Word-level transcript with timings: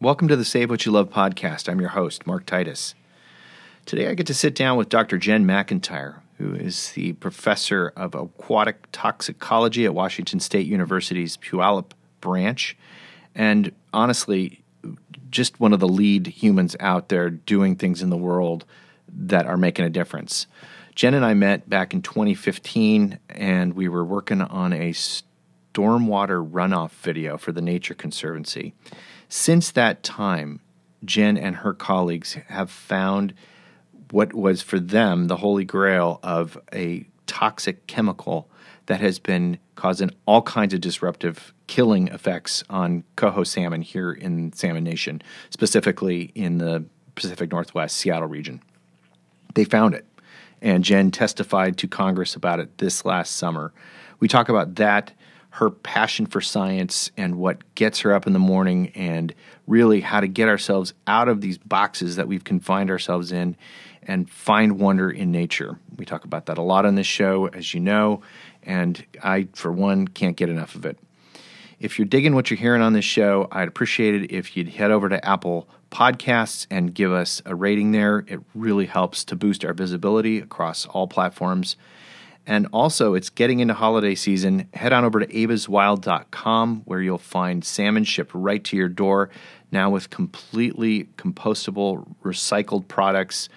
Welcome 0.00 0.28
to 0.28 0.36
the 0.36 0.44
Save 0.44 0.70
What 0.70 0.86
You 0.86 0.92
Love 0.92 1.10
podcast. 1.10 1.68
I'm 1.68 1.80
your 1.80 1.88
host, 1.88 2.24
Mark 2.24 2.46
Titus. 2.46 2.94
Today 3.84 4.06
I 4.08 4.14
get 4.14 4.28
to 4.28 4.34
sit 4.34 4.54
down 4.54 4.78
with 4.78 4.88
Dr. 4.88 5.18
Jen 5.18 5.44
McIntyre, 5.44 6.20
who 6.36 6.54
is 6.54 6.92
the 6.92 7.14
professor 7.14 7.92
of 7.96 8.14
aquatic 8.14 8.92
toxicology 8.92 9.84
at 9.84 9.94
Washington 9.94 10.38
State 10.38 10.68
University's 10.68 11.36
Puyallup 11.36 11.90
branch. 12.20 12.76
And 13.34 13.72
honestly, 13.92 14.62
just 15.32 15.58
one 15.58 15.72
of 15.72 15.80
the 15.80 15.88
lead 15.88 16.28
humans 16.28 16.76
out 16.78 17.08
there 17.08 17.28
doing 17.28 17.74
things 17.74 18.00
in 18.00 18.08
the 18.08 18.16
world 18.16 18.64
that 19.12 19.46
are 19.46 19.56
making 19.56 19.84
a 19.84 19.90
difference. 19.90 20.46
Jen 20.94 21.14
and 21.14 21.24
I 21.24 21.34
met 21.34 21.68
back 21.68 21.92
in 21.92 22.02
2015, 22.02 23.18
and 23.30 23.74
we 23.74 23.88
were 23.88 24.04
working 24.04 24.42
on 24.42 24.72
a 24.72 24.92
stormwater 24.92 26.48
runoff 26.48 26.90
video 26.90 27.36
for 27.36 27.50
the 27.50 27.60
Nature 27.60 27.94
Conservancy. 27.94 28.74
Since 29.28 29.72
that 29.72 30.02
time, 30.02 30.60
Jen 31.04 31.36
and 31.36 31.56
her 31.56 31.74
colleagues 31.74 32.34
have 32.48 32.70
found 32.70 33.34
what 34.10 34.32
was 34.32 34.62
for 34.62 34.80
them 34.80 35.26
the 35.26 35.36
holy 35.36 35.64
grail 35.64 36.18
of 36.22 36.58
a 36.72 37.06
toxic 37.26 37.86
chemical 37.86 38.48
that 38.86 39.00
has 39.00 39.18
been 39.18 39.58
causing 39.74 40.10
all 40.26 40.40
kinds 40.42 40.72
of 40.72 40.80
disruptive 40.80 41.52
killing 41.66 42.08
effects 42.08 42.64
on 42.70 43.04
coho 43.16 43.44
salmon 43.44 43.82
here 43.82 44.10
in 44.10 44.52
Salmon 44.54 44.82
Nation, 44.82 45.20
specifically 45.50 46.32
in 46.34 46.56
the 46.56 46.84
Pacific 47.14 47.52
Northwest, 47.52 47.96
Seattle 47.96 48.28
region. 48.28 48.62
They 49.54 49.64
found 49.64 49.94
it, 49.94 50.06
and 50.62 50.82
Jen 50.82 51.10
testified 51.10 51.76
to 51.78 51.86
Congress 51.86 52.34
about 52.34 52.60
it 52.60 52.78
this 52.78 53.04
last 53.04 53.36
summer. 53.36 53.74
We 54.20 54.26
talk 54.26 54.48
about 54.48 54.76
that 54.76 55.12
her 55.58 55.70
passion 55.70 56.24
for 56.24 56.40
science 56.40 57.10
and 57.16 57.34
what 57.34 57.74
gets 57.74 58.00
her 58.00 58.14
up 58.14 58.28
in 58.28 58.32
the 58.32 58.38
morning 58.38 58.92
and 58.94 59.34
really 59.66 60.00
how 60.00 60.20
to 60.20 60.28
get 60.28 60.48
ourselves 60.48 60.94
out 61.08 61.28
of 61.28 61.40
these 61.40 61.58
boxes 61.58 62.14
that 62.14 62.28
we've 62.28 62.44
confined 62.44 62.90
ourselves 62.90 63.32
in 63.32 63.56
and 64.02 64.30
find 64.30 64.78
wonder 64.78 65.10
in 65.10 65.32
nature. 65.32 65.76
We 65.96 66.04
talk 66.04 66.24
about 66.24 66.46
that 66.46 66.58
a 66.58 66.62
lot 66.62 66.86
on 66.86 66.94
this 66.94 67.08
show, 67.08 67.48
as 67.48 67.74
you 67.74 67.80
know, 67.80 68.22
and 68.62 69.04
I, 69.20 69.48
for 69.52 69.72
one, 69.72 70.06
can't 70.06 70.36
get 70.36 70.48
enough 70.48 70.76
of 70.76 70.86
it. 70.86 70.96
If 71.80 71.98
you're 71.98 72.06
digging 72.06 72.36
what 72.36 72.50
you're 72.50 72.58
hearing 72.58 72.82
on 72.82 72.92
this 72.92 73.04
show, 73.04 73.48
I'd 73.50 73.66
appreciate 73.66 74.14
it 74.14 74.32
if 74.32 74.56
you'd 74.56 74.68
head 74.68 74.92
over 74.92 75.08
to 75.08 75.24
Apple 75.24 75.68
Podcasts 75.90 76.68
and 76.70 76.94
give 76.94 77.12
us 77.12 77.42
a 77.44 77.56
rating 77.56 77.90
there. 77.90 78.24
It 78.28 78.40
really 78.54 78.86
helps 78.86 79.24
to 79.24 79.34
boost 79.34 79.64
our 79.64 79.74
visibility 79.74 80.38
across 80.38 80.86
all 80.86 81.08
platforms. 81.08 81.76
And 82.48 82.66
also, 82.72 83.12
it's 83.12 83.28
getting 83.28 83.60
into 83.60 83.74
holiday 83.74 84.14
season. 84.14 84.70
Head 84.72 84.94
on 84.94 85.04
over 85.04 85.20
to 85.20 85.26
evaswild.com 85.26 86.82
where 86.86 87.02
you'll 87.02 87.18
find 87.18 87.62
salmon 87.62 88.04
shipped 88.04 88.32
right 88.32 88.64
to 88.64 88.76
your 88.76 88.88
door, 88.88 89.28
now 89.70 89.90
with 89.90 90.08
completely 90.08 91.04
compostable, 91.18 92.06
recycled 92.24 92.88
products. 92.88 93.50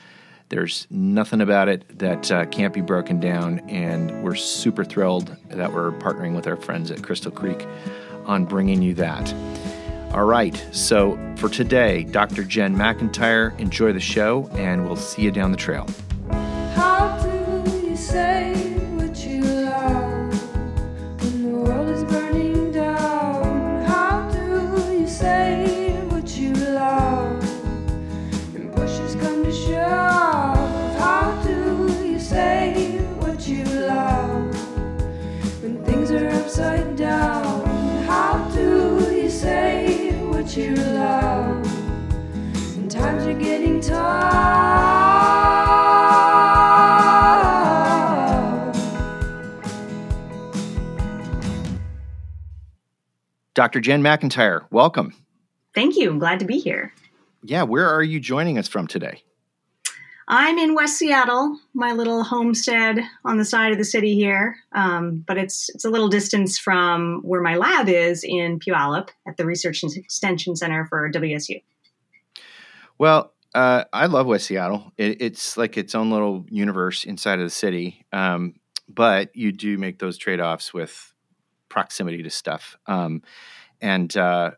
There's 0.50 0.88
nothing 0.90 1.40
about 1.40 1.70
it 1.70 2.00
that 2.00 2.30
uh, 2.30 2.46
can't 2.48 2.74
be 2.74 2.82
broken 2.82 3.22
down, 3.22 3.60
and 3.70 4.22
we're 4.22 4.36
super 4.36 4.84
thrilled 4.84 5.38
that 5.48 5.72
we're 5.72 5.92
partnering 5.92 6.36
with 6.36 6.46
our 6.46 6.58
friends 6.58 6.92
at 6.92 7.02
Crystal 7.02 7.32
Creek 7.32 7.66
on 8.26 8.44
bringing 8.44 8.82
you 8.82 8.94
that. 8.96 9.34
All 10.14 10.26
right, 10.26 10.62
so 10.74 11.18
for 11.38 11.48
today, 11.48 12.04
Dr. 12.04 12.44
Jen 12.44 12.76
McIntyre, 12.76 13.58
enjoy 13.58 13.94
the 13.94 14.02
show, 14.02 14.50
and 14.52 14.86
we'll 14.86 14.98
see 14.98 15.22
you 15.22 15.32
down 15.32 15.52
the 15.52 15.58
trail. 15.58 15.88
Dr. 53.54 53.82
Jen 53.82 54.02
McIntyre, 54.02 54.66
welcome. 54.72 55.14
Thank 55.76 55.98
you. 55.98 56.10
I'm 56.10 56.20
glad 56.20 56.40
to 56.40 56.46
be 56.46 56.58
here. 56.58 56.94
Yeah, 57.44 57.64
where 57.64 57.90
are 57.90 58.04
you 58.04 58.20
joining 58.20 58.58
us 58.58 58.68
from 58.68 58.88
today? 58.88 59.24
I'm 60.28 60.58
in 60.58 60.76
West 60.76 60.98
Seattle, 60.98 61.60
my 61.74 61.92
little 61.92 62.24
homestead 62.24 63.00
on 63.26 63.38
the 63.38 63.44
side 63.44 63.74
of 63.74 63.78
the 63.78 63.84
city 63.84 64.16
here, 64.16 64.56
um, 64.72 65.26
but 65.28 65.38
it's 65.38 65.70
it's 65.70 65.84
a 65.84 65.90
little 65.90 66.08
distance 66.08 66.58
from 66.58 67.20
where 67.24 67.42
my 67.42 67.56
lab 67.56 67.90
is 67.90 68.24
in 68.24 68.60
Puyallup 68.60 69.10
at 69.28 69.36
the 69.36 69.46
Research 69.46 69.84
and 69.84 69.92
Extension 69.98 70.56
Center 70.56 70.86
for 70.86 71.12
WSU. 71.12 71.62
Well, 72.98 73.34
uh, 73.54 73.84
I 73.92 74.06
love 74.06 74.28
West 74.28 74.46
Seattle. 74.46 74.94
It, 74.98 75.22
it's 75.22 75.58
like 75.58 75.78
its 75.78 75.96
own 75.96 76.12
little 76.12 76.46
universe 76.50 77.04
inside 77.04 77.40
of 77.40 77.46
the 77.46 77.50
city, 77.50 78.06
um, 78.14 78.54
but 78.88 79.36
you 79.36 79.52
do 79.52 79.78
make 79.78 80.00
those 80.00 80.18
trade 80.18 80.40
offs 80.40 80.74
with 80.74 81.11
proximity 81.72 82.22
to 82.22 82.30
stuff, 82.30 82.78
um, 82.86 83.22
and 83.80 84.16
uh, 84.18 84.52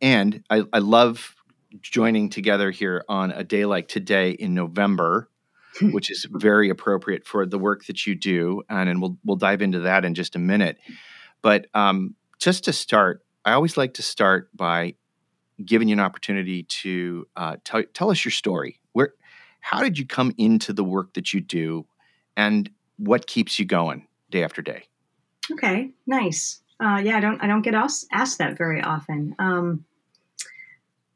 and 0.00 0.42
I, 0.48 0.62
I 0.72 0.78
love 0.78 1.36
joining 1.82 2.30
together 2.30 2.70
here 2.70 3.04
on 3.08 3.30
a 3.30 3.44
day 3.44 3.66
like 3.66 3.88
today 3.88 4.30
in 4.30 4.54
November, 4.54 5.28
which 5.82 6.10
is 6.10 6.26
very 6.30 6.70
appropriate 6.70 7.26
for 7.26 7.44
the 7.44 7.58
work 7.58 7.84
that 7.86 8.06
you 8.06 8.14
do, 8.14 8.62
and, 8.70 8.88
and 8.88 9.02
we'll 9.02 9.18
we'll 9.22 9.36
dive 9.36 9.60
into 9.60 9.80
that 9.80 10.04
in 10.04 10.14
just 10.14 10.34
a 10.34 10.38
minute. 10.38 10.78
But 11.42 11.66
um, 11.74 12.14
just 12.38 12.64
to 12.64 12.72
start, 12.72 13.22
I 13.44 13.52
always 13.52 13.76
like 13.76 13.94
to 13.94 14.02
start 14.02 14.48
by 14.56 14.94
giving 15.62 15.88
you 15.88 15.92
an 15.92 16.00
opportunity 16.00 16.62
to 16.62 17.26
uh, 17.36 17.56
tell 17.64 17.82
tell 17.92 18.10
us 18.10 18.24
your 18.24 18.32
story. 18.32 18.80
Where, 18.92 19.12
how 19.60 19.82
did 19.82 19.98
you 19.98 20.06
come 20.06 20.32
into 20.38 20.72
the 20.72 20.84
work 20.84 21.12
that 21.14 21.34
you 21.34 21.42
do, 21.42 21.86
and 22.34 22.70
what 22.96 23.26
keeps 23.26 23.58
you 23.58 23.66
going 23.66 24.06
day 24.30 24.42
after 24.42 24.62
day? 24.62 24.84
Okay, 25.52 25.90
nice. 26.06 26.60
Uh, 26.78 27.00
yeah, 27.02 27.16
I 27.16 27.20
don't 27.20 27.42
I 27.42 27.46
don't 27.46 27.62
get 27.62 27.74
asked, 27.74 28.06
asked 28.12 28.38
that 28.38 28.58
very 28.58 28.82
often. 28.82 29.34
Um, 29.38 29.84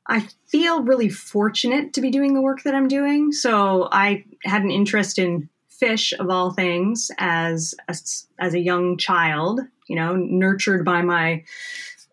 I 0.06 0.26
feel 0.48 0.82
really 0.82 1.08
fortunate 1.08 1.92
to 1.92 2.00
be 2.00 2.10
doing 2.10 2.34
the 2.34 2.40
work 2.40 2.62
that 2.64 2.74
I'm 2.74 2.88
doing. 2.88 3.32
So 3.32 3.88
I 3.92 4.24
had 4.44 4.62
an 4.62 4.70
interest 4.70 5.18
in 5.18 5.48
fish 5.68 6.12
of 6.18 6.28
all 6.28 6.52
things 6.52 7.10
as 7.18 7.74
a, 7.88 7.96
as 8.38 8.54
a 8.54 8.60
young 8.60 8.98
child, 8.98 9.60
you 9.88 9.96
know, 9.96 10.16
nurtured 10.16 10.84
by 10.84 11.02
my 11.02 11.44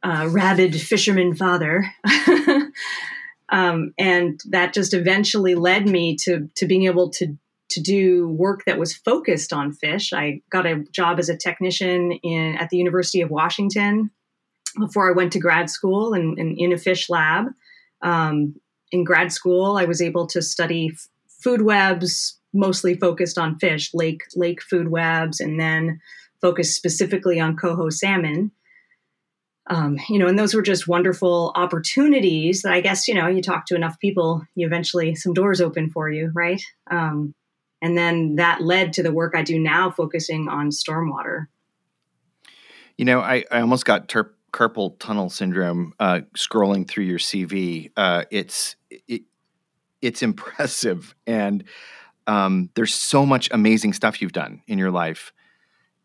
uh, 0.03 0.27
rabid 0.29 0.79
fisherman 0.79 1.35
father. 1.35 1.91
um, 3.49 3.93
and 3.97 4.39
that 4.49 4.73
just 4.73 4.93
eventually 4.93 5.55
led 5.55 5.87
me 5.87 6.15
to 6.17 6.49
to 6.55 6.65
being 6.65 6.85
able 6.85 7.09
to 7.09 7.37
to 7.69 7.81
do 7.81 8.29
work 8.29 8.63
that 8.65 8.79
was 8.79 8.95
focused 8.95 9.51
on 9.51 9.73
fish. 9.73 10.13
I 10.13 10.41
got 10.49 10.65
a 10.65 10.83
job 10.91 11.19
as 11.19 11.29
a 11.29 11.37
technician 11.37 12.13
in 12.23 12.55
at 12.57 12.69
the 12.69 12.77
University 12.77 13.21
of 13.21 13.29
Washington 13.29 14.11
before 14.79 15.09
I 15.09 15.13
went 15.13 15.33
to 15.33 15.39
grad 15.39 15.69
school 15.69 16.13
and 16.13 16.37
in, 16.37 16.49
in, 16.49 16.57
in 16.57 16.73
a 16.73 16.77
fish 16.77 17.09
lab. 17.09 17.47
Um, 18.01 18.55
in 18.91 19.03
grad 19.03 19.31
school, 19.31 19.77
I 19.77 19.85
was 19.85 20.01
able 20.01 20.27
to 20.27 20.41
study 20.41 20.91
f- 20.93 21.07
food 21.43 21.61
webs, 21.61 22.39
mostly 22.53 22.95
focused 22.95 23.37
on 23.37 23.59
fish, 23.59 23.91
lake 23.93 24.23
lake 24.35 24.61
food 24.61 24.89
webs, 24.89 25.39
and 25.39 25.59
then 25.59 25.99
focused 26.41 26.75
specifically 26.75 27.39
on 27.39 27.57
coho 27.57 27.89
salmon. 27.89 28.51
Um, 29.69 29.97
you 30.07 30.17
know, 30.17 30.27
and 30.27 30.39
those 30.39 30.53
were 30.53 30.61
just 30.61 30.87
wonderful 30.87 31.51
opportunities 31.55 32.61
that 32.61 32.71
I 32.71 32.79
guess 32.79 33.07
you 33.07 33.13
know 33.13 33.27
you 33.27 33.41
talk 33.41 33.65
to 33.65 33.75
enough 33.75 33.99
people, 33.99 34.43
you 34.55 34.65
eventually 34.65 35.15
some 35.15 35.33
doors 35.33 35.59
open 35.59 35.89
for 35.89 36.09
you, 36.09 36.31
right? 36.33 36.61
Um, 36.89 37.33
and 37.81 37.97
then 37.97 38.35
that 38.35 38.61
led 38.61 38.93
to 38.93 39.03
the 39.03 39.11
work 39.11 39.33
I 39.35 39.43
do 39.43 39.59
now, 39.59 39.91
focusing 39.91 40.47
on 40.47 40.69
stormwater. 40.69 41.47
You 42.97 43.05
know, 43.05 43.19
I, 43.19 43.45
I 43.51 43.61
almost 43.61 43.85
got 43.85 44.07
terp 44.07 44.29
carpal 44.51 44.97
tunnel 44.97 45.29
syndrome 45.29 45.93
uh, 45.99 46.21
scrolling 46.35 46.87
through 46.87 47.03
your 47.03 47.19
CV. 47.19 47.91
Uh, 47.95 48.23
it's 48.31 48.75
it, 48.89 49.23
it's 50.01 50.23
impressive, 50.23 51.15
and 51.27 51.63
um, 52.25 52.69
there's 52.75 52.93
so 52.93 53.25
much 53.25 53.49
amazing 53.51 53.93
stuff 53.93 54.21
you've 54.21 54.33
done 54.33 54.61
in 54.67 54.77
your 54.77 54.91
life. 54.91 55.31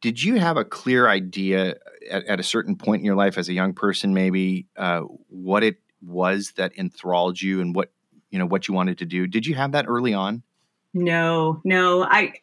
Did 0.00 0.22
you 0.22 0.38
have 0.38 0.56
a 0.56 0.64
clear 0.64 1.08
idea 1.08 1.76
at, 2.10 2.24
at 2.26 2.40
a 2.40 2.42
certain 2.42 2.76
point 2.76 3.00
in 3.00 3.06
your 3.06 3.14
life, 3.14 3.38
as 3.38 3.48
a 3.48 3.52
young 3.52 3.72
person, 3.72 4.12
maybe 4.12 4.66
uh, 4.76 5.02
what 5.28 5.62
it 5.62 5.76
was 6.02 6.52
that 6.56 6.76
enthralled 6.76 7.40
you 7.40 7.60
and 7.60 7.74
what 7.74 7.92
you 8.30 8.38
know 8.38 8.46
what 8.46 8.69
you 8.69 8.74
wanted 8.74 8.98
to 8.98 9.06
do? 9.06 9.26
Did 9.26 9.46
you 9.46 9.54
have 9.54 9.72
that 9.72 9.86
early 9.88 10.12
on? 10.12 10.42
No, 10.94 11.61
no. 11.65 12.05
I, 12.05 12.35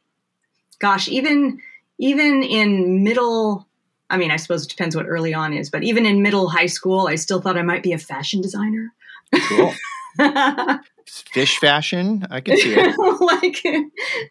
gosh, 0.80 1.07
even 1.07 1.62
even 1.98 2.44
in 2.44 3.04
middle 3.04 3.68
I 4.10 4.18
mean, 4.18 4.31
I 4.31 4.38
suppose 4.38 4.66
it 4.66 4.69
depends 4.69 4.96
what 4.96 5.06
early 5.06 5.34
on 5.34 5.54
is, 5.54 5.69
but 5.69 5.84
even 5.84 6.06
in 6.06 6.24
middle 6.24 6.50
high 6.50 6.66
school, 6.66 7.07
I 7.07 7.16
still 7.16 7.42
thought 7.42 7.57
I 7.57 7.62
might 7.62 7.84
be 7.84 7.94
a 7.94 8.00
fashion 8.00 8.42
designer. 8.42 8.92
Cool. 9.36 9.74
fish 11.31 11.60
fashion, 11.60 12.25
I 12.31 12.42
can 12.42 12.57
see 12.57 12.74
it. 12.75 12.98
like 13.22 13.63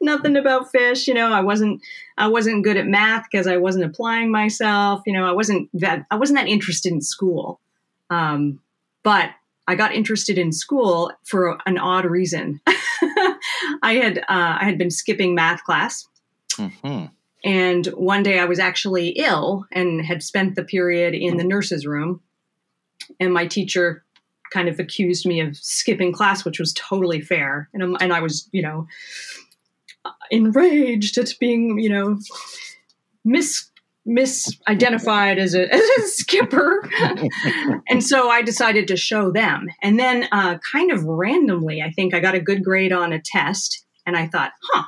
nothing 0.01 0.37
about 0.37 0.71
fish, 0.73 1.07
you 1.07 1.15
know. 1.15 1.33
I 1.33 1.41
wasn't 1.41 1.81
I 2.17 2.27
wasn't 2.29 2.65
good 2.65 2.77
at 2.77 2.87
math 2.87 3.27
because 3.31 3.47
I 3.47 3.57
wasn't 3.57 3.85
applying 3.85 4.33
myself. 4.33 5.03
You 5.07 5.13
know, 5.13 5.25
I 5.25 5.33
wasn't 5.33 5.71
that 5.75 6.07
I 6.11 6.17
wasn't 6.17 6.41
that 6.41 6.49
interested 6.49 6.93
in 6.93 7.01
school. 7.01 7.61
Um, 8.11 8.61
but 9.05 9.31
I 9.69 9.75
got 9.77 9.95
interested 9.95 10.39
in 10.39 10.51
school 10.51 11.13
for 11.25 11.59
an 11.67 11.79
odd 11.79 12.05
reason. 12.05 12.61
I 13.83 13.95
had 13.95 14.19
uh, 14.19 14.59
I 14.61 14.65
had 14.65 14.79
been 14.79 14.91
skipping 14.91 15.35
math 15.35 15.65
class, 15.65 16.07
mm-hmm. 16.53 17.07
and 17.45 17.87
one 17.89 18.23
day 18.23 18.39
I 18.39 18.45
was 18.45 18.59
actually 18.59 19.11
ill 19.11 19.67
and 19.73 20.05
had 20.05 20.23
spent 20.23 20.55
the 20.55 20.65
period 20.65 21.15
in 21.15 21.37
the 21.37 21.45
nurse's 21.45 21.87
room. 21.87 22.21
And 23.21 23.33
my 23.33 23.47
teacher 23.47 24.05
kind 24.53 24.69
of 24.69 24.79
accused 24.79 25.27
me 25.27 25.41
of 25.41 25.57
skipping 25.57 26.13
class, 26.13 26.45
which 26.45 26.59
was 26.59 26.73
totally 26.75 27.21
fair. 27.21 27.69
And, 27.73 27.97
and 28.01 28.13
I 28.13 28.21
was, 28.21 28.49
you 28.53 28.63
know, 28.63 28.87
enraged 30.31 31.19
at 31.19 31.35
being, 31.39 31.79
you 31.79 31.89
know, 31.89 32.19
mis 33.25 33.71
misidentified 34.09 35.39
as 35.39 35.55
a, 35.55 35.69
as 35.75 35.83
a 35.83 36.03
skipper. 36.09 36.89
and 37.89 38.03
so 38.03 38.29
I 38.29 38.43
decided 38.43 38.89
to 38.89 38.97
show 38.97 39.31
them. 39.31 39.67
And 39.83 39.99
then, 39.99 40.29
uh, 40.33 40.59
kind 40.73 40.91
of 40.91 41.05
randomly, 41.05 41.83
I 41.83 41.91
think 41.91 42.15
I 42.15 42.21
got 42.21 42.35
a 42.35 42.41
good 42.41 42.65
grade 42.65 42.93
on 42.93 43.13
a 43.13 43.21
test. 43.21 43.85
And 44.07 44.17
I 44.17 44.27
thought, 44.27 44.53
huh, 44.73 44.85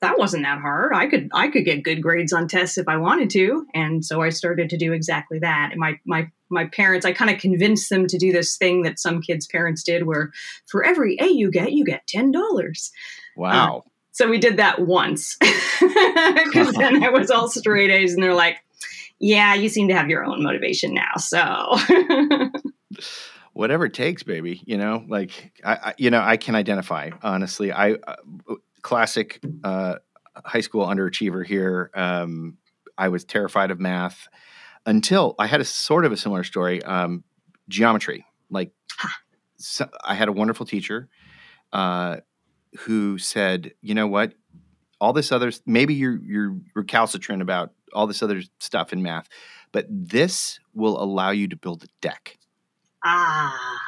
that 0.00 0.18
wasn't 0.18 0.44
that 0.44 0.60
hard. 0.60 0.92
I 0.94 1.06
could 1.06 1.28
I 1.32 1.48
could 1.48 1.64
get 1.64 1.82
good 1.82 2.02
grades 2.02 2.32
on 2.32 2.48
tests 2.48 2.78
if 2.78 2.88
I 2.88 2.96
wanted 2.96 3.30
to, 3.30 3.66
and 3.74 4.04
so 4.04 4.22
I 4.22 4.30
started 4.30 4.70
to 4.70 4.78
do 4.78 4.92
exactly 4.92 5.38
that. 5.40 5.68
And 5.72 5.80
my 5.80 5.98
my 6.06 6.30
my 6.48 6.66
parents, 6.66 7.04
I 7.04 7.12
kind 7.12 7.30
of 7.30 7.38
convinced 7.38 7.90
them 7.90 8.06
to 8.06 8.18
do 8.18 8.32
this 8.32 8.56
thing 8.56 8.82
that 8.82 8.98
some 8.98 9.20
kids' 9.20 9.46
parents 9.46 9.82
did, 9.82 10.06
where 10.06 10.30
for 10.66 10.84
every 10.84 11.18
A 11.20 11.26
you 11.26 11.50
get, 11.50 11.72
you 11.72 11.84
get 11.84 12.06
ten 12.06 12.32
dollars. 12.32 12.90
Wow. 13.36 13.78
Uh, 13.78 13.89
so 14.20 14.28
we 14.28 14.36
did 14.36 14.58
that 14.58 14.80
once, 14.80 15.38
because 15.40 16.74
then 16.74 17.02
I 17.02 17.08
was 17.08 17.30
all 17.30 17.48
straight 17.48 17.90
A's, 17.90 18.12
and 18.12 18.22
they're 18.22 18.34
like, 18.34 18.58
"Yeah, 19.18 19.54
you 19.54 19.70
seem 19.70 19.88
to 19.88 19.94
have 19.94 20.10
your 20.10 20.24
own 20.24 20.42
motivation 20.42 20.92
now." 20.92 21.16
So. 21.16 21.78
Whatever 23.54 23.86
it 23.86 23.94
takes, 23.94 24.22
baby. 24.22 24.62
You 24.66 24.76
know, 24.76 25.04
like 25.08 25.58
I, 25.64 25.72
I 25.72 25.94
you 25.96 26.10
know, 26.10 26.20
I 26.20 26.36
can 26.36 26.54
identify 26.54 27.10
honestly. 27.22 27.72
I 27.72 27.92
uh, 27.92 28.16
classic 28.82 29.40
uh, 29.64 29.96
high 30.44 30.60
school 30.60 30.86
underachiever 30.86 31.44
here. 31.44 31.90
Um, 31.94 32.58
I 32.98 33.08
was 33.08 33.24
terrified 33.24 33.70
of 33.70 33.80
math 33.80 34.28
until 34.84 35.34
I 35.38 35.46
had 35.46 35.62
a 35.62 35.64
sort 35.64 36.04
of 36.04 36.12
a 36.12 36.16
similar 36.16 36.44
story. 36.44 36.82
Um, 36.82 37.24
geometry, 37.68 38.26
like 38.50 38.72
so 39.56 39.88
I 40.04 40.14
had 40.14 40.28
a 40.28 40.32
wonderful 40.32 40.66
teacher 40.66 41.08
uh, 41.72 42.18
who 42.78 43.18
said, 43.18 43.72
"You 43.80 43.94
know 43.94 44.06
what? 44.06 44.34
All 45.00 45.12
this 45.12 45.32
other 45.32 45.50
maybe 45.66 45.94
you're 45.94 46.18
you're 46.22 46.56
recalcitrant 46.74 47.42
about 47.42 47.72
all 47.92 48.06
this 48.06 48.22
other 48.22 48.42
stuff 48.58 48.92
in 48.92 49.02
math, 49.02 49.28
but 49.72 49.86
this 49.88 50.60
will 50.74 51.02
allow 51.02 51.30
you 51.30 51.48
to 51.48 51.56
build 51.56 51.84
a 51.84 51.88
deck." 52.00 52.38
Ah. 53.04 53.78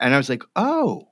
And 0.00 0.14
I 0.14 0.16
was 0.16 0.28
like, 0.28 0.42
"Oh, 0.56 1.08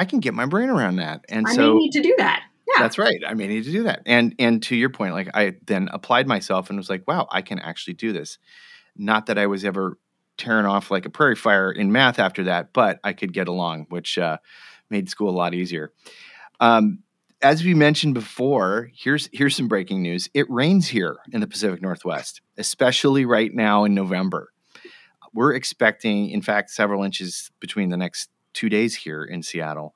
I 0.00 0.06
can 0.06 0.20
get 0.20 0.32
my 0.32 0.46
brain 0.46 0.70
around 0.70 0.96
that. 0.96 1.26
And 1.28 1.46
I 1.46 1.52
so 1.52 1.74
may 1.74 1.80
need 1.80 1.92
to 1.92 2.00
do 2.00 2.14
that. 2.16 2.42
Yeah. 2.66 2.82
That's 2.82 2.96
right. 2.96 3.20
I 3.26 3.34
may 3.34 3.48
need 3.48 3.64
to 3.64 3.70
do 3.70 3.82
that. 3.82 4.00
And 4.06 4.34
and 4.38 4.62
to 4.62 4.74
your 4.74 4.88
point, 4.88 5.12
like 5.12 5.28
I 5.34 5.56
then 5.66 5.90
applied 5.92 6.26
myself 6.26 6.70
and 6.70 6.78
was 6.78 6.88
like, 6.88 7.04
wow, 7.06 7.28
I 7.30 7.42
can 7.42 7.58
actually 7.58 7.94
do 7.94 8.10
this. 8.14 8.38
Not 8.96 9.26
that 9.26 9.36
I 9.36 9.46
was 9.46 9.62
ever 9.62 9.98
tearing 10.38 10.64
off 10.64 10.90
like 10.90 11.04
a 11.04 11.10
prairie 11.10 11.36
fire 11.36 11.70
in 11.70 11.92
math 11.92 12.18
after 12.18 12.44
that, 12.44 12.72
but 12.72 12.98
I 13.04 13.12
could 13.12 13.34
get 13.34 13.46
along, 13.46 13.86
which 13.90 14.16
uh, 14.16 14.38
made 14.88 15.10
school 15.10 15.28
a 15.28 15.36
lot 15.36 15.52
easier. 15.52 15.92
Um, 16.60 17.02
as 17.42 17.64
we 17.64 17.74
mentioned 17.74 18.14
before, 18.14 18.90
here's 18.94 19.28
here's 19.32 19.56
some 19.56 19.68
breaking 19.68 20.02
news. 20.02 20.28
It 20.34 20.48
rains 20.50 20.88
here 20.88 21.18
in 21.32 21.40
the 21.40 21.46
Pacific 21.46 21.80
Northwest, 21.80 22.42
especially 22.58 23.24
right 23.24 23.52
now 23.52 23.84
in 23.84 23.94
November. 23.94 24.52
We're 25.32 25.54
expecting, 25.54 26.30
in 26.30 26.42
fact, 26.42 26.70
several 26.70 27.02
inches 27.02 27.50
between 27.60 27.88
the 27.88 27.96
next 27.96 28.30
two 28.52 28.68
days 28.68 28.94
here 28.94 29.24
in 29.24 29.42
Seattle. 29.42 29.94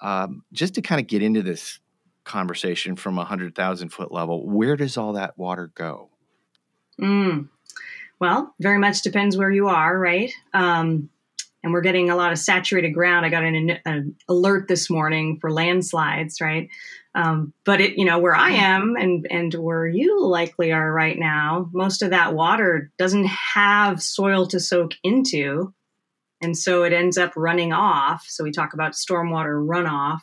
Um, 0.00 0.44
just 0.52 0.74
to 0.74 0.82
kind 0.82 1.00
of 1.00 1.06
get 1.06 1.22
into 1.22 1.42
this 1.42 1.78
conversation 2.24 2.96
from 2.96 3.18
a 3.18 3.24
hundred 3.24 3.54
thousand 3.54 3.90
foot 3.90 4.10
level, 4.10 4.48
where 4.48 4.76
does 4.76 4.96
all 4.96 5.12
that 5.12 5.36
water 5.36 5.70
go? 5.74 6.10
Mm. 7.00 7.48
Well, 8.18 8.54
very 8.60 8.78
much 8.78 9.02
depends 9.02 9.36
where 9.36 9.50
you 9.50 9.68
are, 9.68 9.98
right? 9.98 10.32
Um, 10.54 11.10
and 11.62 11.72
we're 11.72 11.80
getting 11.80 12.10
a 12.10 12.16
lot 12.16 12.32
of 12.32 12.38
saturated 12.38 12.90
ground. 12.90 13.24
I 13.24 13.28
got 13.28 13.44
an, 13.44 13.78
an 13.84 14.16
alert 14.28 14.68
this 14.68 14.90
morning 14.90 15.38
for 15.40 15.52
landslides, 15.52 16.40
right? 16.40 16.68
Um, 17.14 17.52
but 17.64 17.80
it, 17.80 17.98
you 17.98 18.04
know, 18.04 18.18
where 18.18 18.34
I 18.34 18.50
am 18.50 18.96
and 18.98 19.26
and 19.30 19.52
where 19.54 19.86
you 19.86 20.26
likely 20.26 20.72
are 20.72 20.92
right 20.92 21.18
now, 21.18 21.68
most 21.72 22.02
of 22.02 22.10
that 22.10 22.34
water 22.34 22.90
doesn't 22.98 23.26
have 23.26 24.02
soil 24.02 24.46
to 24.48 24.60
soak 24.60 24.92
into. 25.02 25.74
And 26.40 26.56
so 26.56 26.82
it 26.82 26.92
ends 26.92 27.18
up 27.18 27.32
running 27.36 27.72
off. 27.72 28.24
So 28.26 28.42
we 28.42 28.50
talk 28.50 28.74
about 28.74 28.92
stormwater 28.92 29.64
runoff. 29.64 30.20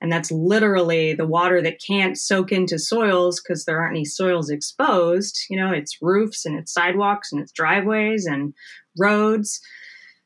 And 0.00 0.12
that's 0.12 0.30
literally 0.30 1.14
the 1.14 1.26
water 1.26 1.62
that 1.62 1.80
can't 1.80 2.18
soak 2.18 2.52
into 2.52 2.78
soils 2.78 3.40
because 3.40 3.64
there 3.64 3.80
aren't 3.80 3.96
any 3.96 4.04
soils 4.04 4.50
exposed. 4.50 5.38
You 5.48 5.56
know, 5.56 5.70
it's 5.70 6.02
roofs 6.02 6.44
and 6.44 6.58
it's 6.58 6.74
sidewalks 6.74 7.32
and 7.32 7.40
it's 7.40 7.52
driveways 7.52 8.26
and 8.26 8.52
roads. 8.98 9.60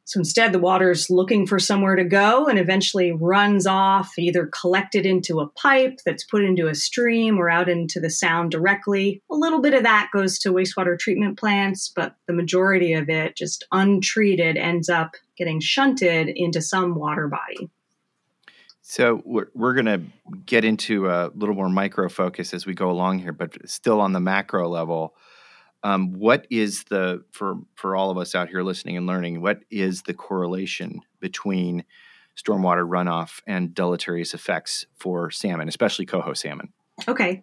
So 0.08 0.20
instead, 0.20 0.52
the 0.54 0.58
water 0.58 0.90
is 0.90 1.10
looking 1.10 1.46
for 1.46 1.58
somewhere 1.58 1.94
to 1.94 2.02
go 2.02 2.46
and 2.46 2.58
eventually 2.58 3.12
runs 3.12 3.66
off, 3.66 4.18
either 4.18 4.46
collected 4.46 5.04
into 5.04 5.40
a 5.40 5.48
pipe 5.48 6.00
that's 6.02 6.24
put 6.24 6.42
into 6.42 6.66
a 6.66 6.74
stream 6.74 7.36
or 7.36 7.50
out 7.50 7.68
into 7.68 8.00
the 8.00 8.08
sound 8.08 8.50
directly. 8.50 9.20
A 9.30 9.34
little 9.34 9.60
bit 9.60 9.74
of 9.74 9.82
that 9.82 10.08
goes 10.10 10.38
to 10.38 10.48
wastewater 10.50 10.98
treatment 10.98 11.38
plants, 11.38 11.92
but 11.94 12.16
the 12.26 12.32
majority 12.32 12.94
of 12.94 13.10
it, 13.10 13.36
just 13.36 13.66
untreated, 13.70 14.56
ends 14.56 14.88
up 14.88 15.10
getting 15.36 15.60
shunted 15.60 16.30
into 16.34 16.62
some 16.62 16.94
water 16.94 17.28
body. 17.28 17.68
So 18.80 19.20
we're, 19.26 19.48
we're 19.52 19.74
going 19.74 19.84
to 19.84 20.00
get 20.46 20.64
into 20.64 21.10
a 21.10 21.30
little 21.34 21.54
more 21.54 21.68
micro 21.68 22.08
focus 22.08 22.54
as 22.54 22.64
we 22.64 22.72
go 22.72 22.90
along 22.90 23.18
here, 23.18 23.34
but 23.34 23.68
still 23.68 24.00
on 24.00 24.14
the 24.14 24.20
macro 24.20 24.70
level 24.70 25.14
um, 25.82 26.12
what 26.12 26.46
is 26.50 26.84
the 26.84 27.24
for 27.32 27.58
for 27.74 27.96
all 27.96 28.10
of 28.10 28.18
us 28.18 28.34
out 28.34 28.48
here 28.48 28.62
listening 28.62 28.96
and 28.96 29.06
learning 29.06 29.40
what 29.40 29.60
is 29.70 30.02
the 30.02 30.14
correlation 30.14 31.00
between 31.20 31.84
stormwater 32.36 32.88
runoff 32.88 33.40
and 33.46 33.74
deleterious 33.74 34.34
effects 34.34 34.86
for 34.96 35.30
salmon 35.30 35.68
especially 35.68 36.06
coho 36.06 36.32
salmon 36.32 36.72
okay 37.06 37.42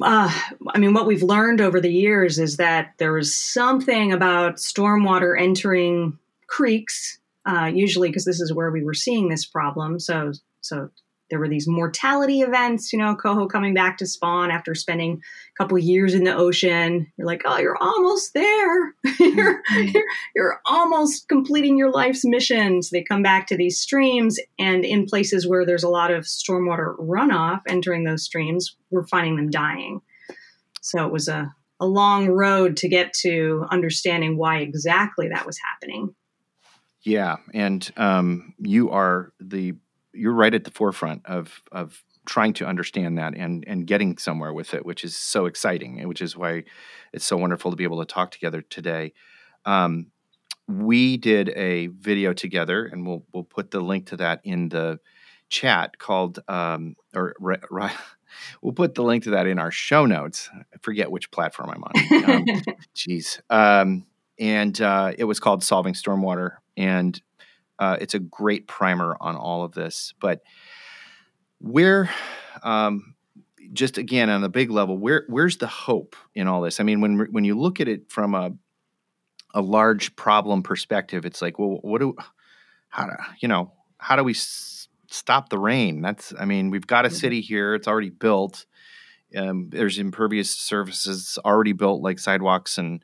uh, 0.00 0.32
I 0.68 0.78
mean, 0.78 0.94
what 0.94 1.06
we've 1.06 1.22
learned 1.22 1.60
over 1.60 1.80
the 1.80 1.92
years 1.92 2.38
is 2.38 2.56
that 2.56 2.94
there 2.96 3.18
is 3.18 3.34
something 3.34 4.12
about 4.12 4.56
stormwater 4.56 5.38
entering 5.38 6.18
creeks, 6.46 7.18
uh, 7.44 7.70
usually 7.72 8.08
because 8.08 8.24
this 8.24 8.40
is 8.40 8.54
where 8.54 8.70
we 8.70 8.82
were 8.82 8.94
seeing 8.94 9.28
this 9.28 9.44
problem. 9.44 10.00
So, 10.00 10.32
so 10.62 10.90
there 11.32 11.38
were 11.38 11.48
these 11.48 11.66
mortality 11.66 12.42
events, 12.42 12.92
you 12.92 12.98
know, 12.98 13.16
coho 13.16 13.46
coming 13.46 13.72
back 13.72 13.96
to 13.96 14.06
spawn 14.06 14.50
after 14.50 14.74
spending 14.74 15.14
a 15.14 15.56
couple 15.56 15.78
years 15.78 16.12
in 16.12 16.24
the 16.24 16.36
ocean. 16.36 17.10
You're 17.16 17.26
like, 17.26 17.40
oh, 17.46 17.56
you're 17.56 17.78
almost 17.80 18.34
there. 18.34 18.94
you're, 19.18 19.62
mm-hmm. 19.62 19.88
you're, 19.94 20.04
you're 20.36 20.60
almost 20.66 21.28
completing 21.28 21.78
your 21.78 21.90
life's 21.90 22.22
mission. 22.22 22.82
So 22.82 22.94
they 22.94 23.02
come 23.02 23.22
back 23.22 23.46
to 23.46 23.56
these 23.56 23.80
streams, 23.80 24.38
and 24.58 24.84
in 24.84 25.06
places 25.06 25.48
where 25.48 25.64
there's 25.64 25.84
a 25.84 25.88
lot 25.88 26.10
of 26.10 26.24
stormwater 26.24 26.98
runoff 26.98 27.62
entering 27.66 28.04
those 28.04 28.24
streams, 28.24 28.76
we're 28.90 29.06
finding 29.06 29.36
them 29.36 29.48
dying. 29.48 30.02
So 30.82 31.06
it 31.06 31.12
was 31.14 31.28
a, 31.28 31.50
a 31.80 31.86
long 31.86 32.28
road 32.28 32.76
to 32.76 32.90
get 32.90 33.14
to 33.22 33.64
understanding 33.70 34.36
why 34.36 34.58
exactly 34.58 35.30
that 35.30 35.46
was 35.46 35.58
happening. 35.58 36.14
Yeah, 37.04 37.36
and 37.54 37.90
um, 37.96 38.52
you 38.58 38.90
are 38.90 39.32
the 39.40 39.76
you're 40.12 40.32
right 40.32 40.54
at 40.54 40.64
the 40.64 40.70
forefront 40.70 41.26
of 41.26 41.62
of 41.72 42.02
trying 42.24 42.52
to 42.54 42.66
understand 42.66 43.18
that 43.18 43.34
and 43.36 43.64
and 43.66 43.86
getting 43.86 44.18
somewhere 44.18 44.52
with 44.52 44.74
it, 44.74 44.84
which 44.84 45.04
is 45.04 45.16
so 45.16 45.46
exciting, 45.46 45.98
and 45.98 46.08
which 46.08 46.22
is 46.22 46.36
why 46.36 46.64
it's 47.12 47.24
so 47.24 47.36
wonderful 47.36 47.70
to 47.70 47.76
be 47.76 47.84
able 47.84 48.04
to 48.04 48.12
talk 48.12 48.30
together 48.30 48.62
today. 48.62 49.12
Um, 49.64 50.06
we 50.68 51.16
did 51.16 51.50
a 51.50 51.88
video 51.88 52.32
together, 52.32 52.86
and 52.86 53.06
we'll 53.06 53.24
we'll 53.32 53.44
put 53.44 53.70
the 53.70 53.80
link 53.80 54.06
to 54.06 54.16
that 54.18 54.40
in 54.44 54.68
the 54.68 55.00
chat 55.48 55.98
called 55.98 56.40
um, 56.48 56.96
or 57.14 57.34
right. 57.70 57.92
We'll 58.62 58.72
put 58.72 58.94
the 58.94 59.02
link 59.02 59.24
to 59.24 59.30
that 59.30 59.46
in 59.46 59.58
our 59.58 59.70
show 59.70 60.06
notes. 60.06 60.48
I 60.54 60.78
forget 60.80 61.10
which 61.10 61.30
platform 61.30 61.70
I'm 61.70 61.84
on. 61.84 62.30
Um, 62.30 62.62
geez. 62.94 63.42
Um, 63.50 64.06
and 64.38 64.80
uh, 64.80 65.12
it 65.18 65.24
was 65.24 65.38
called 65.38 65.62
Solving 65.62 65.92
Stormwater. 65.92 66.56
And 66.76 67.20
uh, 67.78 67.96
it's 68.00 68.14
a 68.14 68.18
great 68.18 68.66
primer 68.68 69.16
on 69.20 69.36
all 69.36 69.64
of 69.64 69.72
this. 69.72 70.14
But 70.20 70.42
where, 71.60 72.10
um, 72.62 73.14
just 73.72 73.96
again 73.98 74.28
on 74.28 74.40
the 74.42 74.48
big 74.48 74.70
level, 74.70 74.98
where 74.98 75.24
where's 75.28 75.56
the 75.58 75.66
hope 75.66 76.16
in 76.34 76.46
all 76.48 76.60
this? 76.62 76.80
I 76.80 76.82
mean, 76.82 77.00
when 77.00 77.18
when 77.32 77.44
you 77.44 77.58
look 77.58 77.80
at 77.80 77.88
it 77.88 78.10
from 78.10 78.34
a 78.34 78.52
a 79.54 79.60
large 79.60 80.16
problem 80.16 80.62
perspective, 80.62 81.24
it's 81.26 81.42
like, 81.42 81.58
well, 81.58 81.78
what 81.82 82.00
do 82.00 82.14
how 82.88 83.06
to, 83.06 83.16
you 83.40 83.48
know, 83.48 83.72
how 83.98 84.16
do 84.16 84.24
we 84.24 84.32
s- 84.32 84.88
stop 85.10 85.48
the 85.50 85.58
rain? 85.58 86.02
That's, 86.02 86.32
I 86.38 86.44
mean, 86.46 86.70
we've 86.70 86.86
got 86.86 87.06
a 87.06 87.08
Mhm. 87.08 87.12
city 87.12 87.40
here, 87.40 87.74
it's 87.74 87.88
already 87.88 88.10
built. 88.10 88.66
Um, 89.36 89.70
there's 89.70 89.98
impervious 89.98 90.50
surfaces 90.50 91.38
already 91.44 91.72
built, 91.72 92.02
like 92.02 92.18
sidewalks 92.18 92.78
and 92.78 93.02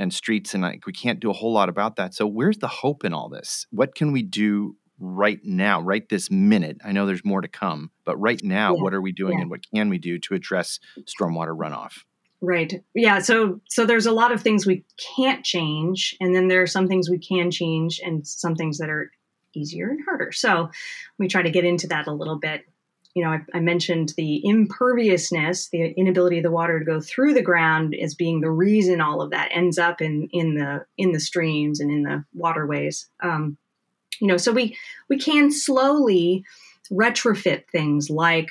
and 0.00 0.12
streets, 0.12 0.54
and 0.54 0.62
like 0.62 0.86
we 0.86 0.92
can't 0.92 1.20
do 1.20 1.30
a 1.30 1.34
whole 1.34 1.52
lot 1.52 1.68
about 1.68 1.96
that. 1.96 2.14
So, 2.14 2.26
where's 2.26 2.58
the 2.58 2.68
hope 2.68 3.04
in 3.04 3.12
all 3.12 3.28
this? 3.28 3.66
What 3.70 3.94
can 3.94 4.10
we 4.12 4.22
do 4.22 4.76
right 4.98 5.38
now, 5.44 5.80
right 5.80 6.08
this 6.08 6.30
minute? 6.30 6.78
I 6.84 6.92
know 6.92 7.06
there's 7.06 7.24
more 7.24 7.40
to 7.40 7.48
come, 7.48 7.90
but 8.04 8.16
right 8.16 8.40
now, 8.42 8.74
Yeah, 8.74 8.82
what 8.82 8.94
are 8.94 9.00
we 9.02 9.12
doing, 9.12 9.34
yeah. 9.38 9.42
and 9.42 9.50
what 9.50 9.60
can 9.72 9.88
we 9.90 9.98
do 9.98 10.18
to 10.18 10.34
address 10.34 10.80
stormwater 11.06 11.56
runoff? 11.56 11.98
Right. 12.42 12.82
Yeah. 12.94 13.18
So 13.18 13.60
so 13.68 13.84
there's 13.84 14.06
a 14.06 14.12
lot 14.12 14.32
of 14.32 14.40
things 14.42 14.66
we 14.66 14.84
can't 15.16 15.44
change, 15.44 16.16
and 16.20 16.34
then 16.34 16.48
there 16.48 16.62
are 16.62 16.66
some 16.66 16.88
things 16.88 17.10
we 17.10 17.18
can 17.18 17.50
change, 17.50 18.00
and 18.02 18.26
some 18.26 18.54
things 18.56 18.78
that 18.78 18.88
are 18.88 19.10
easier 19.54 19.90
and 19.90 20.00
harder. 20.04 20.32
So 20.32 20.70
we 21.18 21.28
try 21.28 21.42
to 21.42 21.50
get 21.50 21.64
into 21.64 21.88
that 21.88 22.06
a 22.06 22.12
little 22.12 22.38
bit. 22.38 22.62
You 23.14 23.24
know, 23.24 23.30
I, 23.30 23.40
I 23.54 23.60
mentioned 23.60 24.12
the 24.16 24.40
imperviousness, 24.44 25.68
the 25.70 25.92
inability 25.96 26.38
of 26.38 26.44
the 26.44 26.50
water 26.50 26.78
to 26.78 26.84
go 26.84 27.00
through 27.00 27.34
the 27.34 27.42
ground, 27.42 27.94
as 28.00 28.14
being 28.14 28.40
the 28.40 28.50
reason 28.50 29.00
all 29.00 29.20
of 29.20 29.30
that 29.30 29.50
ends 29.52 29.78
up 29.78 30.00
in 30.00 30.28
in 30.32 30.54
the 30.54 30.84
in 30.96 31.12
the 31.12 31.20
streams 31.20 31.80
and 31.80 31.90
in 31.90 32.02
the 32.04 32.24
waterways. 32.34 33.08
Um, 33.22 33.56
you 34.20 34.26
know, 34.28 34.36
so 34.36 34.52
we 34.52 34.76
we 35.08 35.18
can 35.18 35.50
slowly 35.50 36.44
retrofit 36.92 37.64
things 37.72 38.10
like 38.10 38.48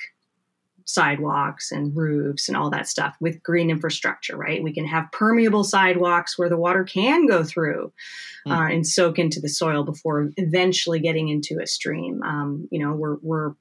sidewalks 0.86 1.72
and 1.72 1.96
roofs 1.96 2.48
and 2.50 2.58
all 2.58 2.70
that 2.72 2.88
stuff 2.88 3.16
with 3.22 3.44
green 3.44 3.70
infrastructure, 3.70 4.36
right? 4.36 4.64
We 4.64 4.74
can 4.74 4.86
have 4.88 5.12
permeable 5.12 5.64
sidewalks 5.64 6.38
where 6.38 6.50
the 6.50 6.58
water 6.58 6.84
can 6.84 7.28
go 7.28 7.44
through 7.44 7.94
uh, 8.48 8.50
Mhm. 8.62 8.74
and 8.74 8.88
soak 8.88 9.20
into 9.20 9.40
the 9.40 9.50
soil 9.50 9.84
before 9.84 10.32
eventually 10.38 11.00
getting 11.00 11.30
into 11.30 11.60
a 11.62 11.68
stream. 11.68 12.24
Um, 12.24 12.68
you 12.72 12.80
know, 12.80 12.94
we're 12.94 13.18
we're 13.22 13.54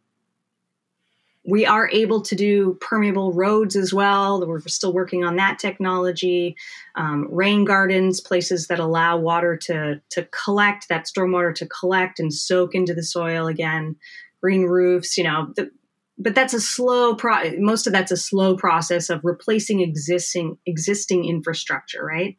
we 1.49 1.65
are 1.65 1.89
able 1.91 2.21
to 2.21 2.35
do 2.35 2.77
permeable 2.81 3.33
roads 3.33 3.75
as 3.75 3.95
well. 3.95 4.47
We're 4.47 4.61
still 4.67 4.93
working 4.93 5.25
on 5.25 5.37
that 5.37 5.59
technology. 5.59 6.57
Um, 6.95 7.27
rain 7.31 7.65
gardens, 7.65 8.21
places 8.21 8.67
that 8.67 8.79
allow 8.79 9.17
water 9.17 9.57
to 9.63 10.01
to 10.11 10.29
collect, 10.45 10.89
that 10.91 11.07
stormwater 11.07 11.55
to 11.55 11.67
collect 11.67 12.21
and 12.21 12.33
soak 12.33 12.75
into 12.75 12.93
the 12.93 13.03
soil 13.03 13.47
again. 13.47 13.97
Green 14.43 14.65
roofs, 14.65 15.17
you 15.17 15.25
know, 15.25 15.53
the, 15.57 15.71
but 16.19 16.35
that's 16.35 16.53
a 16.53 16.61
slow 16.61 17.15
pro. 17.15 17.57
Most 17.59 17.87
of 17.87 17.95
that's 17.95 18.13
a 18.13 18.17
slow 18.17 18.55
process 18.55 19.09
of 19.09 19.21
replacing 19.25 19.81
existing 19.81 20.59
existing 20.67 21.25
infrastructure, 21.25 22.05
right? 22.05 22.37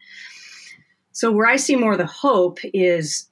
So 1.13 1.31
where 1.31 1.47
I 1.47 1.55
see 1.55 1.75
more 1.75 1.93
of 1.93 1.97
the 1.97 2.05
hope 2.05 2.59
is 2.63 3.27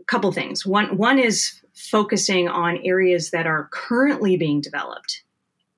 a 0.00 0.04
couple 0.04 0.30
things. 0.30 0.64
One 0.64 0.96
one 0.96 1.18
is 1.18 1.60
focusing 1.74 2.48
on 2.48 2.78
areas 2.84 3.30
that 3.30 3.46
are 3.46 3.68
currently 3.72 4.36
being 4.36 4.60
developed. 4.60 5.22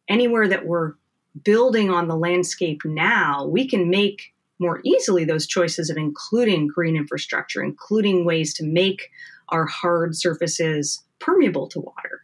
Anywhere 0.09 0.49
that 0.49 0.67
we're 0.67 0.95
building 1.43 1.91
on 1.91 2.09
the 2.09 2.17
landscape 2.17 2.83
now, 2.85 3.47
we 3.47 3.67
can 3.69 3.91
make 3.91 4.35
more 4.59 4.81
easily 4.85 5.25
those 5.25 5.47
choices 5.47 5.91
of 5.91 5.97
including 5.97 6.69
green 6.69 6.97
infrastructure, 6.97 7.63
including 7.63 8.25
ways 8.25 8.55
to 8.55 8.65
make 8.65 9.11
our 9.49 9.67
hard 9.67 10.17
surfaces 10.17 11.03
permeable 11.19 11.69
to 11.69 11.81
water. 11.81 12.23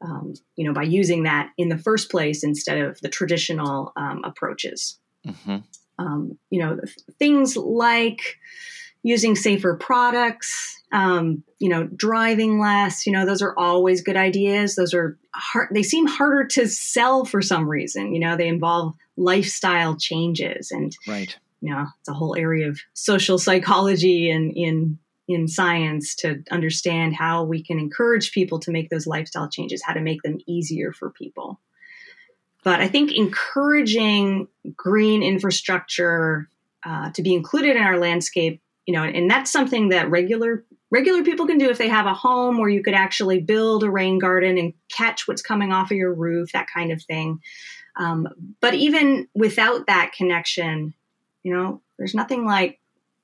Um, 0.00 0.34
you 0.54 0.64
know, 0.64 0.72
by 0.72 0.84
using 0.84 1.24
that 1.24 1.50
in 1.58 1.70
the 1.70 1.78
first 1.78 2.10
place 2.10 2.44
instead 2.44 2.78
of 2.78 3.00
the 3.00 3.08
traditional 3.08 3.92
um, 3.96 4.22
approaches. 4.24 4.98
Mhm. 5.26 5.64
Um, 5.98 6.38
you 6.50 6.60
know, 6.60 6.76
th- 6.76 6.96
things 7.18 7.56
like 7.56 8.38
using 9.02 9.36
safer 9.36 9.76
products, 9.76 10.82
um, 10.92 11.42
you 11.58 11.68
know, 11.68 11.86
driving 11.86 12.58
less. 12.58 13.06
You 13.06 13.12
know, 13.12 13.24
those 13.24 13.42
are 13.42 13.54
always 13.58 14.02
good 14.02 14.16
ideas. 14.16 14.74
Those 14.74 14.94
are 14.94 15.18
hard. 15.34 15.68
They 15.72 15.82
seem 15.82 16.06
harder 16.06 16.46
to 16.48 16.66
sell 16.68 17.24
for 17.24 17.40
some 17.42 17.68
reason. 17.68 18.12
You 18.12 18.20
know, 18.20 18.36
they 18.36 18.48
involve 18.48 18.94
lifestyle 19.16 19.96
changes, 19.96 20.70
and 20.70 20.96
Right. 21.06 21.36
you 21.60 21.72
know, 21.74 21.86
it's 22.00 22.08
a 22.08 22.14
whole 22.14 22.36
area 22.36 22.68
of 22.68 22.80
social 22.94 23.38
psychology 23.38 24.30
and 24.30 24.52
in 24.56 24.98
in 25.28 25.46
science 25.46 26.14
to 26.16 26.42
understand 26.50 27.14
how 27.14 27.44
we 27.44 27.62
can 27.62 27.78
encourage 27.78 28.32
people 28.32 28.58
to 28.58 28.70
make 28.70 28.88
those 28.88 29.06
lifestyle 29.06 29.48
changes, 29.48 29.82
how 29.84 29.92
to 29.92 30.00
make 30.00 30.22
them 30.22 30.38
easier 30.46 30.90
for 30.90 31.10
people. 31.10 31.60
But 32.64 32.80
I 32.80 32.88
think 32.88 33.12
encouraging 33.12 34.48
green 34.74 35.22
infrastructure 35.22 36.48
uh, 36.82 37.10
to 37.10 37.22
be 37.22 37.34
included 37.34 37.76
in 37.76 37.82
our 37.82 37.98
landscape, 37.98 38.62
you 38.88 38.94
know, 38.94 39.04
and 39.04 39.30
that's 39.30 39.52
something 39.52 39.90
that 39.90 40.10
regular 40.10 40.64
regular 40.90 41.22
people 41.22 41.46
can 41.46 41.58
do 41.58 41.68
if 41.68 41.76
they 41.76 41.88
have 41.88 42.06
a 42.06 42.14
home 42.14 42.56
where 42.56 42.70
you 42.70 42.82
could 42.82 42.94
actually 42.94 43.38
build 43.38 43.84
a 43.84 43.90
rain 43.90 44.18
garden 44.18 44.56
and 44.56 44.72
catch 44.88 45.28
what's 45.28 45.42
coming 45.42 45.74
off 45.74 45.90
of 45.90 45.98
your 45.98 46.14
roof, 46.14 46.52
that 46.52 46.68
kind 46.74 46.90
of 46.90 47.02
thing. 47.02 47.38
Um, 47.96 48.26
but 48.62 48.72
even 48.72 49.28
without 49.34 49.88
that 49.88 50.12
connection, 50.16 50.94
you 51.42 51.54
know, 51.54 51.82
there's 51.98 52.14
nothing 52.14 52.46
like 52.46 52.80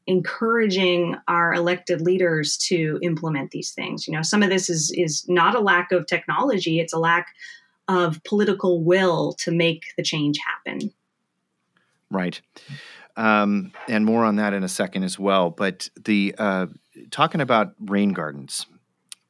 encouraging 0.07 1.17
our 1.29 1.55
elected 1.55 2.03
leaders 2.03 2.59
to 2.59 2.99
implement 3.01 3.51
these 3.51 3.71
things. 3.71 4.07
You 4.07 4.13
know, 4.13 4.21
some 4.21 4.43
of 4.43 4.51
this 4.51 4.69
is 4.69 4.93
is 4.95 5.25
not 5.31 5.55
a 5.55 5.61
lack 5.61 5.93
of 5.93 6.07
technology; 6.07 6.79
it's 6.79 6.93
a 6.93 6.99
lack 6.99 7.29
of 7.89 8.23
political 8.25 8.85
will 8.85 9.33
to 9.39 9.51
make 9.51 9.85
the 9.97 10.03
change 10.03 10.37
happen. 10.47 10.93
Right. 12.11 12.43
Um, 13.17 13.73
and 13.89 14.05
more 14.05 14.25
on 14.25 14.37
that 14.37 14.55
in 14.55 14.65
a 14.65 14.69
second 14.69 15.05
as 15.05 15.19
well. 15.19 15.51
But 15.51 15.89
the 16.05 16.35
uh, 16.37 16.67
talking 17.11 17.41
about 17.41 17.75
rain 17.79 18.13
gardens, 18.13 18.67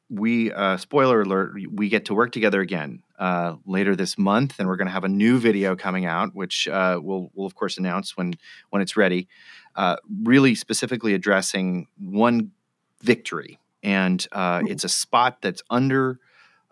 we 0.09 0.51
uh, 0.51 0.77
spoiler 0.77 1.21
alert, 1.21 1.55
we 1.71 1.89
get 1.89 2.05
to 2.05 2.13
work 2.13 2.31
together 2.31 2.61
again 2.61 3.03
uh, 3.19 3.55
later 3.65 3.95
this 3.95 4.17
month, 4.17 4.55
and 4.59 4.67
we're 4.67 4.75
going 4.75 4.87
to 4.87 4.93
have 4.93 5.03
a 5.03 5.09
new 5.09 5.39
video 5.39 5.75
coming 5.75 6.05
out, 6.05 6.33
which 6.33 6.67
uh, 6.67 6.99
we'll 7.01 7.31
we'll 7.33 7.47
of 7.47 7.55
course 7.55 7.77
announce 7.77 8.17
when 8.17 8.33
when 8.69 8.81
it's 8.81 8.97
ready. 8.97 9.27
Uh, 9.75 9.97
really 10.23 10.55
specifically 10.55 11.13
addressing 11.13 11.87
one 11.99 12.51
victory, 13.01 13.59
and 13.83 14.25
uh, 14.31 14.61
it's 14.65 14.83
a 14.83 14.89
spot 14.89 15.41
that's 15.41 15.61
under. 15.69 16.19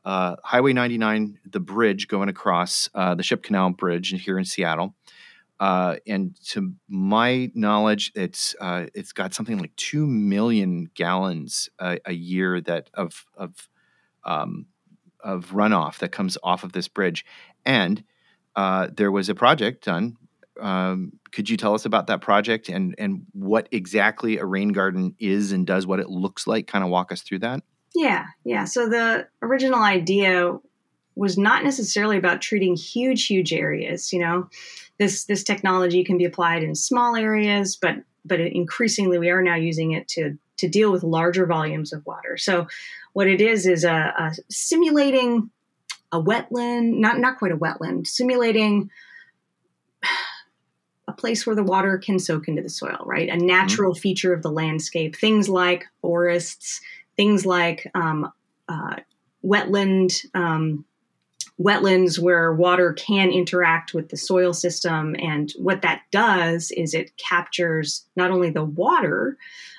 Uh, 0.05 0.35
Highway 0.43 0.73
99, 0.73 1.39
the 1.49 1.61
bridge 1.61 2.09
going 2.09 2.27
across 2.27 2.89
uh, 2.93 3.15
the 3.15 3.23
Ship 3.23 3.41
Canal 3.41 3.69
Bridge 3.69 4.09
here 4.21 4.37
in 4.37 4.43
Seattle, 4.43 4.95
uh, 5.63 5.95
and 6.05 6.35
to 6.43 6.73
my 6.89 7.49
knowledge, 7.55 8.11
it's 8.15 8.53
uh, 8.59 8.87
it's 8.93 9.13
got 9.13 9.33
something 9.33 9.57
like 9.57 9.73
two 9.77 10.05
million 10.05 10.89
gallons 10.93 11.69
a, 11.79 11.99
a 12.05 12.11
year 12.11 12.59
that 12.59 12.89
of 12.95 13.25
of 13.37 13.69
um, 14.25 14.65
of 15.21 15.51
runoff 15.51 15.99
that 15.99 16.11
comes 16.11 16.37
off 16.43 16.65
of 16.65 16.73
this 16.73 16.89
bridge. 16.89 17.25
And 17.65 18.03
uh, 18.57 18.89
there 18.93 19.09
was 19.09 19.29
a 19.29 19.35
project 19.35 19.85
done. 19.85 20.17
Um, 20.59 21.13
could 21.31 21.49
you 21.49 21.55
tell 21.55 21.73
us 21.73 21.85
about 21.85 22.07
that 22.07 22.19
project 22.19 22.67
and 22.67 22.93
and 22.97 23.25
what 23.31 23.69
exactly 23.71 24.39
a 24.39 24.45
rain 24.45 24.73
garden 24.73 25.15
is 25.17 25.53
and 25.53 25.65
does, 25.65 25.87
what 25.87 26.01
it 26.01 26.09
looks 26.09 26.45
like? 26.45 26.67
Kind 26.67 26.83
of 26.83 26.89
walk 26.89 27.09
us 27.09 27.21
through 27.21 27.39
that. 27.39 27.63
Yeah, 27.95 28.25
yeah. 28.43 28.65
So 28.65 28.89
the 28.89 29.29
original 29.41 29.81
idea 29.81 30.59
was 31.15 31.37
not 31.37 31.63
necessarily 31.63 32.17
about 32.17 32.41
treating 32.41 32.75
huge, 32.75 33.27
huge 33.27 33.53
areas. 33.53 34.11
You 34.11 34.19
know, 34.19 34.49
this 34.99 35.25
this 35.25 35.43
technology 35.43 36.03
can 36.03 36.17
be 36.17 36.25
applied 36.25 36.63
in 36.63 36.75
small 36.75 37.15
areas, 37.15 37.75
but 37.75 37.97
but 38.25 38.39
increasingly 38.39 39.17
we 39.17 39.29
are 39.29 39.41
now 39.41 39.55
using 39.55 39.91
it 39.91 40.07
to 40.09 40.37
to 40.57 40.67
deal 40.67 40.91
with 40.91 41.03
larger 41.03 41.45
volumes 41.45 41.93
of 41.93 42.05
water. 42.05 42.37
So 42.37 42.67
what 43.13 43.27
it 43.27 43.41
is 43.41 43.65
is 43.65 43.83
a, 43.83 44.13
a 44.17 44.31
simulating 44.49 45.49
a 46.11 46.21
wetland, 46.21 46.97
not 46.99 47.19
not 47.19 47.39
quite 47.39 47.51
a 47.51 47.57
wetland, 47.57 48.07
simulating 48.07 48.89
a 51.07 51.13
place 51.13 51.45
where 51.45 51.55
the 51.55 51.63
water 51.63 51.97
can 51.97 52.19
soak 52.19 52.47
into 52.47 52.61
the 52.61 52.69
soil, 52.69 53.03
right? 53.05 53.29
A 53.29 53.37
natural 53.37 53.93
feature 53.93 54.33
of 54.33 54.41
the 54.41 54.51
landscape. 54.51 55.15
Things 55.15 55.49
like 55.49 55.85
forests, 56.01 56.81
things 57.17 57.45
like 57.45 57.89
um, 57.93 58.31
uh, 58.69 58.97
wetland 59.43 60.25
um, 60.33 60.85
wetlands 61.63 62.19
where 62.19 62.53
water 62.53 62.93
can 62.93 63.31
interact 63.31 63.93
with 63.93 64.09
the 64.09 64.17
soil 64.17 64.53
system. 64.53 65.15
And 65.17 65.51
what 65.57 65.81
that 65.81 66.01
does 66.11 66.71
is 66.71 66.93
it 66.93 67.15
captures 67.17 68.05
not 68.15 68.31
only 68.31 68.49
the 68.49 68.65
water 68.65 69.37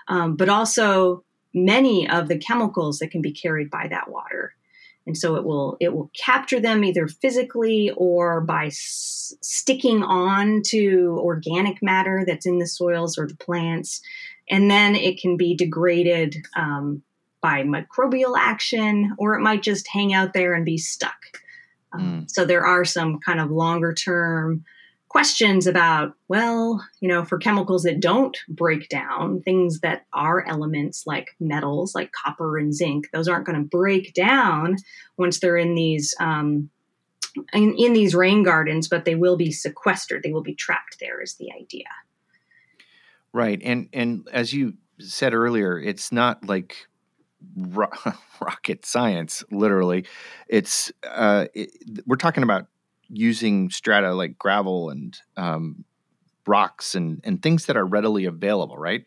um, 0.08 0.36
but 0.36 0.48
also 0.48 1.24
many 1.52 2.08
of 2.08 2.28
the 2.28 2.38
chemicals 2.38 2.98
that 2.98 3.10
can 3.10 3.22
be 3.22 3.32
carried 3.32 3.70
by 3.70 3.88
that 3.88 4.10
water. 4.10 4.54
And 5.06 5.16
so 5.16 5.36
it 5.36 5.44
will 5.44 5.76
it 5.80 5.92
will 5.92 6.10
capture 6.18 6.60
them 6.60 6.82
either 6.82 7.08
physically 7.08 7.92
or 7.96 8.40
by 8.40 8.66
s- 8.66 9.34
sticking 9.42 10.02
on 10.02 10.62
to 10.66 11.18
organic 11.20 11.82
matter 11.82 12.24
that's 12.26 12.46
in 12.46 12.58
the 12.58 12.66
soils 12.66 13.18
or 13.18 13.26
the 13.26 13.36
plants. 13.36 14.00
And 14.48 14.70
then 14.70 14.94
it 14.96 15.20
can 15.20 15.36
be 15.36 15.54
degraded 15.54 16.36
um, 16.56 17.02
by 17.42 17.64
microbial 17.64 18.34
action 18.38 19.14
or 19.18 19.34
it 19.34 19.42
might 19.42 19.62
just 19.62 19.86
hang 19.88 20.14
out 20.14 20.32
there 20.32 20.54
and 20.54 20.64
be 20.64 20.78
stuck 20.78 21.42
um, 21.94 22.00
Mm. 22.00 22.30
so 22.30 22.44
there 22.44 22.66
are 22.66 22.84
some 22.84 23.18
kind 23.20 23.40
of 23.40 23.50
longer 23.50 23.94
term 23.94 24.64
questions 25.08 25.68
about, 25.68 26.14
well, 26.26 26.84
you 27.00 27.08
know, 27.08 27.24
for 27.24 27.38
chemicals 27.38 27.84
that 27.84 28.00
don't 28.00 28.36
break 28.48 28.88
down, 28.88 29.40
things 29.42 29.78
that 29.80 30.06
are 30.12 30.44
elements 30.46 31.04
like 31.06 31.28
metals, 31.38 31.94
like 31.94 32.10
copper 32.10 32.58
and 32.58 32.74
zinc, 32.74 33.08
those 33.12 33.28
aren't 33.28 33.46
going 33.46 33.56
to 33.62 33.68
break 33.68 34.12
down 34.12 34.76
once 35.16 35.38
they're 35.38 35.56
in 35.56 35.74
these. 35.76 36.14
Um, 36.18 36.70
in, 37.52 37.74
in 37.76 37.94
these 37.94 38.14
rain 38.14 38.44
gardens, 38.44 38.86
but 38.86 39.04
they 39.04 39.16
will 39.16 39.36
be 39.36 39.50
sequestered. 39.50 40.22
They 40.22 40.32
will 40.32 40.42
be 40.42 40.54
trapped 40.54 40.98
there. 41.00 41.20
Is 41.20 41.34
the 41.34 41.50
idea? 41.52 41.86
Right, 43.32 43.60
and 43.64 43.88
and 43.92 44.28
as 44.32 44.52
you 44.52 44.74
said 45.00 45.34
earlier, 45.34 45.76
it's 45.76 46.12
not 46.12 46.44
like 46.46 46.86
ro- 47.56 47.88
rocket 48.40 48.84
science. 48.84 49.44
Literally, 49.50 50.04
it's 50.48 50.92
uh, 51.08 51.46
it, 51.54 51.70
we're 52.06 52.16
talking 52.16 52.42
about 52.42 52.66
using 53.08 53.70
strata 53.70 54.14
like 54.14 54.38
gravel 54.38 54.90
and 54.90 55.18
um, 55.36 55.84
rocks 56.46 56.94
and 56.94 57.20
and 57.24 57.42
things 57.42 57.66
that 57.66 57.76
are 57.76 57.86
readily 57.86 58.24
available, 58.24 58.76
right? 58.76 59.04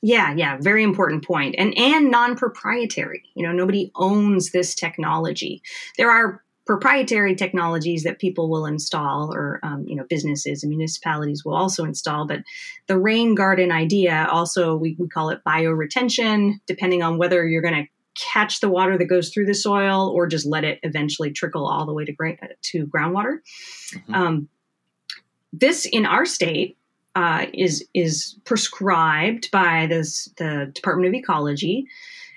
Yeah, 0.00 0.32
yeah, 0.34 0.58
very 0.60 0.84
important 0.84 1.24
point. 1.24 1.56
And 1.58 1.76
and 1.76 2.10
non-proprietary. 2.10 3.24
You 3.34 3.44
know, 3.44 3.52
nobody 3.52 3.90
owns 3.96 4.50
this 4.52 4.74
technology. 4.74 5.62
There 5.96 6.10
are 6.10 6.42
proprietary 6.68 7.34
technologies 7.34 8.02
that 8.02 8.18
people 8.18 8.50
will 8.50 8.66
install 8.66 9.34
or 9.34 9.58
um, 9.62 9.86
you 9.88 9.96
know 9.96 10.04
businesses 10.10 10.62
and 10.62 10.68
municipalities 10.68 11.42
will 11.42 11.54
also 11.54 11.82
install 11.82 12.26
but 12.26 12.40
the 12.88 12.98
rain 12.98 13.34
garden 13.34 13.72
idea 13.72 14.28
also 14.30 14.76
we, 14.76 14.94
we 14.98 15.08
call 15.08 15.30
it 15.30 15.40
bioretention 15.46 16.52
depending 16.66 17.02
on 17.02 17.16
whether 17.16 17.48
you're 17.48 17.62
going 17.62 17.86
to 17.86 17.90
catch 18.22 18.60
the 18.60 18.68
water 18.68 18.98
that 18.98 19.06
goes 19.06 19.30
through 19.30 19.46
the 19.46 19.54
soil 19.54 20.12
or 20.14 20.26
just 20.26 20.44
let 20.44 20.62
it 20.62 20.78
eventually 20.82 21.32
trickle 21.32 21.66
all 21.66 21.86
the 21.86 21.92
way 21.94 22.04
to, 22.04 22.12
gra- 22.12 22.36
to 22.60 22.86
groundwater. 22.86 23.38
Mm-hmm. 23.94 24.14
Um, 24.14 24.48
this 25.52 25.86
in 25.86 26.04
our 26.04 26.26
state 26.26 26.76
uh, 27.14 27.46
is 27.54 27.86
is 27.94 28.36
prescribed 28.44 29.50
by 29.52 29.86
this, 29.86 30.28
the 30.36 30.70
Department 30.74 31.08
of 31.08 31.14
Ecology 31.14 31.86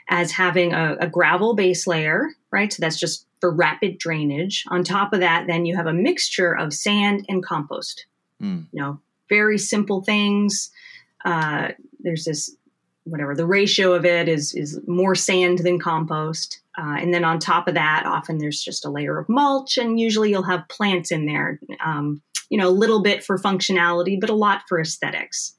as 0.08 0.32
having 0.32 0.72
a, 0.72 0.98
a 1.02 1.08
gravel 1.08 1.56
base 1.56 1.88
layer, 1.88 2.30
right? 2.52 2.72
So 2.72 2.78
that's 2.80 3.00
just 3.00 3.26
for 3.42 3.54
rapid 3.54 3.98
drainage. 3.98 4.64
On 4.70 4.84
top 4.84 5.12
of 5.12 5.20
that, 5.20 5.48
then 5.48 5.66
you 5.66 5.76
have 5.76 5.88
a 5.88 5.94
mixture 5.94 6.54
of 6.54 6.74
sand 6.74 7.26
and 7.28 7.44
compost. 7.44 8.06
Mm. 8.42 8.68
You 8.72 8.82
know, 8.82 9.02
very 9.28 9.58
simple 9.58 10.04
things. 10.04 10.72
Uh, 11.26 11.70
there's 12.00 12.24
this 12.24 12.56
whatever 13.04 13.36
the 13.36 13.46
ratio 13.46 13.94
of 13.94 14.06
it 14.06 14.30
is 14.30 14.54
is 14.54 14.80
more 14.88 15.16
sand 15.16 15.60
than 15.60 15.80
compost 15.80 16.62
uh, 16.78 16.98
and 17.00 17.14
then 17.14 17.24
on 17.24 17.40
top 17.40 17.68
of 17.68 17.74
that 17.74 18.04
often 18.06 18.38
there's 18.38 18.62
just 18.62 18.86
a 18.86 18.92
layer 18.92 19.18
of 19.18 19.28
mulch 19.28 19.78
and 19.78 20.00
usually 20.00 20.30
you'll 20.30 20.44
have 20.44 20.68
plants 20.70 21.12
in 21.12 21.26
there 21.26 21.60
um, 21.84 22.22
you 22.50 22.58
know 22.58 22.68
a 22.68 22.70
little 22.70 23.02
bit 23.02 23.24
for 23.24 23.40
functionality 23.40 24.20
but 24.20 24.30
a 24.30 24.36
lot 24.36 24.62
for 24.70 24.80
aesthetics 24.80 25.56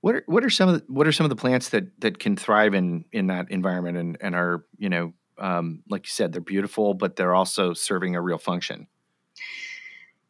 what 0.00 0.16
are 0.16 0.22
what 0.26 0.44
are 0.44 0.50
some 0.50 0.68
of 0.68 0.74
the, 0.74 0.92
what 0.92 1.06
are 1.06 1.12
some 1.12 1.24
of 1.24 1.30
the 1.30 1.36
plants 1.36 1.70
that 1.70 1.98
that 2.00 2.18
can 2.18 2.36
thrive 2.36 2.74
in 2.74 3.04
in 3.10 3.28
that 3.28 3.50
environment 3.50 3.96
and 3.96 4.18
and 4.20 4.34
are 4.34 4.64
you 4.76 4.88
know 4.88 5.12
um, 5.38 5.82
like 5.88 6.06
you 6.06 6.10
said 6.10 6.32
they're 6.32 6.40
beautiful 6.40 6.94
but 6.94 7.16
they're 7.16 7.34
also 7.34 7.72
serving 7.72 8.16
a 8.16 8.20
real 8.20 8.38
function 8.38 8.86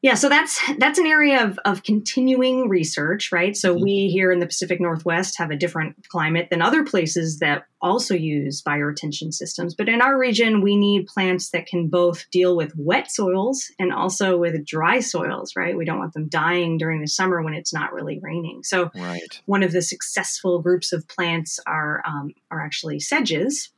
yeah, 0.01 0.15
so 0.15 0.29
that's 0.29 0.61
that's 0.79 1.01
an 1.01 1.07
area 1.07 1.45
of, 1.45 1.59
of 1.65 1.83
continuing 1.83 2.69
research, 2.69 3.33
right? 3.33 3.57
So 3.57 3.75
mm-hmm. 3.75 3.83
we 3.83 4.09
here 4.09 4.31
in 4.31 4.39
the 4.39 4.47
Pacific 4.47 4.81
Northwest 4.81 5.37
have 5.39 5.51
a 5.51 5.57
different 5.57 6.07
climate 6.09 6.49
than 6.51 6.63
other 6.63 6.85
places 6.85 7.41
that 7.41 7.65
also 7.83 8.15
use 8.15 8.63
bioretention 8.63 9.35
systems. 9.35 9.75
But 9.75 9.89
in 9.89 10.01
our 10.01 10.17
region, 10.17 10.61
we 10.61 10.77
need 10.77 11.09
plants 11.09 11.51
that 11.51 11.67
can 11.67 11.89
both 11.89 12.31
deal 12.31 12.57
with 12.57 12.73
wet 12.77 13.11
soils 13.11 13.73
and 13.81 13.93
also 13.93 14.39
with 14.39 14.65
dry 14.65 15.01
soils, 15.01 15.57
right? 15.57 15.77
We 15.77 15.85
don't 15.85 15.99
want 15.99 16.13
them 16.13 16.29
dying 16.29 16.79
during 16.79 17.01
the 17.01 17.09
summer 17.09 17.43
when 17.43 17.55
it's 17.55 17.75
not 17.75 17.93
really 17.93 18.21
raining. 18.23 18.63
So 18.63 18.93
right. 18.95 19.41
one 19.47 19.65
of 19.65 19.73
the 19.73 19.83
successful 19.83 20.61
groups 20.61 20.93
of 20.93 21.09
plants 21.09 21.59
are 21.67 22.05
um, 22.07 22.35
are 22.53 22.65
actually 22.65 23.01
sedges, 23.01 23.71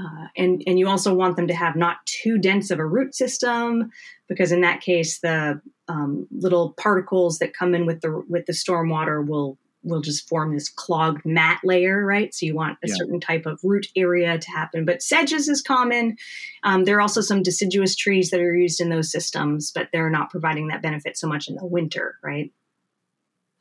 uh, 0.00 0.28
and 0.36 0.62
and 0.66 0.78
you 0.78 0.88
also 0.88 1.12
want 1.12 1.36
them 1.36 1.48
to 1.48 1.54
have 1.54 1.76
not 1.76 2.04
too 2.06 2.38
dense 2.38 2.70
of 2.70 2.78
a 2.78 2.86
root 2.86 3.14
system 3.14 3.90
because 4.28 4.52
in 4.52 4.60
that 4.60 4.80
case 4.80 5.18
the 5.20 5.60
um, 5.88 6.26
little 6.30 6.72
particles 6.74 7.38
that 7.38 7.52
come 7.52 7.74
in 7.74 7.86
with 7.86 8.00
the 8.00 8.22
with 8.28 8.46
the 8.46 8.54
storm 8.54 8.88
water 8.88 9.20
will 9.20 9.58
will 9.82 10.00
just 10.00 10.28
form 10.28 10.54
this 10.54 10.68
clogged 10.68 11.24
mat 11.24 11.60
layer 11.64 12.04
right 12.04 12.34
so 12.34 12.46
you 12.46 12.54
want 12.54 12.78
a 12.84 12.88
yeah. 12.88 12.94
certain 12.96 13.20
type 13.20 13.46
of 13.46 13.58
root 13.62 13.88
area 13.96 14.38
to 14.38 14.50
happen 14.50 14.84
but 14.84 15.02
sedges 15.02 15.48
is 15.48 15.60
common 15.60 16.16
um, 16.62 16.84
there 16.84 16.96
are 16.96 17.00
also 17.00 17.20
some 17.20 17.42
deciduous 17.42 17.96
trees 17.96 18.30
that 18.30 18.40
are 18.40 18.54
used 18.54 18.80
in 18.80 18.90
those 18.90 19.10
systems 19.10 19.72
but 19.72 19.88
they're 19.92 20.10
not 20.10 20.30
providing 20.30 20.68
that 20.68 20.82
benefit 20.82 21.16
so 21.16 21.26
much 21.26 21.48
in 21.48 21.56
the 21.56 21.66
winter 21.66 22.16
right 22.22 22.52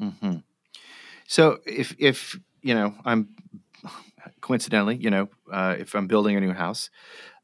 mm-hmm. 0.02 0.36
so 1.28 1.60
if 1.66 1.96
if 1.98 2.40
you 2.62 2.74
know 2.74 2.94
i'm 3.06 3.30
coincidentally, 4.42 4.98
you 4.98 5.10
know, 5.10 5.30
uh, 5.52 5.76
if 5.78 5.96
I'm 5.96 6.08
building 6.08 6.36
a 6.36 6.42
new 6.42 6.54
house 6.54 6.90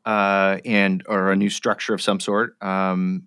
uh, 0.05 0.57
and 0.65 1.03
or 1.07 1.31
a 1.31 1.35
new 1.35 1.49
structure 1.49 1.93
of 1.93 2.01
some 2.01 2.19
sort, 2.19 2.61
um, 2.61 3.23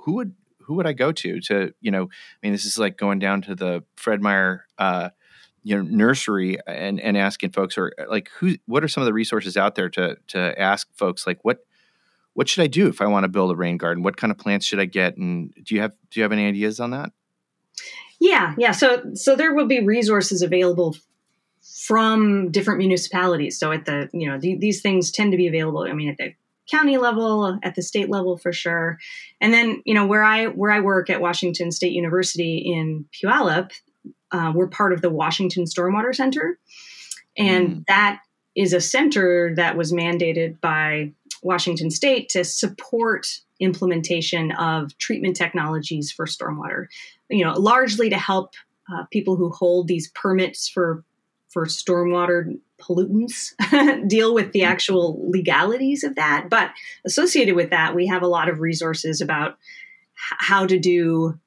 who 0.00 0.14
would 0.14 0.34
who 0.60 0.74
would 0.74 0.86
I 0.86 0.92
go 0.92 1.12
to 1.12 1.40
to 1.40 1.74
you 1.80 1.90
know? 1.90 2.04
I 2.04 2.36
mean, 2.42 2.52
this 2.52 2.64
is 2.64 2.78
like 2.78 2.96
going 2.96 3.18
down 3.18 3.42
to 3.42 3.54
the 3.54 3.84
Fred 3.96 4.20
Meyer. 4.20 4.66
Uh, 4.78 5.10
you 5.64 5.76
know, 5.76 5.82
nursery 5.82 6.58
and, 6.66 7.00
and 7.00 7.16
asking 7.16 7.52
folks 7.52 7.78
or 7.78 7.92
like 8.08 8.30
who 8.40 8.56
what 8.66 8.82
are 8.82 8.88
some 8.88 9.00
of 9.00 9.06
the 9.06 9.12
resources 9.12 9.56
out 9.56 9.76
there 9.76 9.88
to 9.90 10.16
to 10.26 10.60
ask 10.60 10.88
folks 10.96 11.24
like 11.24 11.38
what 11.42 11.58
what 12.34 12.48
should 12.48 12.62
I 12.62 12.66
do 12.66 12.88
if 12.88 13.00
I 13.00 13.06
want 13.06 13.24
to 13.24 13.28
build 13.28 13.52
a 13.52 13.56
rain 13.56 13.76
garden? 13.76 14.02
What 14.02 14.16
kind 14.16 14.30
of 14.30 14.38
plants 14.38 14.66
should 14.66 14.80
I 14.80 14.86
get? 14.86 15.16
And 15.16 15.52
do 15.62 15.74
you 15.74 15.80
have 15.82 15.92
do 16.10 16.18
you 16.18 16.24
have 16.24 16.32
any 16.32 16.46
ideas 16.46 16.80
on 16.80 16.90
that? 16.90 17.12
Yeah, 18.18 18.54
yeah. 18.58 18.72
So 18.72 19.14
so 19.14 19.36
there 19.36 19.54
will 19.54 19.66
be 19.66 19.80
resources 19.80 20.42
available 20.42 20.96
from 21.62 22.50
different 22.50 22.78
municipalities. 22.78 23.58
So 23.58 23.72
at 23.72 23.84
the, 23.84 24.08
you 24.12 24.28
know, 24.28 24.38
the, 24.38 24.56
these 24.56 24.80
things 24.80 25.10
tend 25.10 25.30
to 25.32 25.36
be 25.36 25.46
available. 25.46 25.86
I 25.88 25.92
mean, 25.92 26.08
at 26.08 26.16
the 26.18 26.34
county 26.70 26.96
level, 26.96 27.58
at 27.62 27.74
the 27.74 27.82
state 27.82 28.08
level 28.08 28.36
for 28.36 28.52
sure. 28.52 28.98
And 29.40 29.52
then, 29.52 29.82
you 29.84 29.94
know, 29.94 30.06
where 30.06 30.24
I 30.24 30.46
where 30.46 30.70
I 30.70 30.80
work 30.80 31.10
at 31.10 31.20
Washington 31.20 31.70
State 31.70 31.92
University 31.92 32.58
in 32.58 33.04
Puyallup, 33.12 33.70
uh, 34.30 34.52
we're 34.54 34.68
part 34.68 34.92
of 34.92 35.02
the 35.02 35.10
Washington 35.10 35.64
Stormwater 35.64 36.14
Center, 36.14 36.58
and 37.36 37.68
mm. 37.68 37.86
that 37.86 38.20
is 38.54 38.72
a 38.72 38.80
center 38.80 39.54
that 39.56 39.76
was 39.76 39.92
mandated 39.92 40.60
by 40.60 41.12
Washington 41.42 41.90
State 41.90 42.28
to 42.30 42.44
support 42.44 43.26
implementation 43.60 44.52
of 44.52 44.96
treatment 44.98 45.36
technologies 45.36 46.10
for 46.10 46.26
stormwater. 46.26 46.86
You 47.28 47.44
know, 47.44 47.52
largely 47.54 48.08
to 48.10 48.18
help 48.18 48.54
uh, 48.92 49.04
people 49.10 49.36
who 49.36 49.50
hold 49.50 49.88
these 49.88 50.10
permits 50.10 50.68
for 50.68 51.04
for 51.52 51.66
stormwater 51.66 52.58
pollutants 52.80 53.52
deal 54.08 54.34
with 54.34 54.52
the 54.52 54.64
actual 54.64 55.30
legalities 55.30 56.02
of 56.02 56.16
that. 56.16 56.46
But 56.48 56.70
associated 57.04 57.54
with 57.54 57.70
that, 57.70 57.94
we 57.94 58.06
have 58.06 58.22
a 58.22 58.26
lot 58.26 58.48
of 58.48 58.60
resources 58.60 59.20
about 59.20 59.58
how 60.14 60.66
to 60.66 60.78
do 60.78 61.38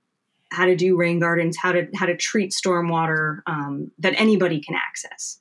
how 0.52 0.65
to 0.65 0.76
do 0.76 0.96
rain 0.96 1.20
gardens, 1.20 1.58
how 1.58 1.72
to 1.72 1.88
how 1.96 2.06
to 2.06 2.15
treat 2.15 2.52
stormwater 2.52 3.39
um, 3.48 3.91
that 4.00 4.13
anybody 4.18 4.62
can 4.62 4.76
access. 4.76 5.39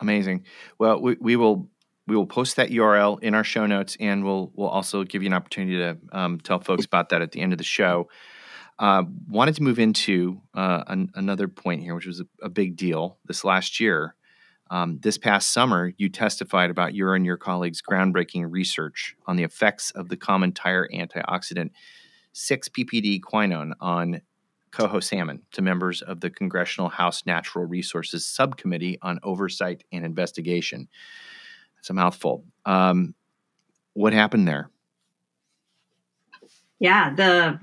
Amazing. 0.00 0.44
Well, 0.78 1.00
we, 1.00 1.16
we 1.20 1.36
will 1.36 1.68
we 2.06 2.14
will 2.14 2.26
post 2.26 2.56
that 2.56 2.70
URL 2.70 3.20
in 3.22 3.34
our 3.34 3.44
show 3.44 3.66
notes, 3.66 3.96
and 3.98 4.24
we'll 4.24 4.52
we'll 4.54 4.68
also 4.68 5.04
give 5.04 5.22
you 5.22 5.28
an 5.28 5.32
opportunity 5.32 5.78
to 5.78 5.96
um, 6.12 6.38
tell 6.40 6.60
folks 6.60 6.84
about 6.84 7.08
that 7.08 7.22
at 7.22 7.32
the 7.32 7.40
end 7.40 7.52
of 7.52 7.58
the 7.58 7.64
show. 7.64 8.08
Uh, 8.78 9.04
wanted 9.28 9.54
to 9.54 9.62
move 9.62 9.78
into 9.78 10.40
uh, 10.54 10.84
an, 10.86 11.10
another 11.14 11.48
point 11.48 11.82
here, 11.82 11.94
which 11.94 12.06
was 12.06 12.20
a, 12.20 12.26
a 12.42 12.48
big 12.48 12.76
deal 12.76 13.18
this 13.24 13.44
last 13.44 13.80
year. 13.80 14.14
Um, 14.70 14.98
this 15.00 15.16
past 15.16 15.52
summer, 15.52 15.92
you 15.96 16.08
testified 16.08 16.70
about 16.70 16.94
your 16.94 17.14
and 17.14 17.24
your 17.24 17.36
colleagues' 17.36 17.80
groundbreaking 17.80 18.46
research 18.50 19.16
on 19.26 19.36
the 19.36 19.44
effects 19.44 19.92
of 19.92 20.08
the 20.08 20.16
common 20.16 20.52
tire 20.52 20.88
antioxidant 20.92 21.70
6 22.32 22.68
ppd 22.68 23.20
quinone 23.20 23.72
on 23.80 24.20
coho 24.72 25.00
salmon 25.00 25.40
to 25.52 25.62
members 25.62 26.02
of 26.02 26.20
the 26.20 26.28
Congressional 26.28 26.90
House 26.90 27.24
Natural 27.24 27.64
Resources 27.64 28.26
Subcommittee 28.26 28.98
on 29.00 29.18
Oversight 29.22 29.84
and 29.90 30.04
Investigation. 30.04 30.88
It's 31.78 31.88
a 31.88 31.94
mouthful. 31.94 32.44
Um, 32.66 33.14
what 33.94 34.12
happened 34.12 34.46
there? 34.46 34.68
Yeah, 36.78 37.14
the 37.14 37.58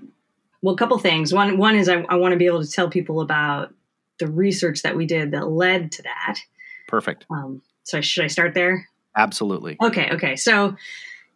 well, 0.63 0.73
a 0.73 0.78
couple 0.78 0.97
things. 0.97 1.34
One, 1.34 1.58
one 1.58 1.76
is 1.76 1.89
I, 1.89 2.06
I 2.10 2.15
want 2.15 2.32
to 2.32 2.38
be 2.38 2.47
able 2.47 2.63
to 2.63 2.71
tell 2.71 2.89
people 2.89 3.19
about 3.19 3.73
the 4.17 4.28
research 4.28 4.82
that 4.82 4.95
we 4.95 5.06
did 5.06 5.32
that 5.32 5.49
led 5.49 5.91
to 5.91 6.04
that. 6.04 6.39
Perfect. 6.88 7.26
Um, 7.30 7.62
so 7.84 7.99
should 7.99 8.23
I 8.23 8.28
start 8.28 8.54
there? 8.54 8.88
Absolutely. 9.15 9.76
Okay. 9.84 10.10
Okay. 10.12 10.38
So, 10.38 10.76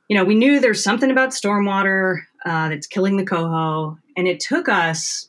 you 0.07 0.15
know, 0.15 0.23
we 0.23 0.33
knew 0.33 0.61
there's 0.61 0.81
something 0.81 1.11
about 1.11 1.29
stormwater 1.31 2.19
uh, 2.45 2.69
that's 2.69 2.87
killing 2.87 3.17
the 3.17 3.25
coho, 3.25 3.97
and 4.15 4.27
it 4.29 4.39
took 4.39 4.69
us 4.69 5.27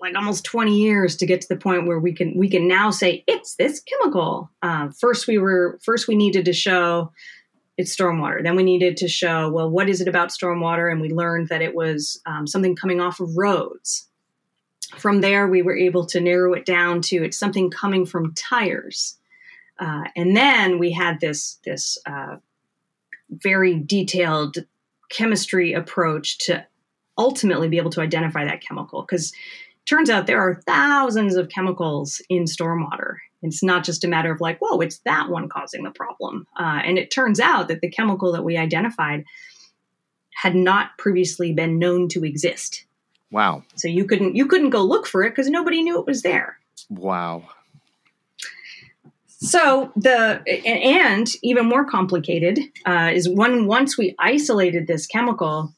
like 0.00 0.16
almost 0.16 0.44
20 0.44 0.76
years 0.76 1.16
to 1.18 1.26
get 1.26 1.40
to 1.42 1.48
the 1.48 1.56
point 1.56 1.86
where 1.86 2.00
we 2.00 2.12
can 2.12 2.36
we 2.36 2.50
can 2.50 2.66
now 2.66 2.90
say 2.90 3.22
it's 3.28 3.54
this 3.54 3.80
chemical. 3.80 4.50
Uh, 4.60 4.88
first, 4.98 5.28
we 5.28 5.38
were 5.38 5.78
first 5.84 6.08
we 6.08 6.16
needed 6.16 6.46
to 6.46 6.52
show 6.52 7.12
it's 7.80 7.96
stormwater. 7.96 8.42
Then 8.42 8.56
we 8.56 8.62
needed 8.62 8.98
to 8.98 9.08
show, 9.08 9.48
well, 9.48 9.70
what 9.70 9.88
is 9.88 10.02
it 10.02 10.08
about 10.08 10.28
stormwater? 10.28 10.92
And 10.92 11.00
we 11.00 11.08
learned 11.08 11.48
that 11.48 11.62
it 11.62 11.74
was 11.74 12.20
um, 12.26 12.46
something 12.46 12.76
coming 12.76 13.00
off 13.00 13.20
of 13.20 13.38
roads. 13.38 14.06
From 14.98 15.22
there, 15.22 15.48
we 15.48 15.62
were 15.62 15.76
able 15.76 16.04
to 16.06 16.20
narrow 16.20 16.52
it 16.52 16.66
down 16.66 17.00
to 17.02 17.24
it's 17.24 17.38
something 17.38 17.70
coming 17.70 18.04
from 18.04 18.34
tires. 18.34 19.16
Uh, 19.78 20.02
and 20.14 20.36
then 20.36 20.78
we 20.78 20.92
had 20.92 21.20
this 21.20 21.58
this 21.64 21.96
uh, 22.04 22.36
very 23.30 23.74
detailed 23.80 24.58
chemistry 25.08 25.72
approach 25.72 26.36
to 26.38 26.66
ultimately 27.16 27.68
be 27.68 27.78
able 27.78 27.90
to 27.90 28.02
identify 28.02 28.44
that 28.44 28.60
chemical 28.60 29.00
because 29.00 29.32
turns 29.86 30.10
out 30.10 30.26
there 30.26 30.40
are 30.40 30.60
thousands 30.66 31.34
of 31.34 31.48
chemicals 31.48 32.20
in 32.28 32.44
stormwater 32.44 33.16
it's 33.42 33.62
not 33.62 33.84
just 33.84 34.04
a 34.04 34.08
matter 34.08 34.32
of 34.32 34.40
like, 34.40 34.58
whoa, 34.60 34.80
it's 34.80 34.98
that 35.00 35.28
one 35.30 35.48
causing 35.48 35.82
the 35.82 35.90
problem. 35.90 36.46
Uh, 36.58 36.80
and 36.84 36.98
it 36.98 37.10
turns 37.10 37.40
out 37.40 37.68
that 37.68 37.80
the 37.80 37.90
chemical 37.90 38.32
that 38.32 38.44
we 38.44 38.56
identified 38.56 39.24
had 40.34 40.54
not 40.54 40.96
previously 40.98 41.52
been 41.52 41.78
known 41.78 42.08
to 42.08 42.24
exist. 42.24 42.84
Wow. 43.30 43.62
So 43.76 43.88
you 43.88 44.04
couldn't 44.04 44.34
you 44.36 44.46
couldn't 44.46 44.70
go 44.70 44.82
look 44.82 45.06
for 45.06 45.22
it 45.22 45.30
because 45.30 45.48
nobody 45.48 45.82
knew 45.82 45.98
it 46.00 46.06
was 46.06 46.22
there. 46.22 46.58
Wow. 46.88 47.44
So 49.26 49.92
the 49.96 50.42
and 50.66 51.26
even 51.42 51.66
more 51.66 51.84
complicated 51.84 52.58
uh, 52.84 53.10
is 53.12 53.28
when 53.28 53.66
once 53.66 53.96
we 53.96 54.14
isolated 54.18 54.86
this 54.86 55.06
chemical, 55.06 55.72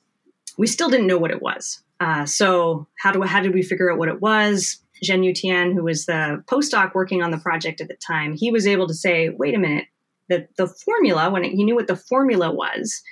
we 0.59 0.67
still 0.67 0.89
didn't 0.89 1.07
know 1.07 1.19
what 1.19 1.31
it 1.31 1.43
was. 1.43 1.83
Uh, 2.01 2.27
so 2.27 2.87
how 2.99 3.13
do 3.13 3.23
how 3.23 3.41
did 3.41 3.55
we 3.55 3.63
figure 3.63 3.93
out 3.93 3.99
what 3.99 4.09
it 4.09 4.21
was? 4.21 4.79
Zhen 5.05 5.35
Tian, 5.35 5.73
who 5.73 5.85
was 5.85 6.07
the 6.07 6.43
postdoc 6.47 6.95
working 6.95 7.23
on 7.23 7.31
the 7.31 7.39
project 7.39 7.81
at 7.81 7.89
the 7.89 7.97
time, 7.97 8.35
he 8.35 8.51
was 8.51 8.67
able 8.67 8.87
to 8.87 8.95
say, 8.95 9.29
wait 9.31 9.55
a 9.55 9.59
minute, 9.59 9.87
the, 10.29 10.47
the 10.57 10.67
formula, 10.67 11.31
when 11.31 11.45
it, 11.45 11.53
he 11.53 11.65
knew 11.65 11.75
what 11.75 11.89
the 11.89 11.97
formula 11.97 12.53
was, 12.53 13.03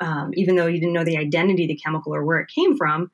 um, 0.00 0.30
even 0.34 0.56
though 0.56 0.66
he 0.66 0.78
didn't 0.78 0.92
know 0.92 1.04
the 1.04 1.16
identity 1.16 1.64
of 1.64 1.68
the 1.68 1.76
chemical 1.76 2.14
or 2.14 2.24
where 2.24 2.38
it 2.38 2.50
came 2.54 2.76
from, 2.76 3.10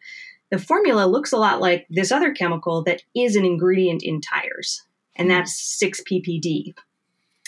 the 0.51 0.59
formula 0.59 1.07
looks 1.07 1.33
a 1.33 1.37
lot 1.37 1.61
like 1.61 1.87
this 1.91 2.12
other 2.12 2.33
chemical 2.33 2.83
that 2.85 3.03
is 3.15 3.37
an 3.37 3.45
ingredient 3.45 4.03
in 4.03 4.21
tires, 4.21 4.83
and 5.17 5.31
that's 5.31 5.61
6 5.79 6.03
ppd. 6.11 6.75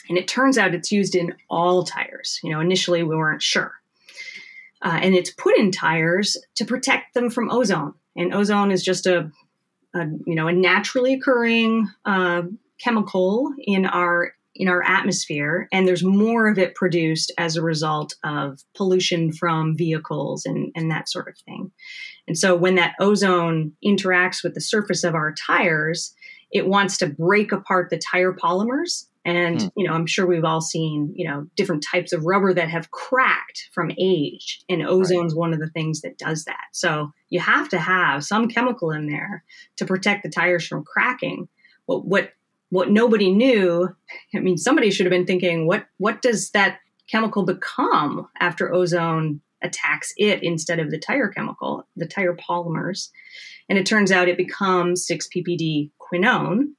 And 0.09 0.17
it 0.17 0.27
turns 0.27 0.57
out 0.59 0.75
it's 0.75 0.91
used 0.91 1.15
in 1.15 1.35
all 1.51 1.85
tires. 1.85 2.41
You 2.43 2.51
know, 2.51 2.61
initially 2.61 3.03
we 3.03 3.15
weren't 3.15 3.43
sure. 3.43 3.75
Uh, 4.81 4.99
and 5.03 5.15
it's 5.15 5.31
put 5.31 5.59
in 5.59 5.71
tires 5.71 6.37
to 6.55 6.65
protect 6.65 7.15
them 7.15 7.31
from 7.31 7.51
ozone. 7.51 7.95
And 8.17 8.35
ozone 8.35 8.71
is 8.71 8.83
just 8.83 9.07
a 9.07 9.31
a 9.95 10.07
you 10.27 10.35
know 10.35 10.49
a 10.49 10.53
naturally 10.53 11.15
occurring 11.15 11.89
uh, 12.05 12.43
chemical 12.83 13.53
in 13.59 13.87
our 13.87 14.33
in 14.55 14.69
our 14.69 14.83
atmosphere, 14.83 15.69
and 15.73 15.87
there's 15.87 16.03
more 16.03 16.49
of 16.49 16.59
it 16.59 16.75
produced 16.75 17.33
as 17.39 17.57
a 17.57 17.63
result 17.63 18.15
of 18.25 18.61
pollution 18.77 19.33
from 19.33 19.77
vehicles 19.77 20.45
and, 20.45 20.73
and 20.75 20.91
that 20.91 21.09
sort 21.09 21.29
of 21.29 21.39
thing. 21.39 21.71
And 22.27 22.37
so 22.37 22.57
when 22.57 22.75
that 22.75 22.95
ozone 22.99 23.73
interacts 23.85 24.43
with 24.43 24.55
the 24.55 24.61
surface 24.61 25.05
of 25.05 25.15
our 25.15 25.33
tires, 25.35 26.13
it 26.51 26.67
wants 26.67 26.99
to 26.99 27.07
break 27.07 27.53
apart 27.53 27.91
the 27.91 28.01
tire 28.11 28.33
polymers 28.33 29.07
and, 29.25 29.63
hmm. 29.63 29.69
you 29.77 29.87
know, 29.87 29.95
I'm 29.95 30.07
sure 30.07 30.27
we've 30.27 30.45
all 30.45 30.61
seen, 30.61 31.13
you 31.15 31.29
know, 31.29 31.47
different 31.57 31.85
types 31.89 32.13
of 32.13 32.25
rubber 32.25 32.55
that 32.55 32.71
have 32.71 32.91
cracked 32.91 33.69
from 33.73 33.93
age. 33.99 34.61
And 34.69 34.83
ozone's 34.83 35.35
right. 35.35 35.39
one 35.39 35.53
of 35.53 35.61
the 35.61 35.71
things 35.71 36.01
that 36.03 36.19
does 36.19 36.45
that. 36.45 36.67
So 36.73 37.13
you 37.29 37.41
have 37.41 37.69
to 37.71 37.79
have 37.79 38.25
some 38.25 38.49
chemical 38.49 38.91
in 38.91 39.07
there 39.07 39.45
to 39.77 39.85
protect 39.85 40.23
the 40.23 40.31
tires 40.31 40.67
from 40.67 40.85
cracking. 40.85 41.49
What 41.87 42.07
what 42.07 42.33
what 42.71 42.91
nobody 42.91 43.31
knew, 43.33 43.89
I 44.35 44.41
mean, 44.41 44.57
somebody 44.57 44.91
should 44.91 45.07
have 45.07 45.13
been 45.13 45.27
thinking, 45.27 45.67
what 45.67 45.87
what 45.99 46.23
does 46.23 46.51
that 46.51 46.79
chemical 47.11 47.45
become 47.45 48.29
after 48.41 48.73
ozone 48.73 49.41
attacks 49.63 50.13
it 50.17 50.43
instead 50.43 50.79
of 50.79 50.91
the 50.91 50.99
tire 50.99 51.29
chemical, 51.29 51.87
the 51.97 52.07
tire 52.07 52.37
polymers? 52.37 53.11
And 53.69 53.79
it 53.79 53.85
turns 53.85 54.11
out 54.11 54.29
it 54.29 54.37
becomes 54.39 55.07
6 55.07 55.29
ppd 55.37 55.91
quinone, 56.01 56.73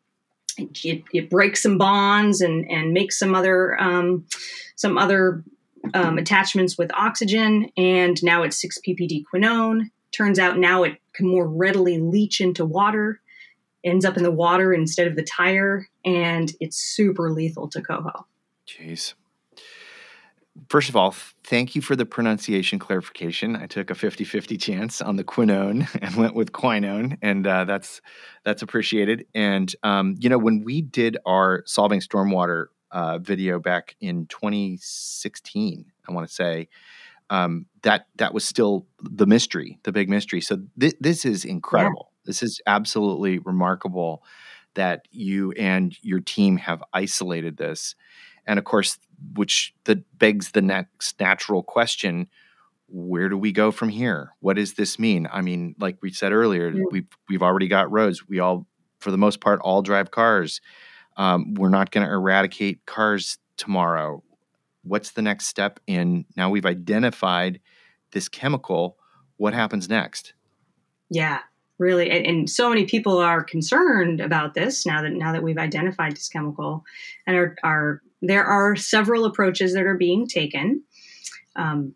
it, 0.84 1.04
it 1.14 1.30
breaks 1.30 1.64
some 1.64 1.78
bonds 1.78 2.42
and, 2.42 2.70
and 2.70 2.94
makes 2.94 3.18
some 3.18 3.36
other 3.36 3.80
um, 3.82 4.26
some 4.76 4.98
other 4.98 5.44
um, 5.94 6.18
attachments 6.18 6.78
with 6.78 6.92
oxygen, 6.94 7.70
and 7.78 8.22
now 8.24 8.44
it's 8.44 8.62
6 8.62 8.80
ppd 8.88 9.24
quinone. 9.34 9.90
Turns 10.12 10.40
out 10.40 10.58
now 10.58 10.84
it 10.84 10.98
can 11.14 11.28
more 11.28 11.48
readily 11.48 12.00
leach 12.00 12.42
into 12.42 12.66
water, 12.66 13.22
ends 13.84 14.06
up 14.06 14.18
in 14.18 14.24
the 14.24 14.32
water 14.32 14.74
instead 14.74 15.08
of 15.08 15.16
the 15.16 15.24
tire, 15.24 15.88
and 16.04 16.52
it's 16.60 16.78
super 16.78 17.32
lethal 17.32 17.70
to 17.70 17.82
coho. 17.82 18.26
Jeez 18.68 19.14
first 20.70 20.90
of 20.90 20.96
all, 20.96 21.16
thank 21.44 21.76
you 21.76 21.82
for 21.82 21.96
the 21.96 22.06
pronunciation 22.06 22.80
clarification. 22.80 23.56
I 23.56 23.68
took 23.68 23.90
a 23.90 23.94
50-50 23.94 24.60
chance 24.60 25.02
on 25.02 25.16
the 25.16 25.24
quinone 25.24 25.88
and 26.02 26.16
went 26.16 26.36
with 26.36 26.52
quinone, 26.52 27.18
and 27.22 27.46
uh, 27.46 27.66
that's 27.66 28.02
that's 28.44 28.62
appreciated. 28.62 29.26
And 29.34 29.74
um, 29.84 30.16
you 30.20 30.30
know, 30.30 30.38
when 30.38 30.64
we 30.64 30.82
did 30.82 31.18
our 31.26 31.64
solving 31.66 32.00
stormwater 32.00 32.68
uh, 32.92 33.20
video 33.20 33.60
back 33.60 33.96
in 34.02 34.26
2016, 34.28 35.86
I 36.08 36.12
want 36.12 36.28
to 36.28 36.34
say 36.34 36.70
um, 37.30 37.66
that 37.84 38.08
that 38.16 38.34
was 38.34 38.44
still 38.44 38.88
the 39.02 39.28
mystery, 39.28 39.78
the 39.84 39.92
big 39.92 40.10
mystery. 40.10 40.42
So 40.42 40.60
th- 40.80 40.96
this 41.00 41.26
is 41.26 41.46
incredible. 41.46 42.12
Yeah. 42.12 42.28
This 42.28 42.44
is 42.44 42.62
absolutely 42.68 43.40
remarkable 43.40 44.24
that 44.76 45.08
you 45.12 45.52
and 45.54 45.96
your 46.02 46.20
team 46.20 46.58
have 46.58 46.84
isolated 46.94 47.58
this 47.58 47.96
and 48.50 48.58
of 48.58 48.66
course, 48.66 48.98
which 49.36 49.76
that 49.86 50.00
begs 50.18 50.52
the 50.52 50.62
next 50.62 51.20
natural 51.20 51.62
question: 51.62 52.28
Where 52.88 53.30
do 53.30 53.38
we 53.38 53.52
go 53.52 53.72
from 53.72 53.90
here? 53.90 54.32
What 54.40 54.56
does 54.56 54.74
this 54.74 54.98
mean? 54.98 55.30
I 55.32 55.42
mean, 55.42 55.76
like 55.80 56.00
we 56.02 56.12
said 56.12 56.34
earlier, 56.34 56.70
yeah. 56.70 56.84
we've 56.92 57.08
we've 57.30 57.44
already 57.44 57.68
got 57.68 57.92
roads. 57.92 58.28
We 58.28 58.40
all, 58.40 58.66
for 59.00 59.12
the 59.12 59.18
most 59.20 59.40
part, 59.40 59.62
all 59.62 59.84
drive 59.84 60.10
cars. 60.10 60.62
Um, 61.16 61.54
we're 61.54 61.70
not 61.70 61.92
going 61.92 62.08
to 62.08 62.12
eradicate 62.12 62.86
cars 62.88 63.38
tomorrow. 63.56 64.24
What's 64.84 65.12
the 65.12 65.22
next 65.22 65.46
step 65.46 65.80
in? 65.86 66.26
Now 66.36 66.50
we've 66.50 66.66
identified 66.66 67.60
this 68.12 68.28
chemical. 68.28 68.98
What 69.38 69.54
happens 69.54 69.88
next? 69.88 70.34
Yeah, 71.12 71.40
really 71.78 72.10
and, 72.10 72.26
and, 72.26 72.50
so 72.50 72.68
many 72.70 72.86
people 72.86 73.20
are 73.20 73.44
concerned 73.44 74.22
about 74.22 74.54
this 74.56 74.86
now 74.86 75.02
that 75.04 75.14
now 75.14 75.34
that 75.34 75.44
we've 75.44 75.58
identified 75.58 76.16
this 76.16 76.30
chemical 76.30 76.84
and 77.28 77.36
are, 77.36 77.56
are 77.64 78.02
there 78.22 78.46
are 78.46 78.76
several 78.76 79.26
approaches 79.26 79.74
that 79.74 79.84
are 79.84 79.98
being 79.98 80.28
taken. 80.28 80.84
Um, 81.56 81.96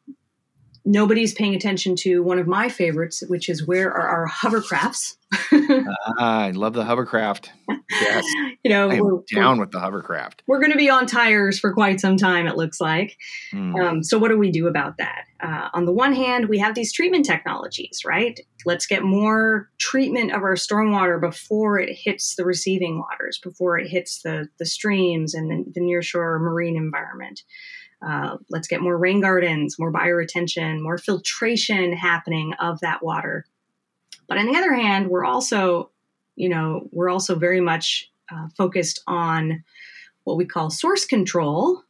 nobody's 0.86 1.34
paying 1.34 1.56
attention 1.56 1.96
to 1.96 2.22
one 2.24 2.40
of 2.40 2.48
my 2.48 2.70
favorites, 2.70 3.24
which 3.28 3.50
is 3.50 3.66
where 3.66 3.92
are 3.92 4.08
our 4.08 4.28
hovercrafts? 4.28 5.16
ah, 6.20 6.42
I 6.42 6.52
love 6.52 6.74
the 6.74 6.84
hovercraft. 6.84 7.52
Yes. 7.90 8.26
you 8.64 8.70
know, 8.70 8.90
I 8.90 9.00
we're 9.00 9.22
down 9.34 9.58
we're, 9.58 9.64
with 9.64 9.72
the 9.72 9.80
hovercraft. 9.80 10.44
We're 10.48 10.60
going 10.60 10.72
to 10.72 10.78
be 10.78 10.90
on 10.90 11.06
tires 11.06 11.60
for 11.60 11.74
quite 11.74 12.00
some 12.00 12.18
time, 12.18 12.48
it 12.48 12.58
looks 12.58 12.82
like. 12.82 13.18
Mm. 13.54 13.80
Um, 13.80 14.04
so, 14.04 14.18
what 14.18 14.30
do 14.30 14.38
we 14.38 14.52
do 14.52 14.68
about 14.68 14.98
that? 14.98 15.24
Uh, 15.42 15.70
on 15.74 15.86
the 15.86 15.92
one 15.92 16.14
hand, 16.14 16.50
we 16.50 16.60
have 16.60 16.76
these 16.76 16.94
treatment 16.94 17.26
technologies, 17.26 18.02
right? 18.06 18.40
Let's 18.66 18.86
get 18.86 19.04
more 19.04 19.70
treatment 19.78 20.32
of 20.32 20.44
our 20.44 20.56
stormwater 20.56 21.20
before 21.20 21.80
it 21.80 21.94
hits 21.94 22.36
the 22.36 22.46
receiving 22.46 23.00
waters, 23.00 23.40
before 23.42 23.78
it 23.78 23.88
hits 23.88 24.22
the, 24.22 24.48
the 24.60 24.66
streams 24.66 25.34
and 25.34 25.50
the, 25.50 25.72
the 25.74 25.82
nearshore 25.82 26.40
marine 26.40 26.78
environment. 26.78 27.42
Uh, 28.06 28.38
let's 28.50 28.68
get 28.68 28.82
more 28.82 28.98
rain 28.98 29.22
gardens, 29.22 29.80
more 29.80 29.92
bioretention, 29.92 30.82
more 30.82 30.98
filtration 30.98 31.94
happening 31.94 32.54
of 32.56 32.80
that 32.82 33.04
water. 33.04 33.46
But 34.28 34.38
on 34.38 34.46
the 34.46 34.58
other 34.58 34.74
hand, 34.74 35.10
we're 35.10 35.26
also, 35.26 35.92
you 36.36 36.50
know, 36.50 36.90
we're 36.92 37.10
also 37.10 37.36
very 37.36 37.62
much 37.62 38.10
uh, 38.32 38.48
focused 38.58 39.02
on 39.08 39.64
what 40.24 40.38
we 40.38 40.46
call 40.46 40.70
source 40.70 41.06
control, 41.06 41.82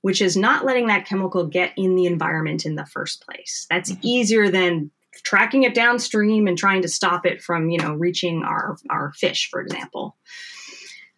which 0.00 0.20
is 0.20 0.36
not 0.36 0.64
letting 0.64 0.86
that 0.88 1.06
chemical 1.06 1.46
get 1.46 1.72
in 1.76 1.96
the 1.96 2.06
environment 2.06 2.64
in 2.64 2.74
the 2.74 2.86
first 2.86 3.24
place. 3.24 3.66
That's 3.70 3.92
mm-hmm. 3.92 4.06
easier 4.06 4.50
than 4.50 4.90
tracking 5.24 5.64
it 5.64 5.74
downstream 5.74 6.46
and 6.46 6.56
trying 6.56 6.82
to 6.82 6.88
stop 6.88 7.26
it 7.26 7.42
from, 7.42 7.68
you 7.70 7.78
know, 7.78 7.92
reaching 7.94 8.42
our, 8.42 8.76
our 8.88 9.12
fish, 9.12 9.48
for 9.50 9.60
example. 9.60 10.16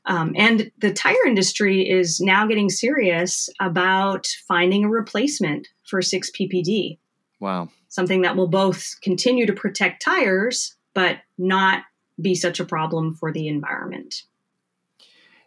Um, 0.07 0.35
and 0.37 0.71
the 0.79 0.93
tire 0.93 1.27
industry 1.27 1.89
is 1.89 2.21
now 2.21 2.47
getting 2.47 2.69
serious 2.69 3.49
about 3.61 4.27
finding 4.47 4.85
a 4.85 4.89
replacement 4.89 5.69
for 5.85 6.03
6 6.03 6.31
ppd. 6.31 6.99
Wow. 7.41 7.69
Something 7.89 8.23
that 8.23 8.37
will 8.37 8.49
both 8.49 8.97
continue 9.03 9.47
to 9.47 9.53
protect 9.53 10.03
tires, 10.03 10.75
but 10.95 11.19
not 11.39 11.85
be 12.21 12.35
such 12.35 12.61
a 12.61 12.65
problem 12.65 13.15
for 13.15 13.33
the 13.33 13.49
environment. 13.49 14.23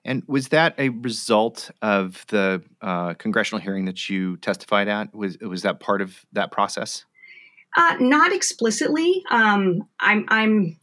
And 0.03 0.23
was 0.25 0.49
that 0.49 0.73
a 0.77 0.89
result 0.89 1.69
of 1.81 2.25
the 2.29 2.63
uh, 2.81 3.13
congressional 3.15 3.61
hearing 3.61 3.85
that 3.85 4.09
you 4.09 4.37
testified 4.37 4.87
at? 4.87 5.13
Was 5.13 5.37
was 5.39 5.63
that 5.63 5.81
part 5.81 6.01
of 6.01 6.25
that 6.31 6.51
process? 6.51 7.03
Uh, 7.75 7.95
not 7.99 8.31
explicitly. 8.31 9.23
Um, 9.29 9.87
I'm, 9.99 10.25
I'm, 10.29 10.79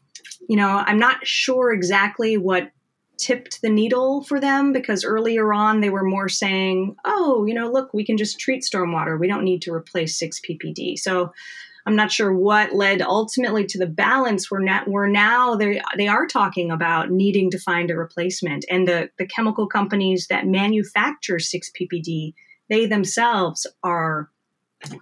you 0.49 0.57
know, 0.57 0.69
I'm 0.69 0.99
not 0.99 1.27
sure 1.27 1.73
exactly 1.73 2.37
what 2.37 2.71
tipped 3.19 3.63
the 3.63 3.71
needle 3.71 4.23
for 4.25 4.41
them 4.41 4.73
because 4.73 5.05
earlier 5.05 5.53
on 5.53 5.81
they 5.81 5.91
were 5.91 6.05
more 6.05 6.29
saying, 6.29 6.97
oh, 7.05 7.45
you 7.47 7.55
know, 7.55 7.71
look, 7.71 7.93
we 7.95 8.05
can 8.05 8.17
just 8.17 8.39
treat 8.39 8.63
stormwater. 8.63 9.19
We 9.19 9.29
don't 9.29 9.45
need 9.45 9.63
to 9.63 9.73
replace 9.73 10.19
6 10.19 10.41
ppd. 10.41 10.99
So 10.99 11.33
I'm 11.87 11.97
not 11.97 12.11
sure 12.11 12.33
what 12.33 12.75
led 12.75 13.03
ultimately 13.03 13.67
to 13.67 13.79
the 13.79 13.87
balance 13.87 14.51
where 14.51 14.61
now, 14.61 14.85
where 14.87 15.09
now 15.09 15.55
they 15.55 15.83
they 15.97 16.09
are 16.09 16.27
talking 16.27 16.71
about 16.71 17.11
needing 17.11 17.51
to 17.51 17.59
find 17.59 17.91
a 17.91 17.97
replacement, 17.97 18.65
and 18.71 18.89
the 18.89 19.11
the 19.19 19.27
chemical 19.27 19.67
companies 19.67 20.27
that 20.29 20.47
manufacture 20.47 21.39
6 21.39 21.71
ppd 21.79 22.33
they 22.71 22.87
themselves 22.87 23.67
are 23.83 24.31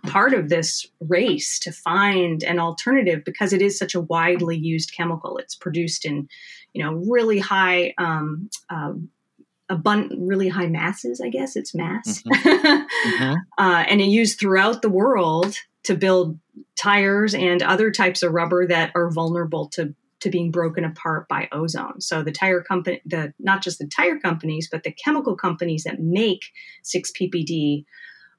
part 0.07 0.35
of 0.35 0.49
this 0.49 0.87
race 1.01 1.59
to 1.61 1.73
find 1.73 2.43
an 2.43 2.59
alternative 2.59 3.25
because 3.25 3.53
it 3.53 3.63
is 3.63 3.79
such 3.79 3.95
a 3.95 4.01
widely 4.01 4.57
used 4.57 4.95
chemical. 4.95 5.39
It's 5.39 5.55
produced 5.55 6.05
in, 6.05 6.29
you 6.73 6.85
know, 6.85 6.95
really 7.09 7.39
high, 7.39 7.95
um, 7.99 8.51
uh, 8.71 8.93
abundant, 9.69 10.21
really 10.21 10.49
high 10.49 10.67
masses. 10.67 11.21
I 11.21 11.29
guess 11.29 11.57
it's 11.57 11.75
mass, 11.75 12.23
mm-hmm. 12.23 13.09
mm-hmm. 13.09 13.35
Uh, 13.59 13.85
and 13.89 14.01
it 14.01 14.09
used 14.09 14.39
throughout 14.39 14.83
the 14.83 14.91
world 14.91 15.57
to 15.85 15.95
build 15.95 16.39
tires 16.77 17.35
and 17.35 17.63
other 17.63 17.91
types 17.91 18.23
of 18.23 18.33
rubber 18.33 18.67
that 18.67 18.93
are 18.95 19.11
vulnerable 19.11 19.69
to 19.69 19.95
to 20.21 20.31
being 20.31 20.53
broken 20.53 20.85
apart 20.85 21.27
by 21.29 21.49
ozone. 21.51 22.01
So 22.01 22.23
the 22.23 22.31
tire 22.31 22.63
company, 22.63 23.03
the 23.05 23.35
not 23.41 23.61
just 23.61 23.81
the 23.81 23.89
tire 23.89 24.21
companies, 24.21 24.69
but 24.71 24.85
the 24.85 24.93
chemical 24.93 25.35
companies 25.35 25.83
that 25.83 25.99
make 25.99 26.43
6-ppd 26.85 27.85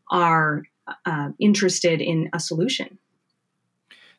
are 0.10 0.64
uh, 1.06 1.30
interested 1.40 2.02
in 2.02 2.30
a 2.34 2.40
solution. 2.40 2.98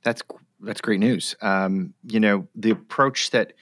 That's 0.03 0.23
that's 0.61 0.81
great 0.81 1.01
news. 1.01 1.35
Um, 1.43 1.95
you 2.05 2.21
know, 2.21 2.49
the 2.55 2.71
approach 2.71 3.31
that 3.31 3.53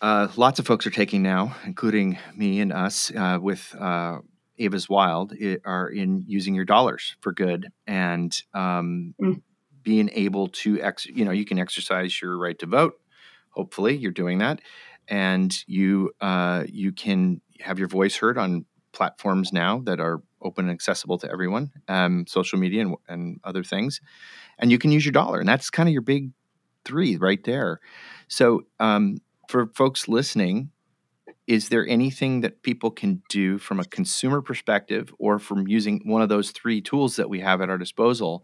uh, 0.00 0.28
lots 0.36 0.58
of 0.58 0.66
folks 0.66 0.86
are 0.86 0.90
taking 0.90 1.22
now, 1.22 1.56
including 1.64 2.18
me 2.34 2.60
and 2.60 2.72
us, 2.72 3.10
uh, 3.14 3.38
with 3.40 3.74
uh, 3.78 4.18
Eva's 4.56 4.88
Wild, 4.88 5.34
are 5.64 5.88
in 5.88 6.24
using 6.26 6.54
your 6.54 6.64
dollars 6.64 7.16
for 7.20 7.32
good 7.32 7.68
and 7.86 8.40
um, 8.52 9.14
mm. 9.20 9.40
being 9.82 10.10
able 10.12 10.48
to, 10.48 10.80
ex- 10.82 11.06
you 11.06 11.24
know, 11.24 11.30
you 11.30 11.44
can 11.44 11.58
exercise 11.58 12.20
your 12.20 12.36
right 12.36 12.58
to 12.58 12.66
vote. 12.66 12.94
Hopefully, 13.50 13.96
you're 13.96 14.12
doing 14.12 14.38
that, 14.38 14.60
and 15.08 15.56
you 15.66 16.12
uh, 16.20 16.64
you 16.68 16.92
can 16.92 17.40
have 17.60 17.78
your 17.78 17.88
voice 17.88 18.16
heard 18.16 18.36
on 18.36 18.66
platforms 18.96 19.52
now 19.52 19.80
that 19.84 20.00
are 20.00 20.22
open 20.42 20.64
and 20.64 20.74
accessible 20.74 21.18
to 21.18 21.30
everyone, 21.30 21.70
um, 21.86 22.26
social 22.26 22.58
media 22.58 22.80
and, 22.80 22.96
and 23.08 23.40
other 23.44 23.62
things. 23.62 24.00
And 24.58 24.72
you 24.72 24.78
can 24.78 24.90
use 24.90 25.04
your 25.04 25.12
dollar. 25.12 25.38
And 25.38 25.48
that's 25.48 25.70
kind 25.70 25.88
of 25.88 25.92
your 25.92 26.02
big 26.02 26.30
three 26.84 27.16
right 27.16 27.42
there. 27.44 27.80
So, 28.28 28.62
um, 28.80 29.18
for 29.48 29.66
folks 29.74 30.08
listening, 30.08 30.70
is 31.46 31.68
there 31.68 31.86
anything 31.86 32.40
that 32.40 32.62
people 32.62 32.90
can 32.90 33.22
do 33.28 33.58
from 33.58 33.78
a 33.78 33.84
consumer 33.84 34.42
perspective 34.42 35.14
or 35.18 35.38
from 35.38 35.68
using 35.68 36.00
one 36.04 36.22
of 36.22 36.28
those 36.28 36.50
three 36.50 36.80
tools 36.80 37.16
that 37.16 37.28
we 37.28 37.40
have 37.40 37.60
at 37.60 37.70
our 37.70 37.78
disposal 37.78 38.42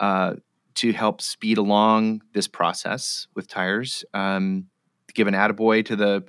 uh, 0.00 0.34
to 0.76 0.92
help 0.92 1.20
speed 1.20 1.58
along 1.58 2.22
this 2.32 2.48
process 2.48 3.26
with 3.34 3.48
tires? 3.48 4.04
Um, 4.14 4.68
give 5.12 5.26
an 5.26 5.34
attaboy 5.34 5.84
to 5.86 5.96
the 5.96 6.24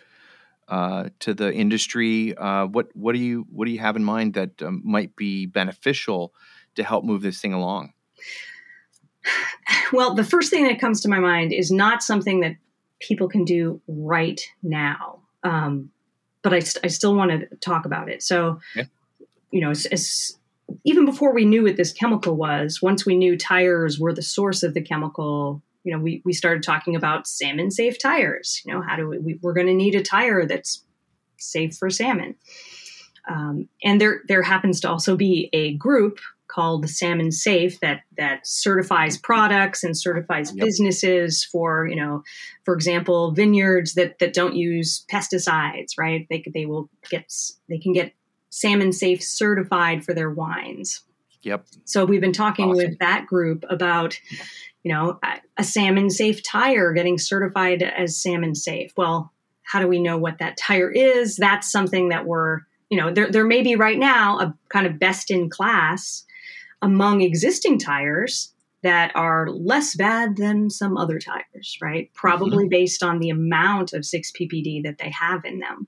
uh, 0.68 1.10
to 1.20 1.34
the 1.34 1.54
industry? 1.54 2.36
Uh, 2.36 2.66
what 2.66 2.88
what 2.96 3.14
do 3.14 3.20
you 3.20 3.46
what 3.50 3.66
do 3.66 3.72
you 3.72 3.80
have 3.80 3.96
in 3.96 4.04
mind 4.04 4.34
that 4.36 4.62
um, 4.62 4.82
might 4.84 5.16
be 5.16 5.46
beneficial 5.46 6.34
to 6.76 6.84
help 6.84 7.04
move 7.06 7.22
this 7.22 7.40
thing 7.40 7.54
along? 7.54 7.94
Well, 9.92 10.16
the 10.16 10.24
first 10.24 10.50
thing 10.50 10.64
that 10.66 10.82
comes 10.82 11.02
to 11.02 11.10
my 11.10 11.20
mind 11.20 11.54
is 11.54 11.72
not 11.72 12.02
something 12.02 12.40
that 12.40 12.56
people 13.00 13.28
can 13.28 13.46
do 13.46 13.80
right 13.88 14.42
now, 14.64 15.20
um, 15.44 15.92
but 16.42 16.52
I, 16.52 16.58
I 16.84 16.88
still 16.88 17.16
want 17.16 17.30
to 17.32 17.56
talk 17.58 17.86
about 17.86 18.10
it. 18.10 18.24
So, 18.24 18.60
yeah. 18.76 18.86
you 19.52 19.62
know, 19.62 19.70
as, 19.70 19.86
as, 19.86 20.38
even 20.84 21.06
before 21.06 21.32
we 21.32 21.46
knew 21.46 21.64
what 21.64 21.78
this 21.78 21.94
chemical 21.94 22.36
was, 22.36 22.82
once 22.82 23.06
we 23.06 23.16
knew 23.16 23.38
tires 23.38 24.00
were 24.00 24.14
the 24.14 24.24
source 24.24 24.64
of 24.64 24.74
the 24.74 24.82
chemical, 24.82 25.62
you 25.84 25.94
know, 25.94 26.02
we, 26.02 26.22
we 26.26 26.34
started 26.34 26.64
talking 26.64 26.96
about 26.96 27.28
salmon 27.28 27.72
safe 27.72 28.00
tires. 28.00 28.62
You 28.66 28.74
know, 28.74 28.82
how 28.82 28.96
do 28.96 29.08
we, 29.08 29.20
we 29.20 29.40
we're 29.42 29.54
going 29.54 29.68
to 29.68 29.74
need 29.74 29.96
a 29.96 30.02
tire 30.02 30.46
that's 30.46 30.84
safe 31.38 31.76
for 31.76 31.90
salmon. 31.90 32.36
Um, 33.30 33.70
and 33.84 34.02
there 34.02 34.22
there 34.28 34.42
happens 34.42 34.82
to 34.82 34.90
also 34.90 35.16
be 35.16 35.50
a 35.54 35.76
group 35.76 36.20
called 36.48 36.90
Salmon 36.90 37.32
Safe 37.32 37.80
that 37.80 38.02
that 38.18 38.46
certifies 38.46 39.18
products 39.18 39.84
and 39.84 39.98
certifies 39.98 40.54
yep. 40.54 40.66
businesses 40.66 41.44
for 41.44 41.88
you 41.88 41.96
know, 41.96 42.24
for 42.66 42.74
example, 42.74 43.32
vineyards 43.32 43.94
that 43.94 44.20
that 44.20 44.34
don't 44.34 44.56
use 44.56 45.06
pesticides. 45.12 45.94
Right? 45.98 46.28
They 46.30 46.44
they 46.54 46.66
will 46.66 46.90
get 47.10 47.32
they 47.70 47.78
can 47.78 47.94
get 47.94 48.14
Salmon 48.50 48.92
Safe 48.92 49.24
certified 49.24 50.04
for 50.04 50.14
their 50.14 50.30
wines. 50.30 51.02
Yep. 51.44 51.66
So 51.86 52.06
we've 52.06 52.22
been 52.22 52.34
talking 52.34 52.70
awesome. 52.70 52.90
with 52.90 53.00
that 53.00 53.26
group 53.26 53.66
about 53.70 54.18
you 54.84 54.92
know, 54.92 55.20
a 55.58 55.64
salmon 55.64 56.10
safe 56.10 56.44
tire 56.44 56.94
getting 56.94 57.18
certified 57.18 57.82
as 57.82 58.22
salmon 58.22 58.54
safe. 58.54 58.92
Well, 58.98 59.32
how 59.64 59.80
do 59.80 59.88
we 59.88 60.00
know 60.00 60.18
what 60.18 60.40
that 60.40 60.58
tire 60.58 60.92
is? 60.92 61.38
That's 61.38 61.72
something 61.72 62.10
that 62.10 62.26
we're, 62.26 62.60
you 62.90 62.98
know, 62.98 63.12
there, 63.12 63.32
there 63.32 63.46
may 63.46 63.62
be 63.62 63.76
right 63.76 63.98
now 63.98 64.40
a 64.40 64.56
kind 64.70 64.86
of 64.86 65.00
best 65.00 65.32
in 65.32 65.50
class 65.50 66.26
among 66.82 67.22
existing 67.22 67.80
tires 67.80 68.54
that 68.84 69.16
are 69.16 69.50
less 69.50 69.96
bad 69.96 70.36
than 70.36 70.70
some 70.70 70.98
other 70.98 71.18
tires, 71.18 71.78
right? 71.82 72.12
Probably 72.14 72.66
mm-hmm. 72.66 72.70
based 72.70 73.02
on 73.02 73.20
the 73.20 73.30
amount 73.30 73.94
of 73.94 74.06
6 74.06 74.32
ppd 74.38 74.84
that 74.84 74.98
they 74.98 75.10
have 75.10 75.46
in 75.46 75.60
them. 75.60 75.88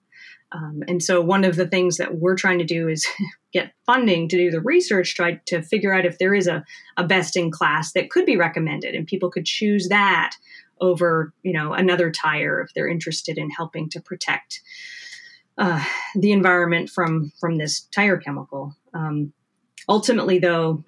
Um, 0.51 0.83
and 0.87 1.01
so, 1.01 1.21
one 1.21 1.43
of 1.43 1.55
the 1.55 1.67
things 1.67 1.97
that 1.97 2.15
we're 2.15 2.35
trying 2.35 2.59
to 2.59 2.65
do 2.65 2.87
is 2.87 3.07
get 3.53 3.73
funding 3.85 4.27
to 4.29 4.37
do 4.37 4.51
the 4.51 4.61
research, 4.61 5.15
try 5.15 5.39
to 5.47 5.61
figure 5.61 5.93
out 5.93 6.05
if 6.05 6.17
there 6.17 6.33
is 6.33 6.47
a, 6.47 6.63
a 6.97 7.03
best 7.03 7.35
in 7.35 7.51
class 7.51 7.93
that 7.93 8.09
could 8.09 8.25
be 8.25 8.37
recommended, 8.37 8.95
and 8.95 9.07
people 9.07 9.29
could 9.29 9.45
choose 9.45 9.87
that 9.89 10.35
over, 10.81 11.33
you 11.43 11.53
know, 11.53 11.73
another 11.73 12.11
tire 12.11 12.61
if 12.61 12.73
they're 12.73 12.87
interested 12.87 13.37
in 13.37 13.49
helping 13.49 13.89
to 13.89 14.01
protect 14.01 14.61
uh, 15.57 15.83
the 16.15 16.31
environment 16.31 16.89
from 16.89 17.31
from 17.39 17.57
this 17.57 17.81
tire 17.93 18.17
chemical. 18.17 18.75
Um, 18.93 19.33
ultimately, 19.87 20.39
though, 20.39 20.83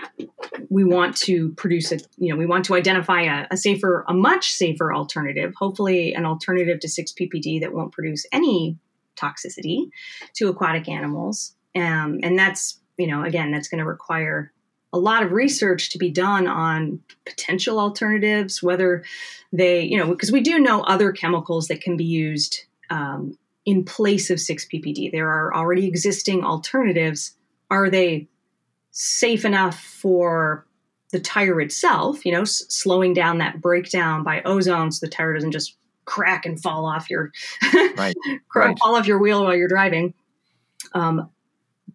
we 0.69 0.83
want 0.83 1.15
to 1.17 1.51
produce 1.53 1.91
a, 1.91 1.99
you 2.17 2.29
know, 2.29 2.35
we 2.35 2.45
want 2.45 2.65
to 2.65 2.75
identify 2.75 3.21
a, 3.21 3.47
a 3.51 3.57
safer, 3.57 4.05
a 4.07 4.13
much 4.13 4.51
safer 4.51 4.93
alternative. 4.93 5.53
Hopefully, 5.57 6.13
an 6.13 6.25
alternative 6.25 6.79
to 6.81 6.89
six 6.89 7.13
ppd 7.13 7.61
that 7.61 7.73
won't 7.73 7.91
produce 7.91 8.25
any 8.31 8.77
toxicity 9.17 9.89
to 10.35 10.47
aquatic 10.47 10.87
animals. 10.87 11.55
Um, 11.75 12.19
and 12.23 12.37
that's, 12.37 12.79
you 12.97 13.07
know, 13.07 13.23
again, 13.23 13.51
that's 13.51 13.67
going 13.67 13.79
to 13.79 13.85
require 13.85 14.51
a 14.93 14.97
lot 14.97 15.23
of 15.23 15.31
research 15.31 15.89
to 15.91 15.97
be 15.97 16.09
done 16.09 16.47
on 16.47 17.01
potential 17.25 17.79
alternatives, 17.79 18.63
whether 18.63 19.03
they, 19.51 19.81
you 19.81 19.97
know, 19.97 20.07
because 20.07 20.31
we 20.31 20.41
do 20.41 20.59
know 20.59 20.81
other 20.81 21.11
chemicals 21.11 21.67
that 21.67 21.81
can 21.81 21.97
be 21.97 22.05
used 22.05 22.65
um, 22.89 23.37
in 23.65 23.83
place 23.83 24.29
of 24.29 24.39
6 24.39 24.65
ppd. 24.73 25.11
There 25.11 25.29
are 25.29 25.53
already 25.53 25.87
existing 25.87 26.43
alternatives. 26.43 27.35
Are 27.69 27.89
they 27.89 28.29
safe 28.91 29.43
enough 29.43 29.79
for 29.79 30.65
the 31.11 31.19
tire 31.19 31.61
itself, 31.61 32.25
you 32.25 32.31
know, 32.31 32.41
s- 32.41 32.65
slowing 32.69 33.13
down 33.13 33.37
that 33.37 33.61
breakdown 33.61 34.23
by 34.23 34.41
ozone 34.43 34.91
so 34.91 35.05
the 35.05 35.11
tire 35.11 35.33
doesn't 35.33 35.51
just 35.51 35.75
crack 36.07 36.45
and 36.45 36.59
fall 36.59 36.85
off 36.85 37.09
your 37.09 37.31
right. 37.97 38.15
right. 38.55 38.79
fall 38.79 38.95
off 38.95 39.05
your 39.05 39.19
wheel 39.19 39.43
while 39.43 39.55
you're 39.55 39.67
driving. 39.67 40.15
Um, 40.93 41.29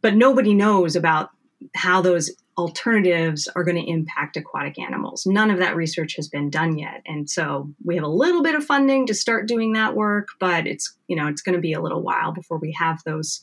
but 0.00 0.14
nobody 0.14 0.54
knows 0.54 0.94
about 0.94 1.30
how 1.74 2.02
those 2.02 2.30
alternatives 2.58 3.48
are 3.56 3.64
going 3.64 3.82
to 3.82 3.90
impact 3.90 4.36
aquatic 4.36 4.78
animals. 4.78 5.24
None 5.24 5.50
of 5.50 5.58
that 5.58 5.74
research 5.74 6.16
has 6.16 6.28
been 6.28 6.50
done 6.50 6.78
yet, 6.78 7.02
and 7.06 7.28
so 7.28 7.70
we 7.84 7.94
have 7.96 8.04
a 8.04 8.08
little 8.08 8.42
bit 8.42 8.54
of 8.54 8.64
funding 8.64 9.06
to 9.06 9.14
start 9.14 9.48
doing 9.48 9.72
that 9.72 9.96
work, 9.96 10.28
but 10.38 10.66
it's 10.66 10.94
you 11.08 11.16
know 11.16 11.26
it's 11.28 11.42
going 11.42 11.54
to 11.54 11.60
be 11.60 11.72
a 11.72 11.80
little 11.80 12.02
while 12.02 12.32
before 12.32 12.58
we 12.58 12.72
have 12.78 13.02
those 13.04 13.40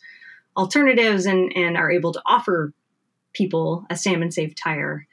alternatives 0.55 1.25
and 1.25 1.51
and 1.55 1.75
are 1.75 1.91
able 1.91 2.13
to 2.13 2.21
offer 2.25 2.73
people 3.33 3.85
a 3.89 3.95
salmon 3.95 4.31
safe 4.31 4.53
tire. 4.55 5.07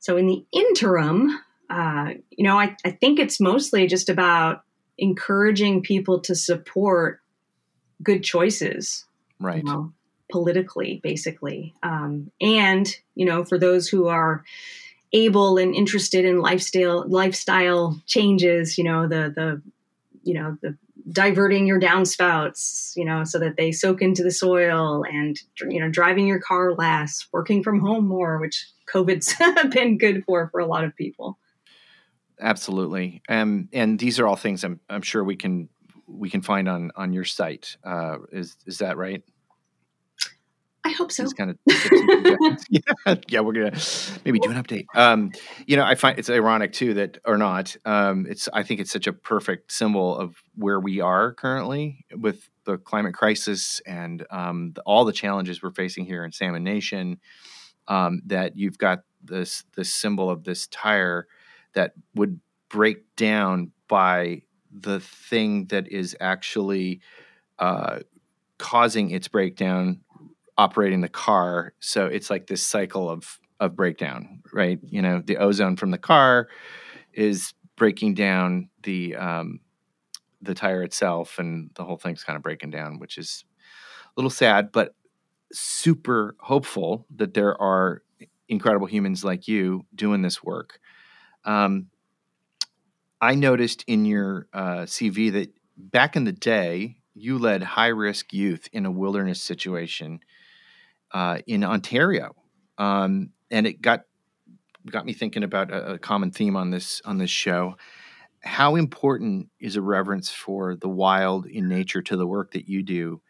So 0.00 0.16
in 0.16 0.26
the 0.26 0.44
interim, 0.52 1.38
uh, 1.68 2.14
you 2.30 2.44
know, 2.44 2.58
I, 2.58 2.74
I 2.84 2.90
think 2.90 3.18
it's 3.18 3.38
mostly 3.38 3.86
just 3.86 4.08
about 4.08 4.64
encouraging 5.00 5.82
people 5.82 6.20
to 6.20 6.34
support 6.34 7.20
good 8.02 8.22
choices 8.22 9.06
right. 9.40 9.56
you 9.56 9.62
know, 9.64 9.92
politically 10.30 11.00
basically. 11.02 11.74
Um, 11.82 12.30
and 12.40 12.88
you 13.14 13.26
know 13.26 13.44
for 13.44 13.58
those 13.58 13.88
who 13.88 14.06
are 14.06 14.44
able 15.12 15.58
and 15.58 15.74
interested 15.74 16.24
in 16.24 16.40
lifestyle 16.40 17.04
lifestyle 17.08 18.00
changes 18.06 18.78
you 18.78 18.84
know 18.84 19.08
the 19.08 19.32
the 19.34 19.60
you 20.22 20.34
know 20.34 20.56
the 20.62 20.76
diverting 21.10 21.66
your 21.66 21.80
downspouts 21.80 22.94
you 22.94 23.04
know 23.04 23.24
so 23.24 23.38
that 23.38 23.56
they 23.56 23.72
soak 23.72 24.02
into 24.02 24.22
the 24.22 24.30
soil 24.30 25.04
and 25.10 25.40
you 25.68 25.80
know 25.80 25.88
driving 25.88 26.28
your 26.28 26.38
car 26.38 26.74
less 26.74 27.26
working 27.32 27.62
from 27.62 27.80
home 27.80 28.06
more 28.06 28.38
which 28.38 28.68
covid's 28.86 29.34
been 29.70 29.98
good 29.98 30.22
for 30.24 30.48
for 30.52 30.60
a 30.60 30.66
lot 30.66 30.84
of 30.84 30.94
people 30.94 31.38
Absolutely. 32.40 33.22
Um, 33.28 33.68
and 33.72 33.98
these 33.98 34.18
are 34.18 34.26
all 34.26 34.36
things 34.36 34.64
I'm, 34.64 34.80
I'm 34.88 35.02
sure 35.02 35.22
we 35.22 35.36
can 35.36 35.68
we 36.06 36.28
can 36.28 36.42
find 36.42 36.68
on 36.68 36.90
on 36.96 37.12
your 37.12 37.24
site. 37.24 37.76
Uh, 37.84 38.18
is 38.32 38.56
is 38.66 38.78
that 38.78 38.96
right? 38.96 39.22
I 40.82 40.90
hope 40.92 41.12
so. 41.12 41.28
kind 41.32 41.50
of 41.50 41.58
yeah, 42.70 42.80
yeah, 43.28 43.40
we're 43.40 43.52
gonna 43.52 43.78
maybe 44.24 44.38
do 44.38 44.50
an 44.50 44.62
update. 44.62 44.86
Um, 44.94 45.30
you 45.66 45.76
know, 45.76 45.84
I 45.84 45.94
find 45.94 46.18
it's 46.18 46.30
ironic 46.30 46.72
too 46.72 46.94
that 46.94 47.18
or 47.26 47.36
not. 47.36 47.76
Um, 47.84 48.26
it's 48.28 48.48
I 48.52 48.62
think 48.62 48.80
it's 48.80 48.90
such 48.90 49.06
a 49.06 49.12
perfect 49.12 49.72
symbol 49.72 50.16
of 50.16 50.42
where 50.54 50.80
we 50.80 51.00
are 51.00 51.34
currently 51.34 52.06
with 52.16 52.48
the 52.64 52.78
climate 52.78 53.14
crisis 53.14 53.80
and 53.86 54.26
um, 54.30 54.72
the, 54.74 54.80
all 54.82 55.04
the 55.04 55.12
challenges 55.12 55.62
we're 55.62 55.70
facing 55.70 56.06
here 56.06 56.24
in 56.24 56.32
Salmon 56.32 56.64
Nation. 56.64 57.20
Um, 57.86 58.22
that 58.26 58.56
you've 58.56 58.78
got 58.78 59.00
this 59.22 59.64
this 59.76 59.92
symbol 59.92 60.30
of 60.30 60.44
this 60.44 60.66
tire 60.68 61.26
that 61.74 61.92
would 62.14 62.40
break 62.68 63.04
down 63.16 63.72
by 63.88 64.42
the 64.72 65.00
thing 65.00 65.66
that 65.66 65.88
is 65.88 66.16
actually 66.20 67.00
uh, 67.58 68.00
causing 68.58 69.10
its 69.10 69.28
breakdown 69.28 70.00
operating 70.56 71.00
the 71.00 71.08
car. 71.08 71.72
So 71.80 72.06
it's 72.06 72.30
like 72.30 72.46
this 72.46 72.62
cycle 72.62 73.08
of 73.08 73.38
of 73.58 73.76
breakdown, 73.76 74.42
right? 74.52 74.78
You 74.82 75.02
know, 75.02 75.22
the 75.24 75.36
ozone 75.36 75.76
from 75.76 75.90
the 75.90 75.98
car 75.98 76.48
is 77.12 77.52
breaking 77.76 78.14
down 78.14 78.70
the 78.82 79.16
um, 79.16 79.60
the 80.40 80.54
tire 80.54 80.82
itself, 80.82 81.38
and 81.38 81.70
the 81.74 81.84
whole 81.84 81.96
thing's 81.96 82.24
kind 82.24 82.36
of 82.36 82.42
breaking 82.42 82.70
down, 82.70 82.98
which 82.98 83.18
is 83.18 83.44
a 84.06 84.10
little 84.16 84.30
sad, 84.30 84.72
but 84.72 84.94
super 85.52 86.36
hopeful 86.40 87.06
that 87.16 87.34
there 87.34 87.60
are 87.60 88.02
incredible 88.48 88.86
humans 88.86 89.24
like 89.24 89.48
you 89.48 89.84
doing 89.94 90.22
this 90.22 90.42
work. 90.42 90.80
Um, 91.44 91.86
I 93.20 93.34
noticed 93.34 93.84
in 93.86 94.04
your 94.04 94.46
uh, 94.52 94.82
CV 94.86 95.32
that 95.32 95.52
back 95.76 96.16
in 96.16 96.24
the 96.24 96.32
day, 96.32 96.96
you 97.14 97.38
led 97.38 97.62
high 97.62 97.88
risk 97.88 98.32
youth 98.32 98.68
in 98.72 98.86
a 98.86 98.90
wilderness 98.90 99.42
situation 99.42 100.20
uh, 101.12 101.38
in 101.46 101.64
Ontario, 101.64 102.34
um, 102.78 103.30
and 103.50 103.66
it 103.66 103.82
got 103.82 104.04
got 104.90 105.04
me 105.04 105.12
thinking 105.12 105.42
about 105.42 105.70
a, 105.70 105.94
a, 105.94 105.98
common 105.98 106.30
theme 106.30 106.56
on 106.56 106.70
this 106.70 107.02
on 107.04 107.18
this 107.18 107.30
show. 107.30 107.76
How 108.42 108.76
important 108.76 109.48
is 109.58 109.76
a 109.76 109.82
reverence 109.82 110.30
for 110.30 110.74
the 110.74 110.88
wild 110.88 111.44
in 111.46 111.68
nature 111.68 112.00
to 112.00 112.16
the 112.16 112.26
work 112.26 112.52
that 112.52 112.68
you 112.68 112.82
do, 112.82 113.20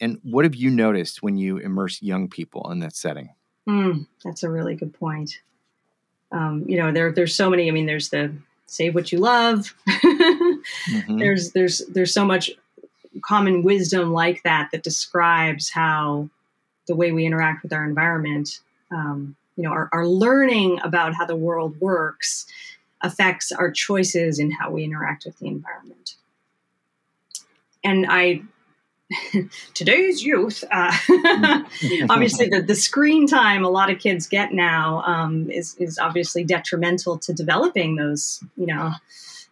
and 0.00 0.18
what 0.22 0.44
have 0.44 0.54
you 0.54 0.70
noticed 0.70 1.22
when 1.22 1.36
you 1.36 1.58
immerse 1.58 2.02
young 2.02 2.28
people 2.28 2.70
in 2.72 2.80
that 2.80 2.96
setting? 2.96 3.28
Mm, 3.68 4.06
that's 4.24 4.42
a 4.42 4.50
really 4.50 4.74
good 4.74 4.94
point. 4.94 5.42
Um, 6.30 6.64
you 6.66 6.76
know, 6.76 6.92
there 6.92 7.12
there's 7.12 7.34
so 7.34 7.50
many. 7.50 7.68
I 7.68 7.70
mean, 7.70 7.86
there's 7.86 8.10
the 8.10 8.32
save 8.66 8.94
what 8.94 9.12
you 9.12 9.18
love. 9.18 9.74
mm-hmm. 9.88 11.18
There's 11.18 11.52
there's 11.52 11.78
there's 11.88 12.12
so 12.12 12.24
much 12.24 12.50
common 13.22 13.62
wisdom 13.62 14.12
like 14.12 14.42
that 14.44 14.70
that 14.72 14.82
describes 14.82 15.70
how 15.70 16.28
the 16.86 16.96
way 16.96 17.12
we 17.12 17.26
interact 17.26 17.62
with 17.62 17.72
our 17.72 17.84
environment, 17.84 18.60
um, 18.90 19.36
you 19.56 19.62
know, 19.64 19.70
our, 19.70 19.88
our 19.92 20.06
learning 20.06 20.80
about 20.82 21.14
how 21.14 21.26
the 21.26 21.36
world 21.36 21.78
works 21.80 22.46
affects 23.02 23.52
our 23.52 23.70
choices 23.70 24.38
in 24.38 24.50
how 24.50 24.70
we 24.70 24.84
interact 24.84 25.24
with 25.24 25.38
the 25.38 25.46
environment. 25.46 26.14
And 27.84 28.06
I, 28.08 28.42
today's 29.74 30.22
youth, 30.22 30.64
uh, 30.70 30.96
obviously 32.10 32.48
the, 32.48 32.62
the 32.66 32.74
screen 32.74 33.26
time 33.26 33.64
a 33.64 33.70
lot 33.70 33.90
of 33.90 33.98
kids 33.98 34.26
get 34.26 34.52
now 34.52 35.02
um, 35.02 35.50
is, 35.50 35.74
is 35.76 35.98
obviously 35.98 36.44
detrimental 36.44 37.18
to 37.18 37.32
developing 37.32 37.96
those, 37.96 38.42
you 38.56 38.66
know, 38.66 38.92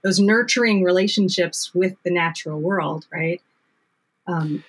those 0.02 0.20
nurturing 0.20 0.82
relationships 0.82 1.74
with 1.74 1.96
the 2.02 2.10
natural 2.10 2.60
world, 2.60 3.06
right? 3.10 3.40
Um, 4.26 4.62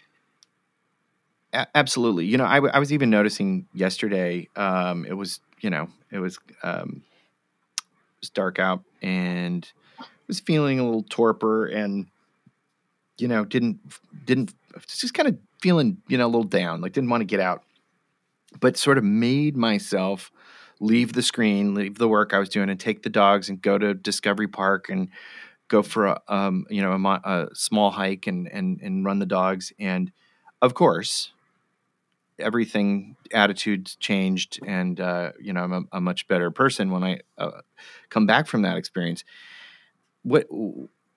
absolutely. 1.53 2.25
You 2.25 2.37
know, 2.37 2.45
I, 2.45 2.55
w- 2.55 2.71
I 2.73 2.79
was 2.79 2.93
even 2.93 3.09
noticing 3.09 3.67
yesterday. 3.73 4.47
Um, 4.55 5.05
it 5.05 5.13
was 5.13 5.39
you 5.61 5.69
know 5.69 5.89
it 6.11 6.19
was 6.19 6.39
um, 6.63 7.03
it 7.79 8.21
was 8.21 8.29
dark 8.29 8.59
out 8.59 8.83
and 9.01 9.69
was 10.27 10.39
feeling 10.39 10.79
a 10.79 10.83
little 10.83 11.03
torpor 11.03 11.65
and 11.65 12.07
you 13.17 13.27
know 13.27 13.45
didn't 13.45 13.79
didn't 14.25 14.53
just 14.85 15.13
kind 15.13 15.29
of 15.29 15.37
feeling 15.61 15.97
you 16.07 16.17
know 16.17 16.25
a 16.25 16.27
little 16.27 16.43
down 16.43 16.81
like 16.81 16.93
didn't 16.93 17.09
want 17.09 17.21
to 17.21 17.25
get 17.25 17.39
out. 17.39 17.63
But 18.59 18.77
sort 18.77 18.97
of 18.97 19.03
made 19.03 19.57
myself 19.57 20.31
leave 20.79 21.13
the 21.13 21.23
screen 21.23 21.73
leave 21.73 21.97
the 21.97 22.07
work 22.07 22.35
i 22.35 22.37
was 22.37 22.49
doing 22.49 22.69
and 22.69 22.79
take 22.79 23.01
the 23.01 23.09
dogs 23.09 23.49
and 23.49 23.59
go 23.63 23.79
to 23.79 23.95
discovery 23.95 24.47
park 24.47 24.89
and 24.89 25.09
go 25.67 25.81
for 25.81 26.05
a 26.07 26.21
um, 26.27 26.65
you 26.69 26.81
know 26.81 26.91
a, 26.91 27.21
a, 27.23 27.47
small 27.53 27.91
hike 27.91 28.27
and 28.27 28.47
and 28.51 28.79
and 28.81 29.05
run 29.05 29.19
the 29.19 29.25
dogs. 29.25 29.73
And 29.79 30.11
of 30.61 30.73
course 30.73 31.31
everything 32.39 33.15
attitudes 33.33 33.95
changed 33.95 34.59
and 34.65 34.99
uh, 34.99 35.31
you 35.39 35.51
know 35.53 35.61
i'm 35.61 35.73
a, 35.73 35.81
a, 35.93 36.01
much 36.01 36.27
better 36.27 36.51
person 36.51 36.91
when 36.91 37.03
i 37.03 37.19
uh, 37.39 37.61
come 38.09 38.25
back 38.25 38.47
from 38.47 38.61
that 38.61 38.77
experience. 38.77 39.23
What 40.23 40.47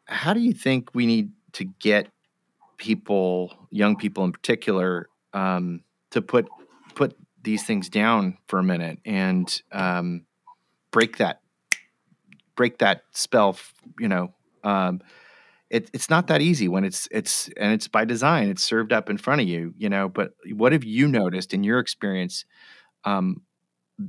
how 0.07 0.35
do 0.35 0.41
you 0.41 0.53
think 0.53 0.95
we 0.95 1.07
need 1.07 1.31
to 1.53 1.65
get 1.65 2.09
people 2.81 3.53
young 3.71 3.95
people 3.95 4.25
in 4.25 4.33
particular 4.33 5.09
um, 5.35 5.83
to 6.11 6.23
put 6.23 6.49
put 6.95 7.15
these 7.43 7.63
things 7.65 7.89
down 7.89 8.39
for 8.49 8.59
a 8.59 8.63
minute 8.63 8.99
and 9.05 9.63
um, 9.71 10.25
break 10.91 11.19
that 11.19 11.43
break 12.57 12.79
that 12.79 13.03
spell 13.13 13.57
you 13.99 14.09
know 14.09 14.33
um, 14.65 15.01
it, 15.69 15.89
it's 15.93 16.11
not 16.11 16.27
that 16.27 16.41
easy 16.41 16.69
when 16.69 16.85
it's 16.85 17.07
it's 17.11 17.49
and 17.59 17.73
it's 17.73 17.87
by 17.87 18.05
design 18.05 18.49
it's 18.49 18.65
served 18.65 18.93
up 18.93 19.11
in 19.11 19.19
front 19.19 19.43
of 19.43 19.47
you 19.47 19.75
you 19.77 19.89
know 19.89 20.09
but 20.09 20.33
what 20.55 20.73
have 20.73 20.83
you 20.83 21.07
noticed 21.07 21.53
in 21.53 21.63
your 21.63 21.79
experience 21.79 22.47
um, 23.05 23.43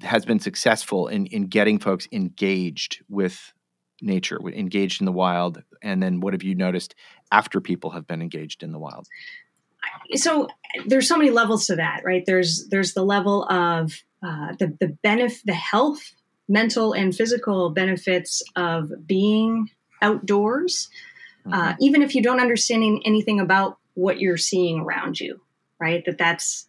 has 0.02 0.26
been 0.26 0.40
successful 0.40 1.08
in 1.08 1.26
in 1.28 1.48
getting 1.48 1.78
folks 1.78 2.08
engaged 2.14 3.04
with 3.10 3.52
nature 4.02 4.40
engaged 4.54 5.02
in 5.02 5.06
the 5.06 5.12
wild 5.12 5.64
and 5.82 6.02
then 6.02 6.20
what 6.20 6.34
have 6.34 6.44
you 6.44 6.56
noticed 6.56 6.96
after 7.32 7.62
people 7.62 7.92
have 7.92 8.08
been 8.08 8.22
engaged 8.22 8.64
in 8.64 8.72
the 8.72 8.80
wild 8.80 9.08
so 10.16 10.48
there's 10.86 11.08
so 11.08 11.18
many 11.18 11.30
levels 11.30 11.66
to 11.68 11.76
that 11.76 12.02
right 12.04 12.26
there's 12.26 12.68
there's 12.70 12.94
the 12.94 13.04
level 13.04 13.44
of 13.46 13.94
uh, 14.24 14.54
the 14.60 14.76
the 14.80 14.88
benefit 15.04 15.42
the 15.46 15.54
health 15.54 16.14
mental 16.48 16.94
and 16.94 17.16
physical 17.16 17.70
benefits 17.70 18.44
of 18.56 18.92
being 19.06 19.70
outdoors 20.02 20.90
mm-hmm. 21.46 21.54
uh, 21.54 21.74
even 21.80 22.02
if 22.02 22.16
you 22.16 22.22
don't 22.22 22.40
understand 22.40 23.02
anything 23.06 23.40
about 23.40 23.78
what 23.94 24.20
you're 24.20 24.38
seeing 24.38 24.80
around 24.80 25.20
you, 25.20 25.42
right? 25.80 26.04
That 26.06 26.18
that's 26.18 26.68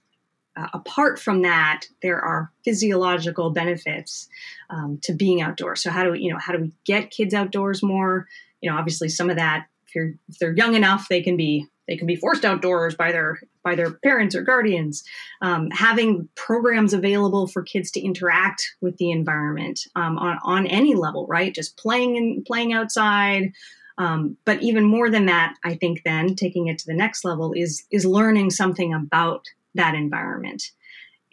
uh, 0.56 0.68
apart 0.74 1.18
from 1.18 1.42
that, 1.42 1.86
there 2.02 2.20
are 2.20 2.50
physiological 2.64 3.50
benefits 3.50 4.28
um, 4.70 4.98
to 5.02 5.12
being 5.12 5.40
outdoors. 5.40 5.82
So 5.82 5.90
how 5.90 6.04
do 6.04 6.12
we, 6.12 6.20
you 6.20 6.32
know, 6.32 6.38
how 6.38 6.52
do 6.52 6.58
we 6.58 6.72
get 6.84 7.10
kids 7.10 7.34
outdoors 7.34 7.82
more? 7.82 8.26
You 8.60 8.70
know, 8.70 8.76
obviously 8.76 9.08
some 9.08 9.30
of 9.30 9.36
that, 9.36 9.66
if 9.86 9.94
you're 9.94 10.14
if 10.28 10.38
they're 10.38 10.56
young 10.56 10.74
enough, 10.74 11.08
they 11.08 11.22
can 11.22 11.36
be 11.36 11.66
they 11.88 11.96
can 11.96 12.06
be 12.06 12.16
forced 12.16 12.44
outdoors 12.44 12.94
by 12.94 13.12
their 13.12 13.40
by 13.64 13.74
their 13.74 13.92
parents 13.92 14.34
or 14.34 14.42
guardians. 14.42 15.04
Um, 15.40 15.70
having 15.70 16.28
programs 16.36 16.94
available 16.94 17.46
for 17.46 17.62
kids 17.62 17.90
to 17.92 18.00
interact 18.00 18.74
with 18.80 18.96
the 18.98 19.10
environment 19.10 19.80
um, 19.96 20.18
on 20.18 20.38
on 20.44 20.66
any 20.66 20.94
level, 20.94 21.26
right? 21.26 21.54
Just 21.54 21.76
playing 21.76 22.16
and 22.16 22.44
playing 22.44 22.72
outside, 22.72 23.52
um, 23.98 24.36
but 24.44 24.62
even 24.62 24.84
more 24.84 25.10
than 25.10 25.26
that, 25.26 25.56
I 25.64 25.74
think 25.74 26.02
then 26.04 26.34
taking 26.34 26.68
it 26.68 26.78
to 26.78 26.86
the 26.86 26.94
next 26.94 27.24
level 27.24 27.52
is 27.52 27.84
is 27.90 28.06
learning 28.06 28.50
something 28.50 28.94
about 28.94 29.46
that 29.74 29.94
environment. 29.94 30.70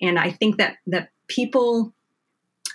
And 0.01 0.17
I 0.17 0.31
think 0.31 0.57
that 0.57 0.77
that 0.87 1.09
people 1.27 1.93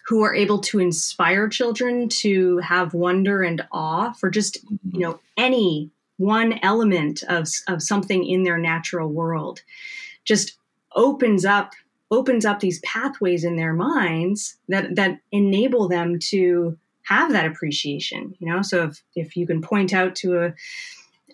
who 0.07 0.22
are 0.22 0.35
able 0.35 0.59
to 0.59 0.79
inspire 0.79 1.48
children 1.48 2.09
to 2.09 2.59
have 2.59 2.94
wonder 2.94 3.42
and 3.42 3.66
awe 3.72 4.12
for 4.12 4.31
just 4.31 4.59
you 4.90 5.00
know 5.00 5.20
any 5.37 5.90
one 6.16 6.59
element 6.62 7.24
of, 7.24 7.48
of 7.66 7.83
something 7.83 8.24
in 8.24 8.44
their 8.44 8.59
natural 8.59 9.09
world 9.09 9.62
just 10.24 10.57
opens 10.94 11.44
up 11.44 11.72
opens 12.11 12.44
up 12.44 12.61
these 12.61 12.79
pathways 12.81 13.44
in 13.44 13.57
their 13.57 13.72
minds 13.72 14.57
that 14.68 14.94
that 14.94 15.18
enable 15.33 15.88
them 15.88 16.18
to 16.18 16.77
have 17.03 17.33
that 17.33 17.46
appreciation 17.46 18.35
you 18.38 18.46
know 18.46 18.62
so 18.62 18.85
if 18.85 19.03
if 19.16 19.37
you 19.37 19.46
can 19.46 19.61
point 19.61 19.92
out 19.92 20.14
to 20.14 20.38
a 20.38 20.54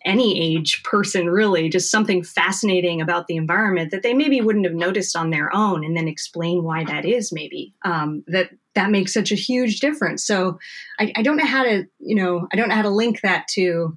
any 0.04 0.40
age 0.40 0.82
person 0.82 1.28
really 1.28 1.68
just 1.68 1.90
something 1.90 2.22
fascinating 2.22 3.00
about 3.00 3.26
the 3.26 3.36
environment 3.36 3.90
that 3.90 4.02
they 4.02 4.14
maybe 4.14 4.40
wouldn't 4.40 4.64
have 4.64 4.74
noticed 4.74 5.16
on 5.16 5.30
their 5.30 5.54
own 5.54 5.84
and 5.84 5.96
then 5.96 6.08
explain 6.08 6.62
why 6.62 6.84
that 6.84 7.04
is 7.04 7.32
maybe. 7.32 7.74
Um, 7.84 8.24
that 8.26 8.50
that 8.74 8.90
makes 8.90 9.12
such 9.12 9.32
a 9.32 9.36
huge 9.36 9.80
difference. 9.80 10.24
So 10.24 10.58
I, 10.98 11.12
I 11.16 11.22
don't 11.22 11.36
know 11.36 11.46
how 11.46 11.64
to 11.64 11.86
you 11.98 12.16
know 12.16 12.48
i 12.52 12.56
don't 12.56 12.68
know 12.68 12.74
how 12.74 12.82
to 12.82 12.90
link 12.90 13.20
that 13.22 13.46
to 13.48 13.96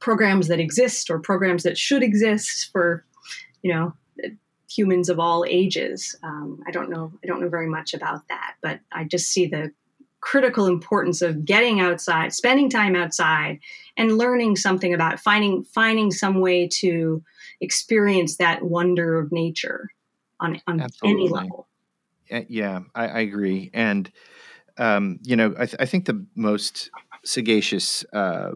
programs 0.00 0.48
that 0.48 0.60
exist 0.60 1.10
or 1.10 1.18
programs 1.18 1.62
that 1.62 1.78
should 1.78 2.02
exist 2.02 2.70
for 2.72 3.04
you 3.62 3.72
know 3.72 3.94
humans 4.68 5.08
of 5.08 5.18
all 5.18 5.44
ages. 5.48 6.16
Um, 6.22 6.60
i 6.66 6.70
don't 6.70 6.90
know 6.90 7.12
i 7.22 7.26
don't 7.26 7.40
know 7.40 7.48
very 7.48 7.68
much 7.68 7.94
about 7.94 8.26
that 8.28 8.54
but 8.62 8.80
i 8.92 9.04
just 9.04 9.30
see 9.30 9.46
the 9.46 9.72
critical 10.20 10.66
importance 10.66 11.22
of 11.22 11.44
getting 11.44 11.80
outside, 11.80 12.32
spending 12.32 12.68
time 12.68 12.94
outside, 12.94 13.58
and 14.00 14.16
learning 14.16 14.56
something 14.56 14.94
about 14.94 15.12
it, 15.12 15.20
finding 15.20 15.62
finding 15.62 16.10
some 16.10 16.40
way 16.40 16.66
to 16.66 17.22
experience 17.60 18.38
that 18.38 18.62
wonder 18.62 19.18
of 19.20 19.30
nature 19.30 19.90
on 20.40 20.58
on 20.66 20.80
Absolutely. 20.80 21.24
any 21.24 21.28
level. 21.28 21.68
Yeah, 22.48 22.80
I, 22.94 23.08
I 23.08 23.18
agree. 23.20 23.70
And, 23.74 24.10
um, 24.78 25.18
you 25.22 25.36
know, 25.36 25.52
I, 25.58 25.66
th- 25.66 25.76
I 25.80 25.84
think 25.84 26.06
the 26.06 26.24
most 26.34 26.90
sagacious 27.24 28.04
uh, 28.12 28.52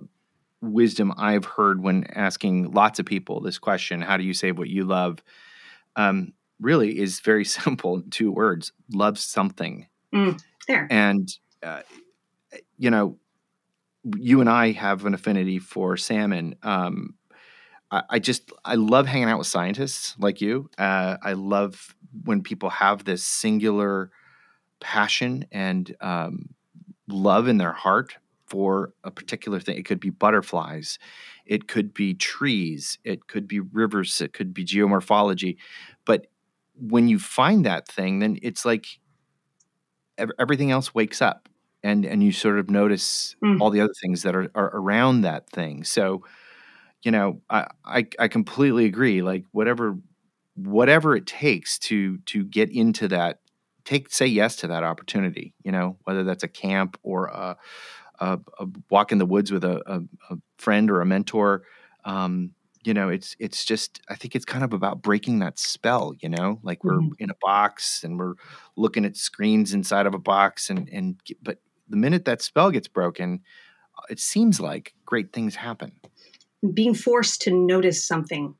wisdom 0.62 1.12
I've 1.18 1.44
heard 1.44 1.82
when 1.82 2.04
asking 2.14 2.72
lots 2.72 2.98
of 2.98 3.04
people 3.04 3.40
this 3.40 3.58
question, 3.58 4.00
how 4.00 4.16
do 4.16 4.24
you 4.24 4.32
save 4.32 4.56
what 4.56 4.68
you 4.68 4.84
love? 4.84 5.22
Um, 5.96 6.32
really 6.60 6.98
is 6.98 7.20
very 7.20 7.44
simple 7.58 8.02
two 8.10 8.32
words 8.32 8.72
love 8.92 9.18
something. 9.18 9.88
Mm, 10.14 10.40
there. 10.68 10.86
And, 10.90 11.28
uh, 11.62 11.82
you 12.78 12.90
know, 12.90 13.18
you 14.16 14.40
and 14.40 14.50
I 14.50 14.72
have 14.72 15.06
an 15.06 15.14
affinity 15.14 15.58
for 15.58 15.96
salmon. 15.96 16.56
Um, 16.62 17.14
I, 17.90 18.02
I 18.10 18.18
just, 18.18 18.50
I 18.64 18.74
love 18.74 19.06
hanging 19.06 19.28
out 19.28 19.38
with 19.38 19.46
scientists 19.46 20.14
like 20.18 20.40
you. 20.40 20.68
Uh, 20.78 21.16
I 21.22 21.32
love 21.32 21.94
when 22.24 22.42
people 22.42 22.70
have 22.70 23.04
this 23.04 23.24
singular 23.24 24.10
passion 24.80 25.46
and 25.50 25.94
um, 26.00 26.50
love 27.08 27.48
in 27.48 27.58
their 27.58 27.72
heart 27.72 28.16
for 28.46 28.92
a 29.02 29.10
particular 29.10 29.58
thing. 29.58 29.76
It 29.76 29.86
could 29.86 30.00
be 30.00 30.10
butterflies, 30.10 30.98
it 31.46 31.66
could 31.66 31.94
be 31.94 32.14
trees, 32.14 32.98
it 33.04 33.26
could 33.26 33.48
be 33.48 33.60
rivers, 33.60 34.20
it 34.20 34.32
could 34.32 34.52
be 34.52 34.64
geomorphology. 34.64 35.56
But 36.04 36.26
when 36.74 37.08
you 37.08 37.18
find 37.18 37.64
that 37.64 37.88
thing, 37.88 38.18
then 38.18 38.38
it's 38.42 38.64
like 38.64 38.86
everything 40.38 40.70
else 40.70 40.94
wakes 40.94 41.22
up. 41.22 41.48
And, 41.84 42.04
and 42.06 42.24
you 42.24 42.32
sort 42.32 42.58
of 42.58 42.70
notice 42.70 43.36
Mm. 43.44 43.60
all 43.60 43.70
the 43.70 43.82
other 43.82 43.94
things 44.02 44.22
that 44.24 44.34
are, 44.34 44.50
are 44.56 44.70
around 44.76 45.22
that 45.22 45.48
thing. 45.50 45.84
So, 45.84 46.24
you 47.02 47.10
know, 47.10 47.40
I, 47.50 47.66
I 47.84 48.06
I 48.18 48.28
completely 48.28 48.86
agree. 48.86 49.22
Like 49.22 49.44
whatever 49.52 49.96
whatever 50.56 51.16
it 51.16 51.26
takes 51.26 51.78
to 51.80 52.18
to 52.26 52.44
get 52.44 52.70
into 52.70 53.08
that, 53.08 53.40
take 53.84 54.10
say 54.12 54.26
yes 54.26 54.56
to 54.56 54.68
that 54.68 54.84
opportunity. 54.84 55.54
You 55.64 55.72
know, 55.72 55.98
whether 56.04 56.24
that's 56.24 56.44
a 56.44 56.48
camp 56.48 56.98
or 57.02 57.26
a, 57.26 57.56
a, 58.20 58.38
a 58.60 58.66
walk 58.90 59.12
in 59.12 59.18
the 59.18 59.26
woods 59.26 59.52
with 59.52 59.64
a, 59.64 59.82
a, 59.86 60.36
friend 60.58 60.90
or 60.90 61.00
a 61.00 61.06
mentor. 61.06 61.64
Um, 62.04 62.52
you 62.84 62.94
know, 62.94 63.08
it's 63.08 63.34
it's 63.38 63.64
just 63.64 64.00
I 64.08 64.14
think 64.14 64.34
it's 64.36 64.44
kind 64.44 64.64
of 64.64 64.72
about 64.74 65.02
breaking 65.02 65.38
that 65.40 65.58
spell. 65.58 66.14
You 66.20 66.28
know, 66.28 66.60
like 66.62 66.84
we're 66.84 67.00
Mhm. 67.00 67.12
in 67.18 67.30
a 67.30 67.34
box 67.42 68.04
and 68.04 68.18
we're 68.18 68.34
looking 68.76 69.04
at 69.06 69.16
screens 69.16 69.72
inside 69.74 70.06
of 70.06 70.14
a 70.14 70.18
box, 70.18 70.70
and 70.70 70.88
and 70.90 71.20
but 71.42 71.58
the 71.88 71.96
minute 71.96 72.24
that 72.24 72.42
spell 72.42 72.70
gets 72.70 72.88
broken, 72.88 73.40
it 74.08 74.20
seems 74.20 74.60
like 74.60 74.94
great 75.04 75.32
things 75.32 75.54
happen. 75.56 75.92
Being 76.72 76.94
forced 76.94 77.42
to 77.42 77.50
notice 77.50 78.06
something. 78.06 78.54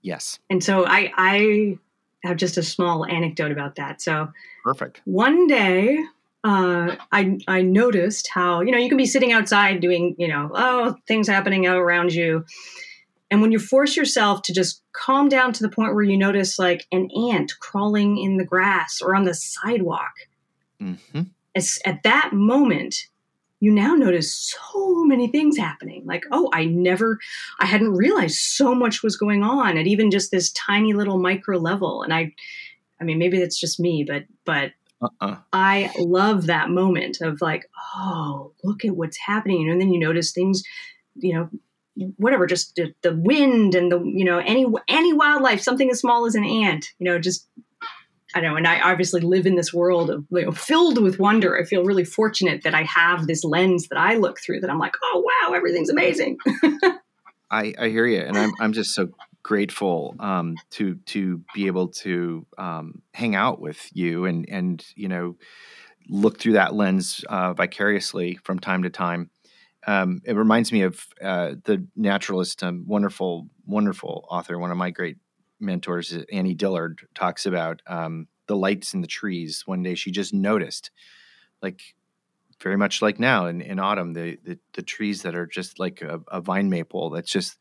Yes, 0.00 0.40
And 0.50 0.64
so 0.64 0.84
I 0.84 1.12
I 1.16 1.78
have 2.24 2.36
just 2.36 2.56
a 2.56 2.62
small 2.62 3.06
anecdote 3.06 3.52
about 3.52 3.76
that. 3.76 4.00
So 4.02 4.32
perfect. 4.64 5.00
one 5.04 5.46
day 5.46 5.98
uh, 6.44 6.96
I 7.12 7.38
I 7.46 7.62
noticed 7.62 8.28
how 8.32 8.62
you 8.62 8.72
know 8.72 8.78
you 8.78 8.88
can 8.88 8.98
be 8.98 9.06
sitting 9.06 9.32
outside 9.32 9.80
doing 9.80 10.16
you 10.18 10.26
know 10.26 10.50
oh 10.54 10.96
things 11.06 11.28
happening 11.28 11.66
around 11.68 12.12
you, 12.12 12.44
and 13.30 13.40
when 13.40 13.52
you 13.52 13.60
force 13.60 13.96
yourself 13.96 14.42
to 14.42 14.52
just 14.52 14.82
calm 14.92 15.28
down 15.28 15.52
to 15.52 15.62
the 15.62 15.68
point 15.68 15.94
where 15.94 16.02
you 16.02 16.16
notice 16.16 16.58
like 16.58 16.86
an 16.90 17.08
ant 17.12 17.52
crawling 17.60 18.18
in 18.18 18.38
the 18.38 18.44
grass 18.44 19.00
or 19.00 19.14
on 19.14 19.24
the 19.24 19.34
sidewalk, 19.34 20.12
hmm 20.80 20.94
as, 21.54 21.78
at 21.84 22.02
that 22.02 22.30
moment 22.32 22.96
you 23.60 23.70
now 23.70 23.94
notice 23.94 24.56
so 24.72 25.04
many 25.04 25.28
things 25.28 25.56
happening. 25.56 26.04
Like 26.04 26.24
oh 26.32 26.50
i 26.52 26.64
never 26.64 27.18
i 27.60 27.66
hadn't 27.66 27.94
realized 27.94 28.38
so 28.38 28.74
much 28.74 29.02
was 29.02 29.16
going 29.16 29.42
on 29.42 29.78
at 29.78 29.86
even 29.86 30.10
just 30.10 30.30
this 30.30 30.50
tiny 30.52 30.92
little 30.94 31.18
micro 31.18 31.58
level. 31.58 32.02
And 32.02 32.12
i 32.12 32.32
i 33.00 33.04
mean 33.04 33.18
maybe 33.18 33.38
that's 33.38 33.60
just 33.60 33.78
me 33.78 34.04
but 34.04 34.24
but 34.44 34.72
Uh-uh. 35.02 35.36
I 35.52 35.90
love 35.98 36.46
that 36.46 36.70
moment 36.70 37.20
of 37.20 37.40
like, 37.40 37.68
oh, 37.96 38.52
look 38.62 38.84
at 38.84 38.96
what's 38.96 39.18
happening, 39.18 39.68
and 39.68 39.80
then 39.80 39.92
you 39.92 39.98
notice 39.98 40.30
things, 40.32 40.62
you 41.16 41.34
know, 41.34 41.48
whatever, 42.16 42.46
just 42.46 42.76
the, 42.76 42.94
the 43.02 43.14
wind 43.14 43.74
and 43.74 43.90
the 43.90 44.00
you 44.00 44.24
know 44.24 44.38
any 44.38 44.64
any 44.88 45.12
wildlife, 45.12 45.60
something 45.60 45.90
as 45.90 45.98
small 46.00 46.24
as 46.24 46.34
an 46.34 46.44
ant, 46.44 46.86
you 46.98 47.04
know, 47.04 47.18
just 47.18 47.48
I 48.34 48.40
know. 48.40 48.56
And 48.56 48.66
I 48.66 48.80
obviously 48.80 49.20
live 49.20 49.46
in 49.46 49.56
this 49.56 49.72
world 49.72 50.10
of 50.10 50.24
you 50.30 50.44
know, 50.44 50.52
filled 50.52 51.02
with 51.02 51.18
wonder. 51.18 51.58
I 51.58 51.64
feel 51.64 51.84
really 51.84 52.04
fortunate 52.04 52.62
that 52.64 52.74
I 52.74 52.82
have 52.82 53.26
this 53.26 53.44
lens 53.44 53.88
that 53.88 53.98
I 53.98 54.16
look 54.16 54.40
through. 54.40 54.60
That 54.60 54.70
I'm 54.70 54.78
like, 54.78 54.94
oh 55.02 55.24
wow, 55.26 55.54
everything's 55.54 55.90
amazing. 55.90 56.38
I, 57.50 57.74
I 57.78 57.88
hear 57.88 58.06
you, 58.06 58.20
and 58.20 58.36
I'm 58.36 58.52
I'm 58.60 58.72
just 58.72 58.94
so 58.94 59.08
grateful 59.42 60.14
um, 60.20 60.56
to 60.70 60.94
to 61.06 61.42
be 61.54 61.66
able 61.66 61.88
to 61.88 62.46
um, 62.56 63.02
hang 63.12 63.34
out 63.34 63.60
with 63.60 63.88
you 63.92 64.24
and 64.24 64.48
and 64.48 64.84
you 64.94 65.08
know 65.08 65.36
look 66.08 66.38
through 66.38 66.54
that 66.54 66.74
lens 66.74 67.24
uh, 67.28 67.52
vicariously 67.52 68.38
from 68.44 68.58
time 68.58 68.82
to 68.82 68.90
time. 68.90 69.30
Um, 69.86 70.22
it 70.24 70.34
reminds 70.34 70.72
me 70.72 70.82
of 70.82 71.04
uh, 71.20 71.54
the 71.64 71.86
naturalist, 71.96 72.62
um, 72.62 72.84
wonderful, 72.86 73.48
wonderful 73.66 74.24
author. 74.30 74.58
One 74.58 74.70
of 74.70 74.76
my 74.76 74.90
great 74.90 75.16
mentors, 75.62 76.16
Annie 76.32 76.54
Dillard, 76.54 77.06
talks 77.14 77.46
about 77.46 77.80
um, 77.86 78.28
the 78.46 78.56
lights 78.56 78.94
in 78.94 79.00
the 79.00 79.06
trees. 79.06 79.62
One 79.66 79.82
day, 79.82 79.94
she 79.94 80.10
just 80.10 80.34
noticed, 80.34 80.90
like 81.62 81.94
very 82.60 82.76
much 82.76 83.02
like 83.02 83.18
now 83.18 83.46
in, 83.46 83.60
in 83.60 83.78
autumn, 83.78 84.12
the, 84.12 84.38
the 84.44 84.58
the 84.74 84.82
trees 84.82 85.22
that 85.22 85.34
are 85.34 85.46
just 85.46 85.78
like 85.78 86.00
a, 86.02 86.20
a 86.30 86.40
vine 86.40 86.70
maple 86.70 87.10
that's 87.10 87.30
just 87.30 87.58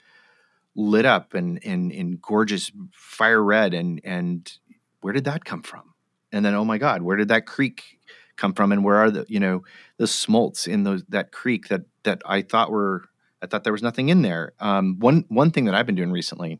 lit 0.76 1.06
up 1.06 1.34
and 1.34 1.58
in 1.60 1.92
in 1.92 2.18
gorgeous 2.22 2.72
fire 2.94 3.44
red 3.44 3.74
and 3.74 4.00
and 4.04 4.54
where 5.02 5.14
did 5.14 5.26
that 5.26 5.46
come 5.46 5.64
from? 5.64 5.94
And 6.32 6.46
then 6.46 6.54
oh 6.54 6.66
my 6.66 6.78
God, 6.78 7.02
where 7.02 7.18
did 7.18 7.30
that 7.30 7.46
creek 7.46 8.00
come 8.38 8.54
from? 8.54 8.72
And 8.72 8.84
where 8.84 8.98
are 8.98 9.12
the 9.12 9.26
you 9.28 9.40
know 9.40 9.64
the 9.98 10.08
smolts 10.08 10.68
in 10.68 10.84
those 10.84 11.04
that 11.10 11.32
creek 11.32 11.68
that 11.68 11.82
that 12.04 12.22
I 12.26 12.42
thought 12.42 12.72
were 12.72 13.06
I 13.42 13.48
thought 13.48 13.64
there 13.64 13.74
was 13.74 13.84
nothing 13.84 14.10
in 14.10 14.22
there. 14.22 14.54
Um, 14.60 14.98
one 15.00 15.26
one 15.28 15.52
thing 15.52 15.66
that 15.66 15.76
I've 15.76 15.86
been 15.86 15.96
doing 15.96 16.12
recently 16.12 16.60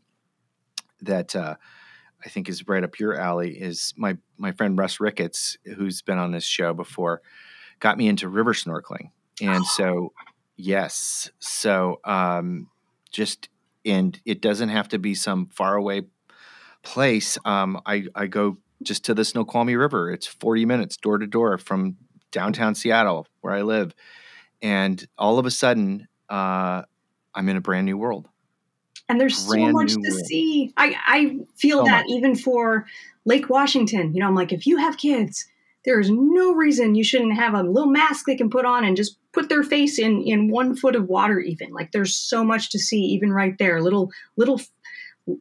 that 1.02 1.36
uh, 1.36 1.56
I 2.24 2.28
think 2.28 2.48
is 2.48 2.66
right 2.66 2.82
up 2.84 2.98
your 2.98 3.14
alley 3.18 3.50
is 3.50 3.92
my 3.96 4.16
my 4.38 4.52
friend 4.52 4.78
Russ 4.78 5.00
Ricketts, 5.00 5.56
who's 5.76 6.02
been 6.02 6.18
on 6.18 6.32
this 6.32 6.44
show 6.44 6.72
before, 6.72 7.22
got 7.80 7.98
me 7.98 8.08
into 8.08 8.28
river 8.28 8.54
snorkeling, 8.54 9.10
and 9.40 9.64
so 9.66 10.12
yes, 10.56 11.30
so 11.38 12.00
um, 12.04 12.68
just 13.10 13.48
and 13.84 14.18
it 14.24 14.40
doesn't 14.40 14.68
have 14.68 14.88
to 14.88 14.98
be 14.98 15.14
some 15.14 15.46
faraway 15.46 16.02
place. 16.82 17.38
Um, 17.44 17.80
I 17.86 18.06
I 18.14 18.26
go 18.26 18.58
just 18.82 19.04
to 19.04 19.14
the 19.14 19.24
Snoqualmie 19.24 19.76
River. 19.76 20.10
It's 20.10 20.26
forty 20.26 20.64
minutes 20.64 20.96
door 20.96 21.18
to 21.18 21.26
door 21.26 21.58
from 21.58 21.96
downtown 22.30 22.74
Seattle, 22.74 23.26
where 23.40 23.54
I 23.54 23.62
live, 23.62 23.94
and 24.60 25.04
all 25.18 25.38
of 25.38 25.46
a 25.46 25.50
sudden, 25.50 26.08
uh, 26.28 26.82
I'm 27.34 27.48
in 27.48 27.56
a 27.56 27.60
brand 27.60 27.86
new 27.86 27.98
world. 27.98 28.28
And 29.12 29.20
there's 29.20 29.36
so 29.38 29.70
much 29.70 29.92
to 29.94 30.10
world. 30.10 30.26
see. 30.26 30.72
I, 30.76 30.96
I 31.06 31.38
feel 31.56 31.78
So 31.78 31.84
that 31.84 32.04
much. 32.08 32.16
even 32.16 32.34
for 32.36 32.86
Lake 33.24 33.48
Washington. 33.48 34.14
You 34.14 34.20
know, 34.20 34.26
I'm 34.26 34.34
like, 34.34 34.52
if 34.52 34.66
you 34.66 34.78
have 34.78 34.96
kids, 34.98 35.46
there 35.84 36.00
is 36.00 36.10
no 36.10 36.52
reason 36.54 36.94
you 36.94 37.04
shouldn't 37.04 37.34
have 37.34 37.54
a 37.54 37.62
little 37.62 37.90
mask 37.90 38.26
they 38.26 38.36
can 38.36 38.50
put 38.50 38.64
on 38.64 38.84
and 38.84 38.96
just 38.96 39.16
put 39.32 39.48
their 39.48 39.62
face 39.62 39.98
in 39.98 40.22
in 40.22 40.48
one 40.50 40.74
foot 40.76 40.96
of 40.96 41.08
water. 41.08 41.40
Even 41.40 41.72
like, 41.72 41.92
there's 41.92 42.16
so 42.16 42.44
much 42.44 42.70
to 42.70 42.78
see, 42.78 43.00
even 43.00 43.32
right 43.32 43.56
there. 43.58 43.80
Little 43.80 44.10
little 44.36 44.60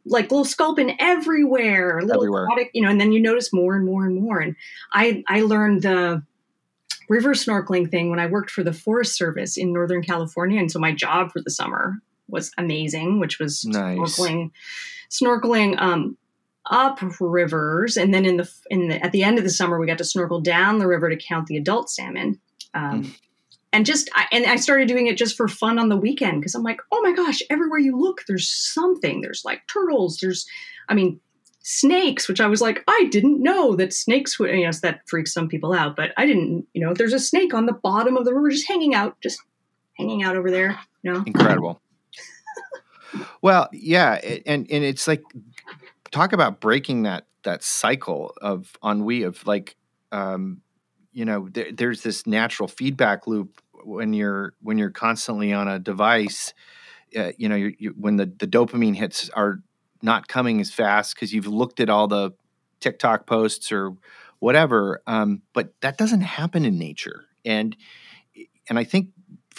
like 0.06 0.30
little 0.32 0.46
sculpin 0.46 0.92
everywhere, 1.00 2.02
little 2.02 2.22
Everywhere. 2.24 2.44
aquatic, 2.46 2.70
you 2.74 2.84
know, 2.84 2.90
and 2.90 3.02
then 3.02 3.12
you 3.12 3.20
notice 3.20 3.52
more 3.52 3.76
and 3.76 3.86
more 3.86 4.06
and 4.06 4.22
more. 4.22 4.40
And 4.40 4.56
I 4.94 5.24
I 5.28 5.42
learned 5.42 5.82
the 5.82 6.24
river 7.10 7.34
snorkeling 7.34 7.90
thing 7.92 8.10
when 8.10 8.20
I 8.20 8.28
worked 8.28 8.52
for 8.52 8.64
the 8.64 8.74
Forest 8.74 9.16
Service 9.16 9.58
in 9.58 9.74
Northern 9.74 10.02
California, 10.04 10.60
and 10.60 10.72
so 10.72 10.80
my 10.80 10.94
job 10.94 11.32
for 11.32 11.42
the 11.42 11.50
summer 11.52 11.96
was 12.32 12.52
amazing, 12.58 13.20
which 13.20 13.40
was 13.40 13.66
Nice. 13.66 13.98
snorkeling, 13.98 14.52
snorkeling 15.10 15.80
um, 15.82 16.18
up 16.70 17.00
rivers, 17.20 17.98
and 17.98 18.14
then 18.14 18.26
in 18.26 18.38
the 18.38 18.50
in 18.70 18.88
the 18.88 19.04
at 19.04 19.12
the 19.12 19.24
end 19.24 19.38
of 19.38 19.44
the 19.44 19.50
summer 19.50 19.80
we 19.80 19.88
got 19.88 19.98
to 19.98 20.04
snorkel 20.06 20.42
down 20.42 20.80
the 20.80 20.88
river 20.88 21.10
to 21.10 21.18
count 21.18 21.48
the 21.48 21.58
adult 21.58 21.90
salmon. 21.90 22.40
Um, 22.74 23.14
And 23.74 23.86
just, 23.86 24.10
I, 24.14 24.26
and 24.34 24.46
I 24.46 24.58
started 24.58 24.90
doing 24.90 25.08
it 25.08 25.16
just 25.16 25.38
for 25.38 25.48
fun 25.48 25.80
on 25.80 25.88
the 25.88 25.96
weekend 25.96 26.42
because 26.42 26.56
I'm 26.56 26.64
like, 26.64 26.82
oh 26.92 27.02
my 27.04 27.14
gosh, 27.14 27.42
everywhere 27.50 27.80
you 27.80 27.98
look, 27.98 28.24
there's 28.28 28.50
something. 28.50 29.22
There's 29.22 29.44
like 29.46 29.62
turtles. 29.72 30.18
There's, 30.22 30.46
I 30.90 30.94
mean, 30.94 31.22
snakes, 31.62 32.28
which 32.28 32.42
I 32.42 32.48
was 32.48 32.60
like, 32.60 32.84
I 32.90 33.08
didn't 33.12 33.42
know 33.42 33.78
that 33.78 33.94
snakes 33.94 34.38
would, 34.38 34.50
you 34.54 34.66
know, 34.66 34.72
that 34.82 35.08
freaks 35.08 35.34
some 35.34 35.48
people 35.48 35.72
out, 35.72 35.96
but 35.96 36.12
I 36.18 36.26
didn't, 36.26 36.66
you 36.74 36.86
know, 36.86 36.94
there's 36.94 37.14
a 37.14 37.20
snake 37.20 37.54
on 37.54 37.66
the 37.66 37.72
bottom 37.72 38.18
of 38.18 38.26
the 38.26 38.34
river 38.34 38.50
just 38.50 38.68
hanging 38.68 38.94
out, 38.94 39.16
just 39.22 39.40
hanging 39.98 40.22
out 40.22 40.36
over 40.36 40.52
there, 40.52 40.78
you 41.04 41.14
know? 41.14 41.24
incredible 41.26 41.80
well 43.42 43.70
yeah 43.72 44.16
it, 44.16 44.44
and 44.46 44.70
and 44.70 44.84
it's 44.84 45.08
like 45.08 45.24
talk 46.12 46.34
about 46.34 46.60
breaking 46.60 47.04
that 47.04 47.26
that 47.44 47.64
cycle 47.64 48.34
of 48.42 48.78
ennui 48.84 49.24
of 49.24 49.46
like 49.48 49.76
um 50.12 50.62
you 51.12 51.26
know 51.26 51.50
there, 51.50 51.72
there's 51.72 52.02
this 52.02 52.26
natural 52.26 52.68
feedback 52.68 53.28
loop 53.28 53.62
when 53.86 54.14
you're 54.14 54.54
when 54.62 54.78
you're 54.78 54.92
constantly 54.92 55.54
on 55.54 55.68
a 55.68 55.80
device, 55.80 56.54
uh, 57.18 57.32
you 57.38 57.50
know, 57.50 57.56
you, 57.56 57.76
you, 57.78 57.96
when 57.98 58.18
the 58.18 58.26
the 58.26 58.48
dopamine 58.48 58.96
hits 58.96 59.30
are 59.30 59.60
not 60.02 60.28
coming 60.28 60.60
as 60.62 60.72
fast 60.72 61.16
because 61.16 61.34
you've 61.34 61.48
looked 61.48 61.80
at 61.80 61.90
all 61.90 62.08
the 62.08 62.32
TikTok 62.80 63.28
posts 63.28 63.72
or 63.72 63.96
whatever. 64.40 65.02
Um, 65.06 65.42
but 65.54 65.74
that 65.82 65.98
doesn't 65.98 66.22
happen 66.22 66.66
in 66.66 66.78
nature, 66.78 67.26
and 67.46 67.76
and 68.70 68.80
I 68.80 68.84
think 68.84 69.10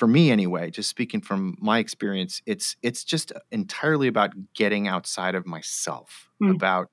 for 0.03 0.09
me 0.09 0.33
anyway, 0.33 0.69
just 0.69 0.89
speaking 0.89 1.21
from 1.21 1.57
my 1.61 1.79
experience, 1.79 2.43
it's 2.45 2.75
it's 2.83 3.05
just 3.05 3.31
entirely 3.53 4.09
about 4.09 4.33
getting 4.53 4.89
outside 4.89 5.37
of 5.37 5.47
myself, 5.47 6.29
mm. 6.43 6.53
about 6.53 6.91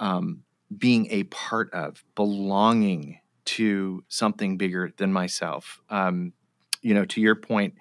um, 0.00 0.42
being 0.74 1.06
a 1.10 1.24
part 1.24 1.70
of, 1.74 2.02
belonging 2.14 3.20
to 3.44 4.02
something 4.08 4.56
bigger 4.56 4.90
than 4.96 5.12
myself. 5.12 5.82
Um, 5.90 6.32
you 6.80 6.94
know, 6.94 7.04
to 7.04 7.20
your 7.20 7.34
point, 7.34 7.74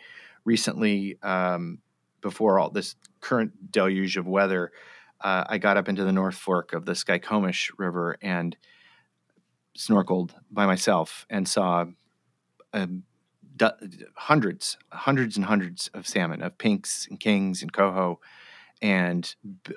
recently, 0.44 1.18
um, 1.24 1.80
before 2.20 2.60
all 2.60 2.70
this 2.70 2.96
current 3.22 3.72
deluge 3.72 4.18
of 4.18 4.28
weather, 4.28 4.74
uh, 5.22 5.46
I 5.48 5.58
got 5.58 5.78
up 5.78 5.88
into 5.88 6.04
the 6.04 6.12
North 6.12 6.36
Fork 6.36 6.74
of 6.74 6.84
the 6.84 6.92
Skykomish 6.92 7.72
River 7.78 8.18
and 8.22 8.58
snorkeled 9.78 10.32
by 10.52 10.66
myself 10.66 11.26
and 11.30 11.48
saw 11.48 11.86
um, 12.74 13.04
hundreds, 14.16 14.78
hundreds 14.92 15.38
and 15.38 15.46
hundreds 15.46 15.90
of 15.94 16.08
salmon, 16.08 16.42
of 16.42 16.58
pinks 16.58 17.08
and 17.10 17.20
kings 17.20 17.62
and 17.62 17.72
coho, 17.72 18.20
and 18.82 19.36
b- 19.64 19.76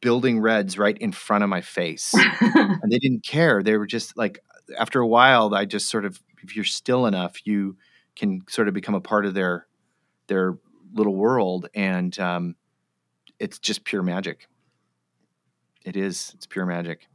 building 0.00 0.40
reds 0.40 0.78
right 0.78 0.98
in 0.98 1.12
front 1.12 1.44
of 1.44 1.50
my 1.50 1.60
face. 1.60 2.12
and 2.40 2.90
they 2.90 2.98
didn't 2.98 3.24
care. 3.24 3.62
They 3.62 3.76
were 3.76 3.86
just 3.86 4.16
like, 4.16 4.40
after 4.78 5.00
a 5.00 5.06
while, 5.06 5.54
I 5.54 5.64
just 5.64 5.88
sort 5.88 6.04
of, 6.04 6.20
if 6.42 6.56
you're 6.56 6.64
still 6.64 7.06
enough, 7.06 7.46
you 7.46 7.76
can 8.16 8.42
sort 8.48 8.68
of 8.68 8.74
become 8.74 8.94
a 8.94 9.00
part 9.00 9.26
of 9.26 9.34
their 9.34 9.66
their 10.28 10.56
little 10.94 11.14
world, 11.14 11.68
and 11.74 12.18
um, 12.18 12.54
it's 13.38 13.58
just 13.58 13.84
pure 13.84 14.02
magic. 14.02 14.46
It 15.84 15.96
is. 15.96 16.32
It's 16.34 16.46
pure 16.46 16.66
magic. 16.66 17.08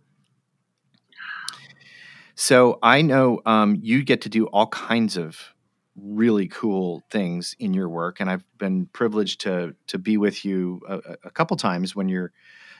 So 2.35 2.77
I 2.83 3.01
know 3.01 3.41
um, 3.45 3.77
you 3.81 4.03
get 4.03 4.21
to 4.21 4.29
do 4.29 4.45
all 4.47 4.67
kinds 4.67 5.17
of 5.17 5.53
really 6.01 6.47
cool 6.47 7.03
things 7.09 7.55
in 7.59 7.73
your 7.73 7.89
work, 7.89 8.19
and 8.19 8.29
I've 8.29 8.45
been 8.57 8.85
privileged 8.87 9.41
to 9.41 9.75
to 9.87 9.97
be 9.97 10.17
with 10.17 10.45
you 10.45 10.81
a, 10.87 11.17
a 11.25 11.31
couple 11.31 11.57
times 11.57 11.95
when 11.95 12.09
you're 12.09 12.31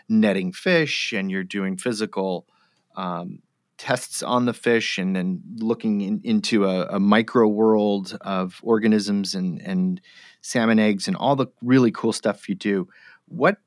netting 0.10 0.54
fish 0.54 1.14
and 1.14 1.30
you're 1.30 1.44
doing 1.44 1.78
physical 1.78 2.48
um, 2.96 3.40
tests 3.78 4.24
on 4.24 4.46
the 4.46 4.54
fish 4.54 4.98
and 4.98 5.16
then 5.16 5.42
looking 5.58 6.02
in, 6.02 6.22
into 6.24 6.66
a, 6.66 6.88
a, 6.88 7.00
micro 7.00 7.48
world 7.48 8.18
of 8.22 8.60
organisms 8.64 9.36
and, 9.36 9.62
and 9.62 10.02
salmon 10.42 10.80
eggs 10.80 11.08
and 11.08 11.16
all 11.16 11.36
the 11.36 11.48
really 11.62 11.92
cool 11.92 12.12
stuff 12.12 12.50
you 12.50 12.56
do. 12.56 12.88
What, 13.28 13.58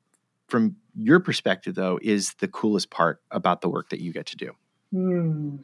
from 0.49 0.77
your 0.97 1.21
perspective, 1.21 1.75
though, 1.75 1.99
is 2.03 2.35
the 2.35 2.49
coolest 2.49 2.91
part 2.91 3.23
about 3.31 3.61
the 3.61 3.69
work 3.69 3.91
that 3.91 4.01
you 4.01 4.13
get 4.13 4.27
to 4.27 4.37
do? 4.37 4.53
Hmm. 4.93 5.57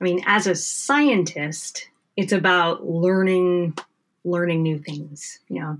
I 0.00 0.04
mean, 0.04 0.22
as 0.26 0.46
a 0.46 0.54
scientist, 0.54 1.88
it's 2.22 2.32
about 2.32 2.86
learning 2.86 3.76
learning 4.24 4.62
new 4.62 4.78
things 4.78 5.40
you 5.48 5.60
know 5.60 5.76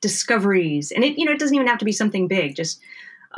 discoveries. 0.00 0.92
And 0.92 1.04
it 1.04 1.18
you 1.18 1.24
know 1.24 1.32
it 1.32 1.38
doesn't 1.38 1.54
even 1.54 1.68
have 1.68 1.78
to 1.78 1.84
be 1.84 1.92
something 1.92 2.28
big 2.28 2.56
just 2.56 2.80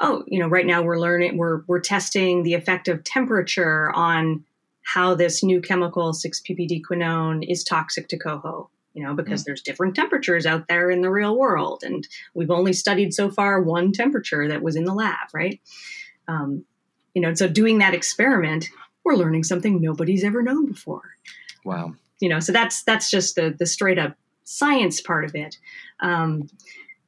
oh 0.00 0.24
you 0.26 0.38
know 0.38 0.48
right 0.48 0.66
now 0.66 0.82
we're 0.82 0.98
learning 0.98 1.36
we're 1.36 1.62
we're 1.66 1.80
testing 1.80 2.42
the 2.42 2.54
effect 2.54 2.88
of 2.88 3.04
temperature 3.04 3.92
on 3.92 4.44
how 4.84 5.14
this 5.14 5.44
new 5.44 5.60
chemical 5.60 6.12
6-ppd 6.12 6.82
quinone 6.82 7.44
is 7.48 7.62
toxic 7.62 8.08
to 8.08 8.18
coho 8.18 8.68
you 8.94 9.02
know 9.02 9.14
because 9.14 9.42
mm. 9.42 9.44
there's 9.46 9.62
different 9.62 9.94
temperatures 9.94 10.46
out 10.46 10.66
there 10.68 10.90
in 10.90 11.02
the 11.02 11.10
real 11.10 11.36
world. 11.36 11.82
And 11.84 12.06
we've 12.34 12.50
only 12.50 12.72
studied 12.72 13.12
so 13.12 13.30
far 13.30 13.60
one 13.60 13.92
temperature 13.92 14.48
that 14.48 14.62
was 14.62 14.76
in 14.76 14.84
the 14.84 14.94
lab 14.94 15.28
right? 15.34 15.60
Um, 16.28 16.64
you 17.14 17.22
know 17.22 17.34
so 17.34 17.48
doing 17.48 17.78
that 17.78 17.94
experiment 17.94 18.68
we're 19.04 19.16
learning 19.16 19.42
something 19.42 19.80
nobody's 19.80 20.24
ever 20.24 20.42
known 20.42 20.66
before. 20.66 21.16
Wow 21.64 21.94
you 22.22 22.28
know 22.28 22.38
so 22.38 22.52
that's 22.52 22.84
that's 22.84 23.10
just 23.10 23.34
the 23.34 23.54
the 23.58 23.66
straight 23.66 23.98
up 23.98 24.16
science 24.44 25.00
part 25.00 25.24
of 25.24 25.34
it 25.34 25.58
um, 26.00 26.48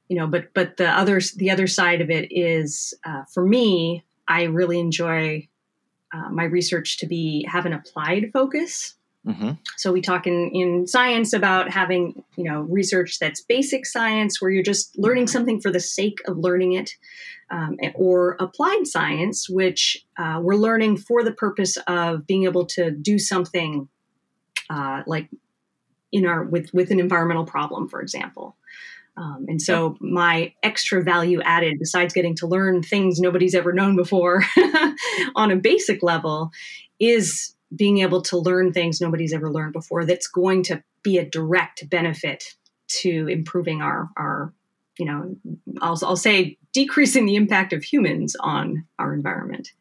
you 0.08 0.16
know 0.16 0.26
but 0.26 0.52
but 0.52 0.76
the 0.76 0.88
other 0.88 1.20
the 1.36 1.50
other 1.50 1.66
side 1.66 2.00
of 2.02 2.10
it 2.10 2.28
is 2.30 2.92
uh, 3.06 3.22
for 3.32 3.46
me 3.46 4.04
i 4.28 4.42
really 4.42 4.78
enjoy 4.78 5.48
uh, 6.12 6.28
my 6.30 6.44
research 6.44 6.98
to 6.98 7.06
be 7.06 7.46
have 7.48 7.64
an 7.64 7.72
applied 7.72 8.30
focus 8.32 8.94
mm-hmm. 9.26 9.52
so 9.76 9.92
we 9.92 10.00
talk 10.00 10.26
in 10.26 10.50
in 10.52 10.86
science 10.86 11.32
about 11.32 11.70
having 11.70 12.24
you 12.36 12.44
know 12.44 12.62
research 12.62 13.18
that's 13.20 13.40
basic 13.40 13.86
science 13.86 14.42
where 14.42 14.50
you're 14.50 14.64
just 14.64 14.98
learning 14.98 15.28
something 15.28 15.60
for 15.60 15.70
the 15.70 15.80
sake 15.80 16.18
of 16.26 16.36
learning 16.36 16.72
it 16.72 16.90
um, 17.50 17.76
or 17.94 18.36
applied 18.40 18.84
science 18.84 19.48
which 19.48 20.04
uh, 20.18 20.40
we're 20.42 20.56
learning 20.56 20.96
for 20.96 21.22
the 21.22 21.32
purpose 21.32 21.76
of 21.86 22.26
being 22.26 22.44
able 22.44 22.66
to 22.66 22.90
do 22.90 23.16
something 23.16 23.88
uh, 24.70 25.02
like 25.06 25.28
in 26.12 26.26
our 26.26 26.44
with 26.44 26.72
with 26.72 26.90
an 26.90 27.00
environmental 27.00 27.44
problem, 27.44 27.88
for 27.88 28.00
example. 28.00 28.56
Um, 29.16 29.46
and 29.48 29.62
so 29.62 29.96
my 30.00 30.52
extra 30.64 31.02
value 31.02 31.40
added, 31.42 31.78
besides 31.78 32.12
getting 32.12 32.34
to 32.36 32.48
learn 32.48 32.82
things 32.82 33.20
nobody's 33.20 33.54
ever 33.54 33.72
known 33.72 33.94
before 33.94 34.42
on 35.36 35.52
a 35.52 35.56
basic 35.56 36.02
level, 36.02 36.50
is 36.98 37.54
being 37.74 37.98
able 37.98 38.22
to 38.22 38.38
learn 38.38 38.72
things 38.72 39.00
nobody's 39.00 39.32
ever 39.32 39.50
learned 39.50 39.72
before 39.72 40.04
that's 40.04 40.28
going 40.28 40.62
to 40.64 40.82
be 41.02 41.18
a 41.18 41.28
direct 41.28 41.88
benefit 41.88 42.44
to 42.86 43.26
improving 43.28 43.82
our 43.82 44.10
our 44.16 44.52
you 44.98 45.06
know 45.06 45.36
I'll, 45.80 45.98
I'll 46.02 46.16
say 46.16 46.58
decreasing 46.72 47.26
the 47.26 47.36
impact 47.36 47.72
of 47.72 47.82
humans 47.82 48.36
on 48.40 48.84
our 48.98 49.12
environment 49.12 49.72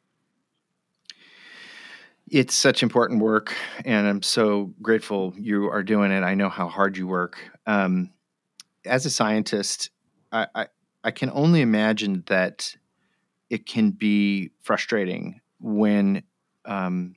it's 2.34 2.56
such 2.56 2.82
important 2.82 3.22
work, 3.22 3.54
and 3.86 4.08
I'm 4.08 4.24
so 4.24 4.74
grateful 4.82 5.36
you 5.38 5.70
are 5.70 5.84
doing 5.84 6.12
it. 6.12 6.24
I 6.24 6.34
know 6.34 6.50
how 6.50 6.68
hard 6.68 6.98
you 6.98 7.06
work. 7.06 7.38
Um, 7.68 8.10
as 8.84 9.06
a 9.06 9.12
scientist, 9.12 9.92
I, 10.32 10.48
I, 10.56 10.68
I 11.04 11.12
can 11.12 11.30
only 11.32 11.62
imagine 11.62 12.24
that 12.26 12.76
it 13.52 13.68
can 13.68 13.92
be 13.92 14.50
frustrating 14.64 15.42
when 15.60 16.24
um, 16.66 17.16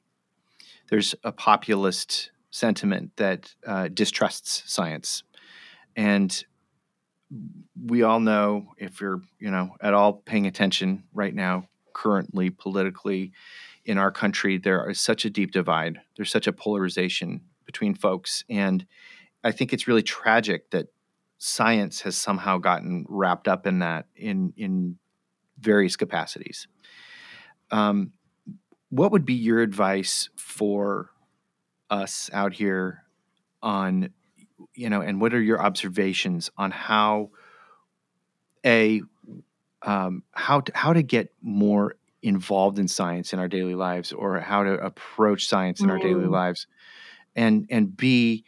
there's 0.90 1.14
a 1.24 1.32
populist 1.32 2.30
sentiment 2.50 3.12
that 3.16 3.54
uh, 3.66 3.88
distrusts 3.88 4.70
science, 4.70 5.22
and 5.96 6.44
we 7.86 8.02
all 8.02 8.20
know 8.20 8.66
if 8.76 9.00
you're 9.00 9.22
you 9.38 9.50
know 9.50 9.76
at 9.80 9.94
all 9.94 10.12
paying 10.12 10.46
attention 10.46 11.04
right 11.14 11.34
now, 11.34 11.68
currently 11.94 12.50
politically 12.50 13.32
in 13.86 13.98
our 13.98 14.10
country, 14.10 14.58
there 14.58 14.88
is 14.90 15.00
such 15.00 15.24
a 15.24 15.30
deep 15.30 15.52
divide. 15.52 16.00
There's 16.16 16.30
such 16.30 16.46
a 16.46 16.52
polarization 16.52 17.40
between 17.64 17.94
folks. 17.94 18.44
And 18.50 18.84
I 19.44 19.52
think 19.52 19.72
it's 19.72 19.86
really 19.86 20.02
tragic 20.02 20.70
that 20.72 20.88
science 21.38 22.00
has 22.02 22.16
somehow 22.16 22.58
gotten 22.58 23.06
wrapped 23.08 23.46
up 23.46 23.66
in 23.66 23.78
that 23.78 24.06
in, 24.16 24.52
in 24.56 24.98
various 25.58 25.96
capacities. 25.96 26.66
Um, 27.70 28.12
what 28.90 29.12
would 29.12 29.24
be 29.24 29.34
your 29.34 29.60
advice 29.60 30.30
for 30.36 31.10
us 31.88 32.28
out 32.32 32.54
here 32.54 33.04
on, 33.62 34.10
you 34.74 34.90
know, 34.90 35.00
and 35.00 35.20
what 35.20 35.32
are 35.32 35.40
your 35.40 35.60
observations 35.60 36.50
on 36.56 36.72
how 36.72 37.30
a 38.64 39.00
um, 39.82 40.24
how 40.32 40.60
to, 40.60 40.72
how 40.74 40.92
to 40.92 41.02
get 41.02 41.32
more 41.40 41.94
involved 42.26 42.78
in 42.78 42.88
science 42.88 43.32
in 43.32 43.38
our 43.38 43.46
daily 43.46 43.74
lives 43.74 44.12
or 44.12 44.40
how 44.40 44.64
to 44.64 44.72
approach 44.84 45.46
science 45.46 45.80
in 45.80 45.86
mm. 45.86 45.92
our 45.92 45.98
daily 45.98 46.24
mm. 46.24 46.30
lives 46.30 46.66
and 47.36 47.66
and 47.70 47.96
b 47.96 48.44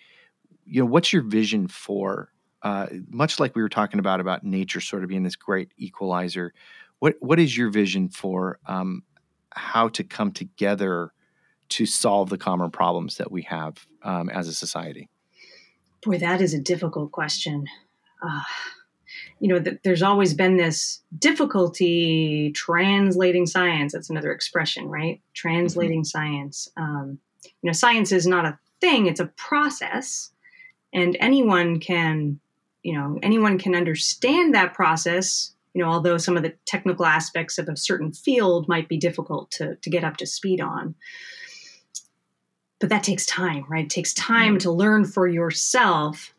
you 0.66 0.80
know 0.80 0.86
what's 0.86 1.12
your 1.12 1.22
vision 1.22 1.68
for 1.68 2.32
uh, 2.62 2.86
much 3.08 3.38
like 3.38 3.54
we 3.54 3.62
were 3.62 3.68
talking 3.68 4.00
about 4.00 4.18
about 4.18 4.42
nature 4.42 4.80
sort 4.80 5.04
of 5.04 5.08
being 5.08 5.22
this 5.22 5.36
great 5.36 5.70
equalizer 5.76 6.52
what 6.98 7.14
what 7.20 7.38
is 7.38 7.56
your 7.56 7.70
vision 7.70 8.08
for 8.08 8.58
um, 8.66 9.02
how 9.52 9.88
to 9.88 10.02
come 10.02 10.32
together 10.32 11.12
to 11.68 11.86
solve 11.86 12.30
the 12.30 12.38
common 12.38 12.70
problems 12.70 13.16
that 13.18 13.30
we 13.30 13.42
have 13.42 13.86
um, 14.02 14.28
as 14.28 14.48
a 14.48 14.54
society 14.54 15.08
boy 16.02 16.18
that 16.18 16.40
is 16.40 16.52
a 16.52 16.60
difficult 16.60 17.12
question 17.12 17.64
uh, 18.26 18.42
you 19.40 19.48
know, 19.48 19.60
th- 19.60 19.78
there's 19.84 20.02
always 20.02 20.34
been 20.34 20.56
this 20.56 21.00
difficulty 21.18 22.52
translating 22.54 23.46
science. 23.46 23.92
That's 23.92 24.10
another 24.10 24.32
expression, 24.32 24.88
right? 24.88 25.20
Translating 25.34 26.00
mm-hmm. 26.00 26.04
science. 26.04 26.68
Um, 26.76 27.18
you 27.44 27.68
know, 27.68 27.72
science 27.72 28.12
is 28.12 28.26
not 28.26 28.44
a 28.44 28.58
thing; 28.80 29.06
it's 29.06 29.20
a 29.20 29.26
process, 29.36 30.30
and 30.92 31.16
anyone 31.20 31.80
can, 31.80 32.40
you 32.82 32.94
know, 32.94 33.18
anyone 33.22 33.58
can 33.58 33.74
understand 33.74 34.54
that 34.54 34.74
process. 34.74 35.54
You 35.74 35.84
know, 35.84 35.90
although 35.90 36.18
some 36.18 36.36
of 36.36 36.42
the 36.42 36.54
technical 36.66 37.06
aspects 37.06 37.58
of 37.58 37.68
a 37.68 37.76
certain 37.76 38.12
field 38.12 38.66
might 38.68 38.88
be 38.88 38.96
difficult 38.96 39.50
to 39.52 39.76
to 39.76 39.90
get 39.90 40.04
up 40.04 40.16
to 40.18 40.26
speed 40.26 40.60
on. 40.60 40.94
but 42.80 42.88
that 42.88 43.02
takes 43.02 43.26
time, 43.26 43.64
right? 43.68 43.84
It 43.84 43.90
takes 43.90 44.14
time 44.14 44.54
mm-hmm. 44.54 44.58
to 44.58 44.72
learn 44.72 45.04
for 45.04 45.26
yourself 45.26 46.32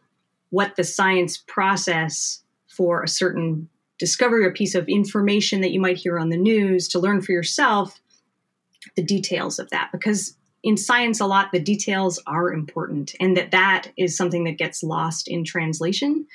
what 0.50 0.76
the 0.76 0.84
science 0.84 1.38
process 1.38 2.44
for 2.80 3.04
a 3.04 3.10
certain 3.10 3.68
discovery 4.00 4.46
or 4.46 4.54
piece 4.54 4.74
of 4.74 4.88
information 4.88 5.60
that 5.60 5.72
you 5.72 5.82
might 5.82 5.98
hear 5.98 6.18
on 6.18 6.30
the 6.30 6.38
news 6.38 6.88
to 6.88 6.98
learn 6.98 7.22
for 7.22 7.34
yourself 7.34 8.00
the 8.96 9.04
details 9.04 9.60
of 9.60 9.70
that. 9.72 9.90
Because 9.92 10.38
in 10.64 10.78
science 10.78 11.20
a 11.20 11.26
lot 11.26 11.52
the 11.52 11.60
details 11.60 12.24
are 12.26 12.54
important 12.54 13.14
and 13.20 13.36
that 13.36 13.52
that 13.52 13.92
is 13.98 14.16
something 14.16 14.46
that 14.46 14.58
gets 14.58 14.82
lost 14.82 15.28
in 15.28 15.44
translation. 15.44 16.26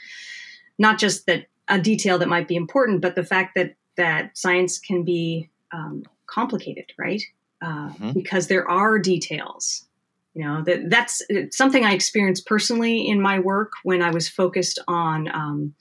Not 0.79 0.99
just 0.99 1.25
that 1.25 1.47
a 1.69 1.81
detail 1.81 2.19
that 2.19 2.29
might 2.29 2.47
be 2.47 2.57
important 2.57 3.01
but 3.01 3.15
the 3.15 3.25
fact 3.25 3.55
that 3.55 3.75
that 3.97 4.37
science 4.37 4.79
can 4.79 5.03
be 5.03 5.49
um, 5.73 6.03
complicated 6.27 6.93
right? 6.99 7.23
Uh, 7.63 7.89
mm-hmm. 7.89 8.13
because 8.13 8.49
there 8.49 8.69
are 8.69 8.99
details 8.99 9.87
you 10.35 10.45
know 10.45 10.63
that 10.65 10.91
that's 10.91 11.23
something 11.51 11.85
i 11.85 11.93
experienced 11.93 12.45
personally 12.45 13.09
in 13.09 13.21
my 13.21 13.39
work 13.39 13.73
when 13.85 14.03
i 14.03 14.11
was 14.11 14.29
focused 14.29 14.79
on 14.87 15.29
um, 15.29 15.75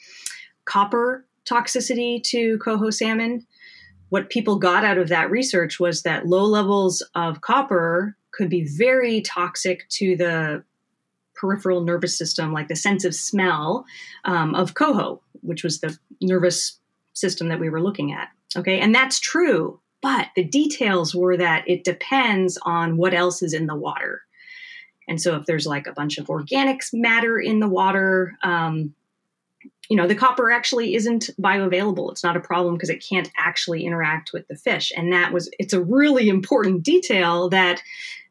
copper 0.66 1.26
toxicity 1.46 2.22
to 2.24 2.58
coho 2.60 2.90
salmon. 2.90 3.46
What 4.10 4.30
people 4.30 4.58
got 4.58 4.84
out 4.84 4.98
of 4.98 5.10
that 5.10 5.32
research 5.32 5.80
was 5.80 6.04
that 6.04 6.28
low 6.28 6.46
levels 6.46 7.02
of 7.16 7.42
copper 7.42 8.16
could 8.32 8.50
be 8.50 8.66
very 8.66 9.22
toxic 9.22 9.88
to 9.90 10.16
the 10.16 10.64
peripheral 11.36 11.82
nervous 11.82 12.18
system 12.18 12.54
like 12.54 12.68
the 12.68 12.76
sense 12.76 13.04
of 13.04 13.16
smell 13.16 13.86
um, 14.24 14.54
of 14.56 14.76
coho 14.76 15.20
which 15.42 15.64
was 15.64 15.82
the 15.82 15.98
nervous 16.22 16.80
system 17.14 17.50
that 17.50 17.60
we 17.60 17.70
were 17.70 17.82
looking 17.82 18.14
at 18.14 18.30
okay? 18.56 18.80
And 18.80 18.94
that's 18.94 19.20
true 19.20 19.80
but 20.04 20.28
the 20.36 20.44
details 20.44 21.16
were 21.16 21.38
that 21.38 21.64
it 21.66 21.86
depends 21.86 22.60
on 22.64 22.98
what 22.98 23.14
else 23.14 23.42
is 23.42 23.54
in 23.54 23.68
the 23.68 23.76
water. 23.76 24.22
And 25.08 25.20
so 25.20 25.38
if 25.38 25.46
there's 25.46 25.66
like 25.66 25.88
a 25.88 25.94
bunch 25.94 26.18
of 26.18 26.28
organics 26.28 26.90
matter 26.94 27.40
in 27.40 27.60
the 27.60 27.70
water, 27.70 28.38
um, 28.44 28.94
you 29.90 29.98
know, 29.98 30.08
the 30.08 30.16
copper 30.16 30.50
actually 30.50 30.96
isn't 30.96 31.30
bioavailable. 31.42 32.12
It's 32.12 32.24
not 32.24 32.38
a 32.38 32.42
problem 32.42 32.76
because 32.76 32.90
it 32.90 33.06
can't 33.08 33.30
actually 33.38 33.86
interact 33.86 34.32
with 34.34 34.48
the 34.48 34.56
fish. 34.56 34.92
And 34.96 35.12
that 35.12 35.34
was 35.34 35.50
it's 35.60 35.74
a 35.74 35.84
really 35.84 36.30
important 36.30 36.84
detail 36.84 37.50
that 37.50 37.82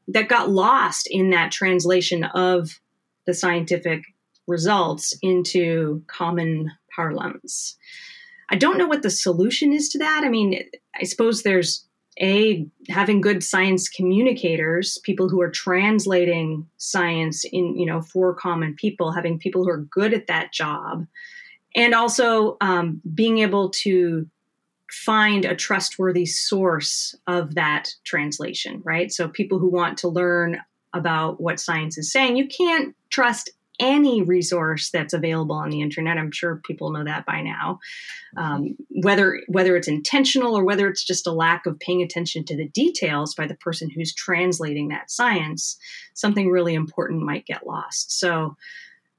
that 0.09 0.29
got 0.29 0.51
lost 0.51 1.07
in 1.11 1.31
that 1.31 1.53
translation 1.53 2.25
of 2.25 2.81
the 3.27 3.35
scientific 3.35 4.03
results 4.47 5.17
into 5.23 6.03
common 6.09 6.71
parlance. 6.95 7.77
I 8.51 8.57
don't 8.57 8.79
know 8.79 8.89
what 8.89 9.03
the 9.03 9.11
solution 9.11 9.73
is 9.73 9.89
to 9.91 9.99
that. 9.99 10.23
I 10.25 10.29
mean, 10.29 10.65
I 10.99 11.05
suppose 11.05 11.43
there's 11.43 11.87
a 12.21 12.67
having 12.89 13.21
good 13.21 13.43
science 13.43 13.89
communicators 13.89 14.99
people 15.03 15.31
who 15.31 15.41
are 15.41 15.51
translating 15.51 16.67
science 16.77 17.45
in 17.45 17.75
you 17.79 17.87
know 17.87 18.03
for 18.03 18.35
common 18.35 18.75
people 18.75 19.13
having 19.13 19.39
people 19.39 19.65
who 19.65 19.71
are 19.71 19.79
good 19.79 20.13
at 20.13 20.27
that 20.27 20.53
job 20.53 21.07
and 21.75 21.95
also 21.95 22.57
um, 22.61 23.01
being 23.15 23.39
able 23.39 23.71
to 23.71 24.29
find 24.91 25.45
a 25.45 25.57
trustworthy 25.57 26.27
source 26.27 27.15
of 27.27 27.55
that 27.55 27.95
translation 28.05 28.83
right 28.85 29.11
so 29.13 29.29
people 29.29 29.59
who 29.59 29.71
want 29.71 29.97
to 29.99 30.09
learn 30.09 30.61
about 30.93 31.41
what 31.41 31.59
science 31.59 31.97
is 31.97 32.13
saying 32.13 32.37
you 32.37 32.47
can't 32.47 32.95
trust 33.09 33.51
any 33.81 34.23
resource 34.23 34.91
that's 34.91 35.13
available 35.13 35.57
on 35.57 35.71
the 35.71 35.81
internet. 35.81 36.19
I'm 36.19 36.31
sure 36.31 36.61
people 36.65 36.93
know 36.93 37.05
that 37.05 37.27
by 37.27 37.43
now. 37.43 37.81
Um, 38.37 38.77
whether 38.91 39.43
whether 39.49 39.77
it's 39.77 39.89
intentional 39.89 40.57
or 40.57 40.65
whether 40.65 40.89
it's 40.89 41.05
just 41.05 41.27
a 41.27 41.33
lack 41.33 41.67
of 41.67 41.79
paying 41.81 42.01
attention 42.01 42.45
to 42.45 42.57
the 42.57 42.69
details 42.69 43.35
by 43.35 43.47
the 43.47 43.57
person 43.57 43.91
who's 43.91 44.15
translating 44.15 44.89
that 44.89 45.11
science, 45.11 45.77
something 46.15 46.49
really 46.49 46.75
important 46.75 47.23
might 47.23 47.45
get 47.45 47.67
lost. 47.67 48.19
So, 48.19 48.57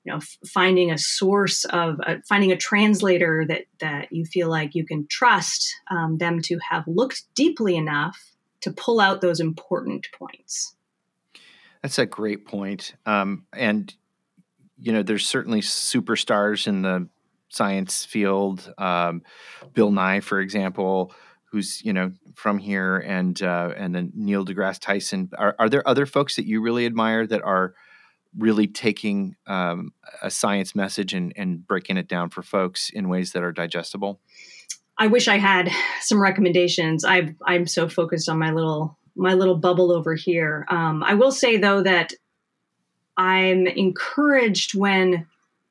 you 0.03 0.11
know, 0.11 0.19
finding 0.45 0.91
a 0.91 0.97
source 0.97 1.63
of 1.65 1.99
uh, 2.05 2.15
finding 2.27 2.51
a 2.51 2.57
translator 2.57 3.45
that 3.47 3.63
that 3.79 4.11
you 4.11 4.25
feel 4.25 4.49
like 4.49 4.75
you 4.75 4.85
can 4.85 5.07
trust 5.09 5.73
um, 5.89 6.17
them 6.17 6.41
to 6.41 6.59
have 6.69 6.83
looked 6.87 7.23
deeply 7.35 7.75
enough 7.75 8.17
to 8.61 8.71
pull 8.71 8.99
out 8.99 9.21
those 9.21 9.39
important 9.39 10.07
points. 10.17 10.75
That's 11.81 11.99
a 11.99 12.05
great 12.05 12.45
point. 12.45 12.95
Um, 13.05 13.45
and 13.53 13.93
you 14.77 14.91
know, 14.91 15.03
there's 15.03 15.27
certainly 15.27 15.61
superstars 15.61 16.67
in 16.67 16.81
the 16.81 17.07
science 17.49 18.03
field. 18.03 18.73
Um, 18.77 19.21
Bill 19.73 19.91
Nye, 19.91 20.19
for 20.19 20.41
example, 20.41 21.13
who's 21.45 21.83
you 21.85 21.93
know 21.93 22.11
from 22.35 22.57
here, 22.57 22.97
and 22.97 23.41
uh, 23.41 23.71
and 23.77 23.95
then 23.95 24.11
Neil 24.15 24.43
deGrasse 24.45 24.79
Tyson. 24.79 25.29
Are, 25.37 25.55
are 25.59 25.69
there 25.69 25.87
other 25.87 26.05
folks 26.05 26.35
that 26.35 26.45
you 26.45 26.61
really 26.61 26.85
admire 26.85 27.25
that 27.27 27.41
are 27.43 27.73
really 28.37 28.67
taking 28.67 29.35
um, 29.47 29.93
a 30.21 30.29
science 30.29 30.75
message 30.75 31.13
and, 31.13 31.33
and 31.35 31.65
breaking 31.65 31.97
it 31.97 32.07
down 32.07 32.29
for 32.29 32.41
folks 32.41 32.89
in 32.89 33.09
ways 33.09 33.31
that 33.33 33.43
are 33.43 33.51
digestible? 33.51 34.19
I 34.97 35.07
wish 35.07 35.27
I 35.27 35.37
had 35.37 35.71
some 36.01 36.21
recommendations. 36.21 37.03
i 37.03 37.33
am 37.47 37.67
so 37.67 37.89
focused 37.89 38.29
on 38.29 38.37
my 38.37 38.51
little 38.51 38.97
my 39.15 39.33
little 39.33 39.57
bubble 39.57 39.91
over 39.91 40.15
here. 40.15 40.65
Um, 40.69 41.03
I 41.03 41.13
will 41.13 41.31
say 41.31 41.57
though 41.57 41.83
that 41.83 42.13
I'm 43.15 43.67
encouraged 43.67 44.75
when 44.75 45.27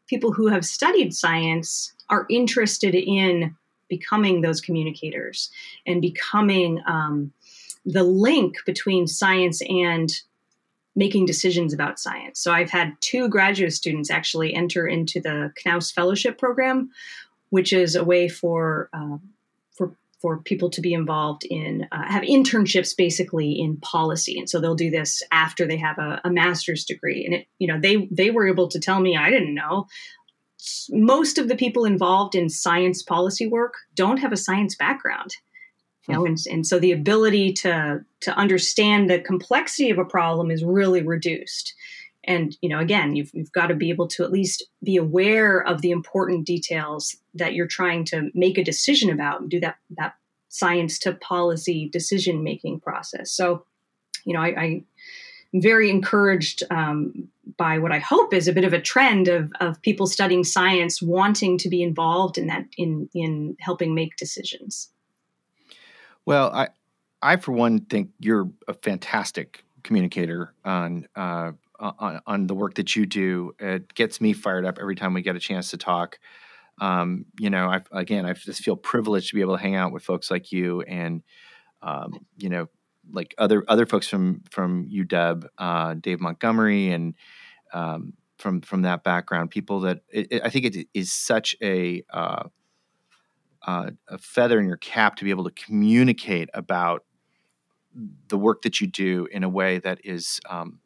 people 0.07 0.33
who 0.33 0.47
have 0.47 0.65
studied 0.65 1.13
science 1.13 1.93
are 2.09 2.27
interested 2.31 2.95
in 2.95 3.57
becoming 3.89 4.41
those 4.41 4.61
communicators 4.61 5.51
and 5.87 6.01
becoming 6.01 6.81
um, 6.87 7.33
the 7.85 8.05
link 8.05 8.57
between 8.65 9.07
science 9.07 9.61
and 9.69 10.13
making 10.95 11.27
decisions 11.27 11.73
about 11.73 11.99
science. 11.99 12.41
So 12.41 12.53
I've 12.53 12.71
had 12.71 12.95
two 13.01 13.29
graduate 13.29 13.73
students 13.73 14.11
actually 14.11 14.55
enter 14.55 14.87
into 14.87 15.21
the 15.21 15.53
Knauss 15.65 15.93
Fellowship 15.93 16.39
Program, 16.39 16.91
which 17.51 17.73
is 17.73 17.95
a 17.95 18.05
way 18.05 18.29
for 18.29 18.91
uh, 18.93 19.19
for 20.23 20.39
people 20.39 20.71
to 20.71 20.81
be 20.81 20.95
involved 20.95 21.45
in 21.51 21.89
uh, 21.91 22.05
have 22.07 22.23
internships 22.23 22.97
basically 22.97 23.59
in 23.61 23.77
policy. 23.79 24.39
And 24.39 24.49
so 24.49 24.61
they'll 24.61 24.77
do 24.77 24.89
this 24.89 25.21
after 25.33 25.67
they 25.67 25.77
have 25.77 25.99
a, 25.99 26.21
a, 26.25 26.31
master's 26.31 26.85
degree. 26.85 27.25
And 27.25 27.35
it 27.35 27.47
you 27.59 27.67
know 27.67 27.79
they 27.79 28.09
they 28.11 28.31
were 28.31 28.47
able 28.47 28.69
to 28.69 28.79
tell 28.79 29.01
me 29.01 29.17
i 29.17 29.29
didn't 29.29 29.55
know. 29.55 29.87
Most 30.91 31.39
of 31.39 31.49
the 31.49 31.57
people 31.57 31.85
involved 31.85 32.37
in 32.37 32.49
science 32.49 33.03
policy 33.03 33.49
work 33.49 33.75
don't 33.97 34.19
have 34.19 34.33
a 34.33 34.37
science 34.37 34.77
background 34.77 35.35
you 36.09 36.15
know 36.15 36.27
and, 36.27 36.39
and 36.51 36.67
so 36.67 36.79
the 36.79 36.93
ability 36.93 37.53
to 37.53 38.05
to 38.21 38.37
understand 38.37 39.09
the 39.09 39.21
complexity 39.21 39.91
of 39.91 39.99
a 39.99 40.05
problem 40.05 40.51
is 40.51 40.65
really 40.65 41.03
reduced. 41.03 41.75
And 42.25 42.57
you 42.61 42.69
know 42.69 42.79
again 42.79 43.17
you've, 43.17 43.31
you've 43.33 43.53
got 43.53 43.69
to 43.69 43.75
be 43.75 43.91
able 43.91 44.09
to 44.09 44.25
at 44.25 44.33
least 44.33 44.65
be 44.83 44.97
aware 44.97 45.61
of 45.61 45.83
the 45.83 45.91
important 45.91 46.47
details 46.47 47.17
that 47.35 47.55
you're 47.55 47.67
trying 47.67 48.05
to 48.07 48.31
make 48.35 48.59
a 48.59 48.65
decision 48.65 49.11
about 49.11 49.41
and 49.41 49.51
do 49.51 49.61
that 49.61 49.77
that 49.97 50.15
science 50.49 50.99
to 51.01 51.15
policy 51.15 51.89
decision 51.89 52.45
making 52.45 52.81
process. 52.81 53.31
So 53.33 53.65
you 54.25 54.35
know 54.35 54.41
I, 54.41 54.49
I 54.49 54.65
am 55.55 55.61
very 55.61 55.91
encouraged 55.91 56.63
um, 56.71 57.29
by 57.57 57.79
what 57.79 57.93
I 57.93 57.99
hope 57.99 58.33
is 58.33 58.49
a 58.49 58.53
bit 58.53 58.65
of 58.65 58.73
a 58.73 58.81
trend 58.81 59.29
of, 59.29 59.53
of 59.61 59.81
people 59.83 60.07
studying 60.07 60.45
science 60.45 61.03
wanting 61.03 61.59
to 61.59 61.69
be 61.69 61.83
involved 61.83 62.39
in 62.39 62.47
that 62.49 62.67
in 62.77 63.09
in 63.15 63.57
helping 63.61 63.95
make 63.95 64.17
decisions. 64.17 64.89
Well, 66.27 66.51
I 66.53 66.69
I 67.21 67.37
for 67.37 67.53
one 67.53 67.81
think 67.81 68.11
you're 68.19 68.51
a 68.69 68.75
fantastic 68.75 69.65
communicator 69.83 70.55
on 70.65 71.07
uh, 71.17 71.53
on, 71.79 72.21
on 72.27 72.47
the 72.47 72.55
work 72.55 72.75
that 72.75 72.95
you 72.97 73.07
do. 73.07 73.55
It 73.59 73.95
gets 73.95 74.21
me 74.21 74.33
fired 74.33 74.65
up 74.65 74.79
every 74.81 74.95
time 74.95 75.15
we 75.15 75.23
get 75.23 75.37
a 75.37 75.41
chance 75.41 75.71
to 75.71 75.77
talk. 75.77 76.19
Um, 76.81 77.27
you 77.39 77.51
know, 77.51 77.69
I, 77.69 77.81
again, 77.93 78.25
I 78.25 78.33
just 78.33 78.63
feel 78.63 78.77
privileged 78.77 79.29
to 79.29 79.35
be 79.35 79.41
able 79.41 79.57
to 79.57 79.63
hang 79.63 79.75
out 79.75 79.93
with 79.93 80.03
folks 80.03 80.31
like 80.31 80.53
you 80.53 80.81
and, 80.83 81.23
um, 81.83 82.27
you 82.39 82.49
know, 82.49 82.69
like 83.13 83.35
other 83.39 83.65
other 83.69 83.87
folks 83.87 84.09
from 84.09 84.43
from 84.51 84.89
UW, 84.89 85.45
uh, 85.59 85.95
Dave 85.95 86.21
Montgomery, 86.21 86.91
and 86.91 87.15
um, 87.73 88.15
from 88.39 88.61
from 88.61 88.83
that 88.83 89.03
background, 89.03 89.51
people 89.51 89.81
that 89.81 90.01
it, 90.09 90.29
it, 90.31 90.43
I 90.45 90.51
think 90.51 90.67
it 90.67 90.89
is 90.95 91.13
such 91.13 91.57
a 91.63 92.05
uh, 92.13 92.45
uh, 93.67 93.91
a 94.09 94.19
feather 94.19 94.59
in 94.59 94.67
your 94.67 94.77
cap 94.77 95.17
to 95.17 95.25
be 95.25 95.31
able 95.31 95.45
to 95.45 95.51
communicate 95.51 96.49
about 96.55 97.05
the 98.29 98.39
work 98.39 98.63
that 98.63 98.81
you 98.81 98.87
do 98.87 99.27
in 99.31 99.45
a 99.45 99.49
way 99.49 99.79
that 99.79 99.99
is 100.05 100.41
um, 100.49 100.81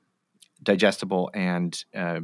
digestible 0.63 1.31
and 1.35 1.85
uh, 1.95 2.21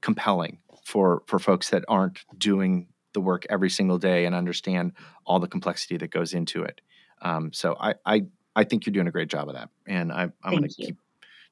compelling 0.00 0.58
for 0.84 1.22
for 1.26 1.38
folks 1.38 1.70
that 1.70 1.84
aren't 1.88 2.24
doing 2.36 2.88
the 3.12 3.20
work 3.20 3.46
every 3.48 3.70
single 3.70 3.98
day 3.98 4.26
and 4.26 4.34
understand 4.34 4.92
all 5.24 5.38
the 5.38 5.48
complexity 5.48 5.96
that 5.96 6.10
goes 6.10 6.34
into 6.34 6.62
it. 6.62 6.80
Um, 7.22 7.52
so 7.52 7.76
I, 7.80 7.94
I 8.04 8.26
I 8.56 8.64
think 8.64 8.86
you're 8.86 8.92
doing 8.92 9.08
a 9.08 9.12
great 9.12 9.28
job 9.28 9.48
of 9.48 9.54
that, 9.54 9.70
and 9.86 10.12
I, 10.12 10.24
am 10.24 10.32
going 10.42 10.62
to 10.62 10.68
keep 10.68 10.98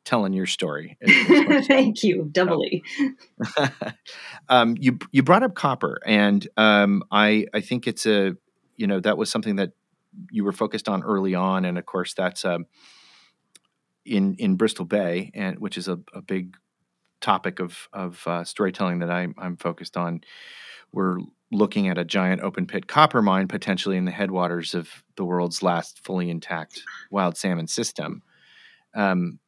telling 0.05 0.33
your 0.33 0.47
story. 0.47 0.99
Thank 1.67 2.03
you, 2.03 2.29
doubly. 2.31 2.83
um, 4.49 4.77
you 4.79 4.99
you 5.13 5.23
brought 5.23 5.43
up 5.43 5.55
copper, 5.55 6.01
and 6.05 6.47
um, 6.57 7.03
I 7.11 7.47
I 7.55 7.61
think 7.61 7.87
it's 7.87 8.07
a 8.07 8.37
you 8.77 8.87
know 8.87 9.01
that 9.01 9.19
was 9.19 9.31
something 9.31 9.57
that 9.57 9.73
you 10.31 10.45
were 10.45 10.53
focused 10.53 10.89
on 10.89 11.03
early 11.03 11.35
on, 11.35 11.65
and 11.65 11.79
of 11.79 11.87
course 11.87 12.15
that's 12.15 12.45
a 12.45 12.61
in 14.05 14.35
in 14.37 14.57
Bristol 14.57 14.85
Bay, 14.85 15.31
and 15.35 15.59
which 15.59 15.79
is 15.79 15.89
a, 15.89 15.99
a 16.15 16.23
big 16.23 16.57
topic 17.21 17.61
of 17.61 17.89
of 17.93 18.23
uh, 18.27 18.45
storytelling 18.45 18.99
that 19.01 19.11
I'm, 19.11 19.35
I'm 19.39 19.57
focused 19.57 19.97
on. 19.97 20.23
We're 20.93 21.19
looking 21.51 21.89
at 21.89 21.99
a 21.99 22.05
giant 22.05 22.43
open 22.43 22.67
pit 22.67 22.87
copper 22.87 23.23
mine 23.23 23.47
potentially 23.49 23.97
in 23.97 24.05
the 24.05 24.11
headwaters 24.11 24.75
of 24.75 25.05
the 25.17 25.25
world's 25.25 25.63
last 25.63 26.03
fully 26.05 26.31
intact 26.31 26.83
wild 27.11 27.37
salmon 27.37 27.67
system. 27.67 28.23
Um, 28.95 29.39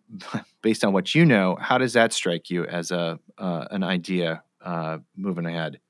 based 0.62 0.84
on 0.84 0.92
what 0.92 1.14
you 1.14 1.24
know, 1.24 1.56
how 1.60 1.78
does 1.78 1.92
that 1.92 2.12
strike 2.12 2.50
you 2.50 2.64
as 2.64 2.90
a 2.90 3.18
uh, 3.36 3.66
an 3.70 3.82
idea 3.82 4.42
uh, 4.64 4.98
moving 5.16 5.46
ahead? 5.46 5.80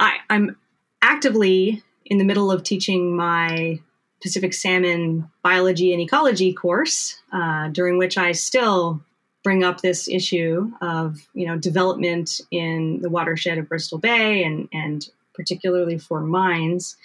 I, 0.00 0.18
I'm 0.28 0.56
actively 1.00 1.82
in 2.08 2.18
the 2.18 2.24
middle 2.24 2.50
of 2.50 2.62
teaching 2.62 3.14
my 3.14 3.78
Pacific 4.20 4.52
salmon 4.52 5.30
biology 5.42 5.92
and 5.92 6.02
ecology 6.02 6.52
course, 6.52 7.20
uh, 7.32 7.68
during 7.68 7.98
which 7.98 8.18
I 8.18 8.32
still 8.32 9.00
bring 9.44 9.62
up 9.62 9.80
this 9.80 10.08
issue 10.08 10.72
of 10.80 11.28
you 11.34 11.46
know 11.46 11.56
development 11.56 12.40
in 12.50 13.00
the 13.00 13.08
watershed 13.08 13.58
of 13.58 13.68
Bristol 13.68 13.98
Bay 13.98 14.42
and 14.42 14.68
and 14.72 15.08
particularly 15.34 15.98
for 15.98 16.20
mines. 16.20 16.96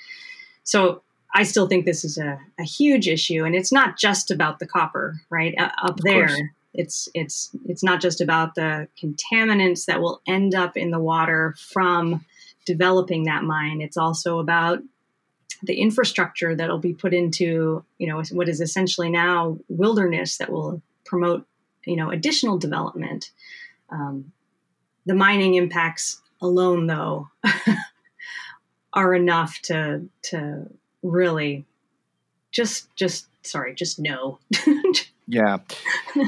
So 0.63 1.03
I 1.35 1.43
still 1.43 1.67
think 1.67 1.85
this 1.85 2.03
is 2.03 2.17
a, 2.17 2.39
a 2.59 2.63
huge 2.63 3.07
issue, 3.07 3.43
and 3.43 3.53
it's 3.53 3.71
not 3.71 3.97
just 3.97 4.31
about 4.31 4.59
the 4.59 4.65
copper, 4.65 5.21
right? 5.29 5.53
Uh, 5.57 5.69
up 5.83 5.99
of 5.99 6.01
there, 6.01 6.27
course. 6.27 6.41
it's 6.73 7.09
it's 7.13 7.49
it's 7.65 7.83
not 7.83 8.01
just 8.01 8.21
about 8.21 8.55
the 8.55 8.87
contaminants 9.01 9.85
that 9.85 10.01
will 10.01 10.21
end 10.25 10.55
up 10.55 10.75
in 10.75 10.89
the 10.89 10.99
water 10.99 11.55
from 11.59 12.25
developing 12.65 13.25
that 13.25 13.43
mine. 13.43 13.81
It's 13.81 13.97
also 13.97 14.39
about 14.39 14.79
the 15.63 15.79
infrastructure 15.79 16.55
that'll 16.55 16.77
be 16.77 16.93
put 16.93 17.13
into 17.13 17.83
you 17.97 18.07
know 18.07 18.21
what 18.31 18.49
is 18.49 18.61
essentially 18.61 19.09
now 19.09 19.57
wilderness 19.69 20.37
that 20.37 20.51
will 20.51 20.81
promote 21.05 21.45
you 21.85 21.95
know 21.95 22.11
additional 22.11 22.57
development. 22.57 23.31
Um, 23.89 24.31
the 25.05 25.15
mining 25.15 25.55
impacts 25.55 26.21
alone, 26.41 26.87
though, 26.87 27.29
are 28.93 29.13
enough 29.13 29.59
to 29.63 30.07
to 30.23 30.69
really 31.01 31.65
just 32.51 32.93
just 32.95 33.27
sorry 33.41 33.73
just 33.73 33.99
no. 33.99 34.39
yeah, 35.27 35.57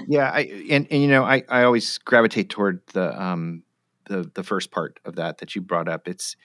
yeah. 0.08 0.32
I 0.32 0.42
and, 0.70 0.88
and 0.90 1.02
you 1.02 1.08
know 1.08 1.24
I 1.24 1.44
I 1.50 1.64
always 1.64 1.98
gravitate 2.00 2.50
toward 2.50 2.82
the 2.88 3.22
um 3.22 3.64
the 4.06 4.30
the 4.34 4.44
first 4.44 4.72
part 4.72 5.00
of 5.06 5.16
that 5.16 5.40
that 5.40 5.56
you 5.56 5.62
brought 5.62 5.88
up. 5.88 6.08
It's 6.08 6.36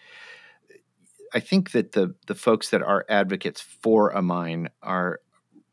I 1.33 1.41
think 1.41 1.73
that 1.73 1.93
the 1.93 2.15
the 2.27 2.35
folks 2.35 2.71
that 2.71 2.83
are 2.83 3.05
advocates 3.09 3.61
for 3.61 4.11
a 4.11 4.23
mine 4.23 4.71
are, 4.83 5.21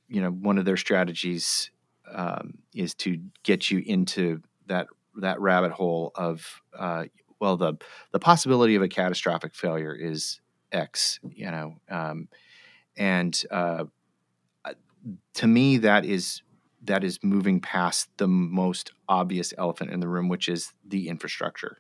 you 0.08 0.22
know, 0.22 0.30
one 0.30 0.58
of 0.58 0.66
their 0.66 0.78
strategies 0.78 1.72
um, 2.14 2.60
is 2.74 2.94
to 2.96 3.20
get 3.44 3.70
you 3.72 3.84
into 3.86 4.42
that 4.68 4.88
that 5.18 5.40
rabbit 5.42 5.72
hole 5.72 6.12
of 6.16 6.62
uh, 6.78 7.06
well 7.40 7.58
the 7.58 7.74
the 8.12 8.20
possibility 8.20 8.76
of 8.76 8.82
a 8.82 8.88
catastrophic 8.88 9.56
failure 9.56 9.94
is 9.94 10.42
X, 10.72 11.20
you 11.34 11.50
know, 11.50 11.76
um, 11.90 12.28
and 12.96 13.42
uh, 13.52 13.86
to 15.34 15.48
me 15.48 15.78
that 15.78 16.06
is 16.06 16.42
that 16.84 17.04
is 17.04 17.20
moving 17.24 17.60
past 17.60 18.10
the 18.18 18.28
most 18.28 18.92
obvious 19.10 19.54
elephant 19.58 19.92
in 19.92 20.00
the 20.00 20.08
room, 20.08 20.30
which 20.30 20.48
is 20.48 20.74
the 20.86 21.10
infrastructure 21.10 21.80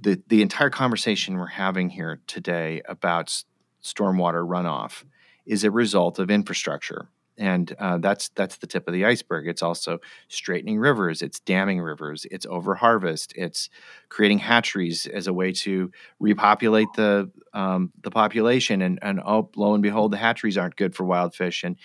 the 0.00 0.22
the 0.28 0.42
entire 0.42 0.70
conversation 0.70 1.36
we're 1.36 1.46
having 1.46 1.90
here 1.90 2.20
today 2.26 2.82
about 2.88 3.44
stormwater 3.82 4.46
runoff 4.46 5.04
is 5.46 5.64
a 5.64 5.70
result 5.70 6.18
of 6.18 6.30
infrastructure 6.30 7.08
and 7.36 7.74
uh, 7.78 7.98
that's 7.98 8.28
that's 8.30 8.58
the 8.58 8.66
tip 8.66 8.86
of 8.86 8.94
the 8.94 9.04
iceberg. 9.04 9.48
It's 9.48 9.62
also 9.62 9.98
straightening 10.28 10.78
rivers, 10.78 11.22
it's 11.22 11.40
damming 11.40 11.80
rivers, 11.80 12.26
it's 12.30 12.46
overharvest, 12.46 13.32
it's 13.34 13.70
creating 14.08 14.38
hatcheries 14.38 15.06
as 15.06 15.26
a 15.26 15.32
way 15.32 15.52
to 15.52 15.90
repopulate 16.20 16.88
the 16.96 17.30
um, 17.52 17.92
the 18.02 18.10
population, 18.10 18.82
and 18.82 18.98
and 19.02 19.20
oh, 19.24 19.50
lo 19.56 19.74
and 19.74 19.82
behold, 19.82 20.12
the 20.12 20.16
hatcheries 20.16 20.56
aren't 20.56 20.76
good 20.76 20.94
for 20.94 21.04
wild 21.04 21.34
fish, 21.34 21.64
and 21.64 21.76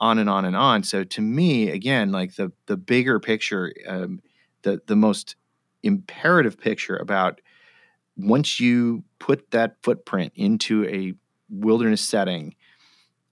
on 0.00 0.18
and 0.18 0.28
on 0.28 0.44
and 0.44 0.56
on. 0.56 0.82
So 0.82 1.04
to 1.04 1.20
me, 1.20 1.70
again, 1.70 2.10
like 2.10 2.34
the 2.34 2.52
the 2.66 2.76
bigger 2.76 3.20
picture, 3.20 3.72
um, 3.86 4.20
the 4.62 4.80
the 4.86 4.96
most 4.96 5.36
imperative 5.82 6.58
picture 6.58 6.96
about 6.96 7.40
once 8.18 8.58
you 8.58 9.04
put 9.18 9.50
that 9.52 9.76
footprint 9.82 10.32
into 10.34 10.84
a 10.86 11.14
wilderness 11.48 12.00
setting, 12.00 12.54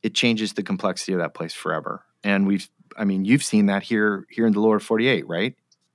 it 0.03 0.15
changes 0.15 0.55
the 0.55 0.63
complexity 0.63 1.13
of 1.13 1.19
that 1.19 1.35
place 1.35 1.53
forever. 1.53 2.05
And 2.23 2.47
we've, 2.47 2.69
I 2.97 3.05
mean, 3.05 3.25
you've 3.25 3.43
seen 3.43 3.67
that 3.67 3.83
here 3.83 4.27
here 4.31 4.47
in 4.47 4.53
the 4.53 4.61
lower 4.61 4.79
48, 4.79 5.27
right? 5.29 5.55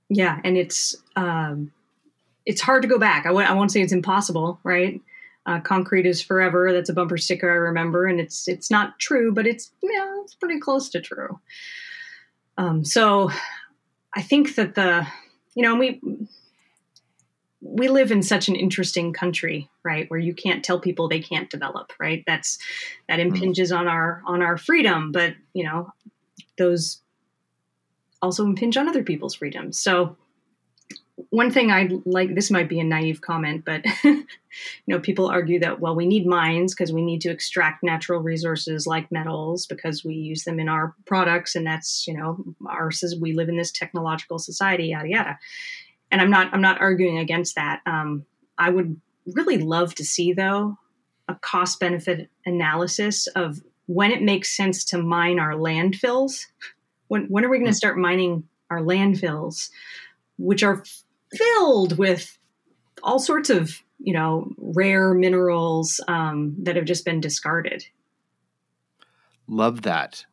Yeah, 0.09 0.39
and 0.43 0.57
it's 0.57 0.95
um, 1.15 1.71
it's 2.45 2.61
hard 2.61 2.81
to 2.81 2.87
go 2.87 2.99
back. 2.99 3.25
I 3.25 3.29
w- 3.29 3.47
I 3.47 3.53
won't 3.53 3.71
say 3.71 3.81
it's 3.81 3.93
impossible, 3.93 4.59
right? 4.63 4.99
Uh, 5.45 5.59
concrete 5.61 6.05
is 6.05 6.21
forever. 6.21 6.73
That's 6.73 6.89
a 6.89 6.93
bumper 6.93 7.17
sticker 7.17 7.49
I 7.49 7.55
remember, 7.55 8.05
and 8.05 8.19
it's 8.19 8.47
it's 8.47 8.69
not 8.69 8.99
true, 8.99 9.31
but 9.33 9.47
it's 9.47 9.71
yeah, 9.81 10.21
it's 10.23 10.35
pretty 10.35 10.59
close 10.59 10.89
to 10.89 11.01
true. 11.01 11.39
Um, 12.57 12.83
so 12.83 13.31
I 14.13 14.21
think 14.21 14.55
that 14.55 14.75
the 14.75 15.07
you 15.55 15.63
know 15.63 15.75
we 15.75 16.01
we 17.61 17.87
live 17.87 18.11
in 18.11 18.23
such 18.23 18.47
an 18.47 18.55
interesting 18.55 19.13
country 19.13 19.69
right 19.83 20.09
where 20.09 20.19
you 20.19 20.33
can't 20.33 20.63
tell 20.63 20.79
people 20.79 21.07
they 21.07 21.19
can't 21.19 21.49
develop 21.49 21.93
right 21.99 22.23
that's 22.25 22.57
that 23.07 23.19
hmm. 23.19 23.27
impinges 23.27 23.71
mm. 23.71 23.77
on 23.77 23.87
our 23.87 24.21
on 24.25 24.41
our 24.41 24.57
freedom 24.57 25.11
but 25.11 25.33
you 25.53 25.63
know 25.63 25.91
those 26.57 27.01
also 28.21 28.43
impinge 28.43 28.77
on 28.77 28.87
other 28.87 29.03
people's 29.03 29.35
freedoms 29.35 29.79
so 29.79 30.15
one 31.29 31.51
thing 31.51 31.71
i'd 31.71 31.93
like 32.05 32.33
this 32.33 32.49
might 32.49 32.67
be 32.67 32.79
a 32.79 32.83
naive 32.83 33.21
comment 33.21 33.63
but 33.63 33.85
you 34.03 34.25
know 34.87 34.99
people 34.99 35.27
argue 35.27 35.59
that 35.59 35.79
well 35.79 35.95
we 35.95 36.05
need 36.05 36.25
mines 36.25 36.73
because 36.73 36.91
we 36.91 37.03
need 37.03 37.21
to 37.21 37.29
extract 37.29 37.83
natural 37.83 38.21
resources 38.21 38.87
like 38.87 39.11
metals 39.11 39.67
because 39.67 40.03
we 40.03 40.15
use 40.15 40.43
them 40.43 40.59
in 40.59 40.67
our 40.67 40.95
products 41.05 41.55
and 41.55 41.65
that's 41.65 42.07
you 42.07 42.13
know 42.17 42.43
ours 42.67 43.03
is 43.03 43.19
we 43.19 43.33
live 43.33 43.49
in 43.49 43.57
this 43.57 43.71
technological 43.71 44.39
society 44.39 44.85
yada 44.85 45.07
yada 45.07 45.39
and 46.11 46.21
I'm 46.21 46.29
not 46.29 46.53
I'm 46.53 46.61
not 46.61 46.81
arguing 46.81 47.17
against 47.17 47.55
that. 47.55 47.81
Um, 47.85 48.25
I 48.57 48.69
would 48.69 48.99
really 49.25 49.57
love 49.57 49.95
to 49.95 50.05
see 50.05 50.33
though 50.33 50.77
a 51.27 51.35
cost 51.35 51.79
benefit 51.79 52.29
analysis 52.45 53.27
of 53.27 53.61
when 53.87 54.11
it 54.11 54.21
makes 54.21 54.55
sense 54.55 54.83
to 54.85 55.01
mine 55.01 55.39
our 55.39 55.53
landfills. 55.53 56.47
When 57.07 57.25
when 57.27 57.45
are 57.45 57.49
we 57.49 57.57
going 57.57 57.65
to 57.65 57.71
hmm. 57.71 57.75
start 57.75 57.97
mining 57.97 58.43
our 58.69 58.79
landfills, 58.79 59.69
which 60.37 60.63
are 60.63 60.83
filled 61.33 61.97
with 61.97 62.37
all 63.03 63.19
sorts 63.19 63.49
of 63.49 63.81
you 63.99 64.13
know 64.13 64.51
rare 64.57 65.13
minerals 65.13 66.01
um, 66.07 66.55
that 66.59 66.75
have 66.75 66.85
just 66.85 67.05
been 67.05 67.21
discarded. 67.21 67.85
Love 69.47 69.83
that. 69.83 70.25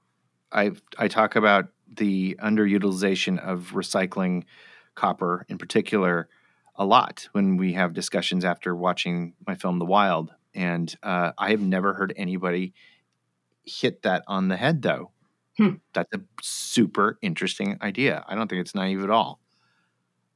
I 0.52 0.72
I 0.98 1.08
talk 1.08 1.36
about 1.36 1.68
the 1.96 2.36
underutilization 2.40 3.38
of 3.38 3.72
recycling 3.72 4.44
copper 4.98 5.46
in 5.48 5.58
particular 5.58 6.28
a 6.74 6.84
lot 6.84 7.28
when 7.32 7.56
we 7.56 7.72
have 7.74 7.94
discussions 7.94 8.44
after 8.44 8.74
watching 8.74 9.34
my 9.46 9.54
film 9.54 9.78
The 9.78 9.84
Wild. 9.84 10.32
And 10.54 10.94
uh, 11.02 11.32
I 11.38 11.50
have 11.50 11.60
never 11.60 11.94
heard 11.94 12.12
anybody 12.16 12.74
hit 13.64 14.02
that 14.02 14.24
on 14.26 14.48
the 14.48 14.56
head, 14.56 14.82
though. 14.82 15.12
Hmm. 15.56 15.74
That's 15.92 16.12
a 16.14 16.20
super 16.42 17.18
interesting 17.22 17.78
idea. 17.82 18.24
I 18.28 18.34
don't 18.34 18.48
think 18.48 18.60
it's 18.60 18.74
naive 18.74 19.02
at 19.02 19.10
all. 19.10 19.40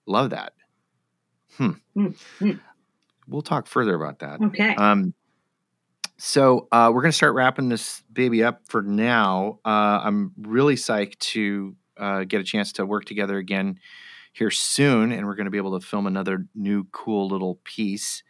Love 0.07 0.31
that. 0.31 0.53
Hmm. 1.57 1.71
hmm. 1.95 2.09
hmm. 2.39 2.53
We'll 3.29 3.43
talk 3.43 3.67
further 3.67 3.95
about 3.95 4.19
that. 4.19 4.41
Okay. 4.41 4.75
Um, 4.75 5.15
so 6.19 6.69
uh, 6.71 6.91
we're 6.93 7.03
going 7.03 7.13
to 7.13 7.17
start 7.17 7.35
wrapping 7.35 7.69
this 7.69 8.03
baby 8.13 8.43
up 8.43 8.63
for 8.69 8.83
now. 8.83 9.61
Uh, 9.65 10.01
I'm 10.05 10.33
really 10.37 10.75
psyched 10.75 11.19
to 11.19 11.77
uh, 11.97 12.25
get 12.25 12.41
a 12.41 12.45
chance 12.45 12.73
to 12.75 12.87
work 12.87 13.05
together 13.05 13.39
again 13.39 13.79
here 14.33 14.51
soon, 14.51 15.13
and 15.13 15.27
we're 15.27 15.35
going 15.35 15.45
to 15.45 15.51
be 15.51 15.59
able 15.59 15.79
to 15.79 15.87
film 15.87 16.07
another 16.07 16.47
new 16.55 16.85
cool 16.91 17.29
little 17.29 17.61
piece. 17.65 18.23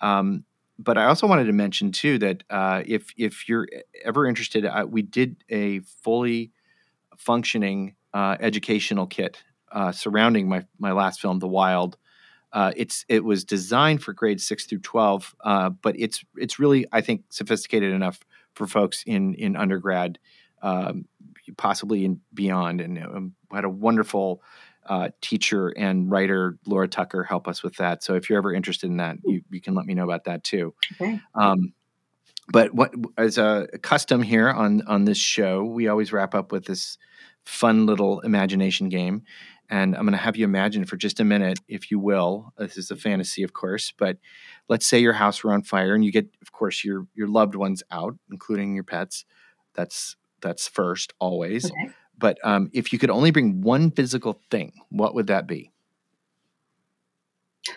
Um, 0.00 0.44
but 0.78 0.96
I 0.96 1.04
also 1.04 1.26
wanted 1.26 1.44
to 1.44 1.52
mention 1.52 1.92
too 1.92 2.18
that 2.18 2.42
uh, 2.48 2.82
if 2.86 3.12
if 3.16 3.48
you're 3.48 3.68
ever 4.04 4.26
interested, 4.26 4.64
uh, 4.64 4.86
we 4.88 5.02
did 5.02 5.36
a 5.50 5.80
fully 5.80 6.52
functioning 7.18 7.94
uh, 8.14 8.36
educational 8.40 9.06
kit 9.06 9.42
uh, 9.72 9.92
surrounding 9.92 10.48
my 10.48 10.64
my 10.78 10.92
last 10.92 11.20
film, 11.20 11.38
The 11.38 11.48
Wild. 11.48 11.96
Uh, 12.52 12.72
it's 12.76 13.04
it 13.08 13.24
was 13.24 13.44
designed 13.44 14.02
for 14.02 14.12
grades 14.12 14.44
six 14.44 14.64
through 14.64 14.80
twelve, 14.80 15.34
uh, 15.44 15.68
but 15.68 15.94
it's 15.98 16.24
it's 16.36 16.58
really 16.58 16.86
I 16.92 17.00
think 17.00 17.24
sophisticated 17.28 17.92
enough 17.92 18.20
for 18.54 18.66
folks 18.66 19.04
in 19.06 19.34
in 19.34 19.56
undergrad, 19.56 20.18
um, 20.62 21.04
possibly 21.56 22.04
in 22.04 22.20
beyond, 22.34 22.80
and 22.80 22.98
um, 22.98 23.34
had 23.52 23.64
a 23.64 23.68
wonderful 23.68 24.42
uh, 24.90 25.08
teacher 25.22 25.68
and 25.68 26.10
writer 26.10 26.58
Laura 26.66 26.88
Tucker 26.88 27.22
help 27.22 27.46
us 27.46 27.62
with 27.62 27.76
that. 27.76 28.02
So 28.02 28.16
if 28.16 28.28
you're 28.28 28.38
ever 28.38 28.52
interested 28.52 28.90
in 28.90 28.96
that, 28.96 29.18
you, 29.24 29.40
you 29.48 29.60
can 29.60 29.74
let 29.74 29.86
me 29.86 29.94
know 29.94 30.02
about 30.02 30.24
that 30.24 30.42
too. 30.42 30.74
Okay. 31.00 31.20
Um, 31.34 31.72
but 32.52 32.74
what 32.74 32.92
as 33.16 33.38
a 33.38 33.68
custom 33.82 34.20
here 34.20 34.50
on 34.50 34.82
on 34.88 35.04
this 35.04 35.16
show, 35.16 35.64
we 35.64 35.86
always 35.86 36.12
wrap 36.12 36.34
up 36.34 36.50
with 36.50 36.64
this 36.64 36.98
fun 37.46 37.86
little 37.86 38.18
imagination 38.20 38.88
game. 38.88 39.22
And 39.72 39.94
I'm 39.94 40.02
going 40.02 40.18
to 40.18 40.18
have 40.18 40.36
you 40.36 40.44
imagine 40.44 40.84
for 40.84 40.96
just 40.96 41.20
a 41.20 41.24
minute, 41.24 41.60
if 41.68 41.92
you 41.92 42.00
will. 42.00 42.52
This 42.58 42.76
is 42.76 42.90
a 42.90 42.96
fantasy, 42.96 43.44
of 43.44 43.52
course, 43.52 43.92
but 43.96 44.16
let's 44.68 44.84
say 44.84 44.98
your 44.98 45.12
house 45.12 45.44
were 45.44 45.52
on 45.52 45.62
fire 45.62 45.94
and 45.94 46.04
you 46.04 46.10
get, 46.10 46.26
of 46.42 46.50
course, 46.50 46.84
your 46.84 47.06
your 47.14 47.28
loved 47.28 47.54
ones 47.54 47.84
out, 47.92 48.16
including 48.32 48.74
your 48.74 48.82
pets. 48.82 49.24
That's 49.74 50.16
that's 50.40 50.66
first 50.66 51.12
always. 51.20 51.66
Okay. 51.66 51.94
But 52.20 52.38
um, 52.44 52.70
if 52.72 52.92
you 52.92 52.98
could 52.98 53.10
only 53.10 53.30
bring 53.30 53.62
one 53.62 53.90
physical 53.90 54.40
thing, 54.50 54.72
what 54.90 55.14
would 55.14 55.26
that 55.26 55.46
be? 55.46 55.72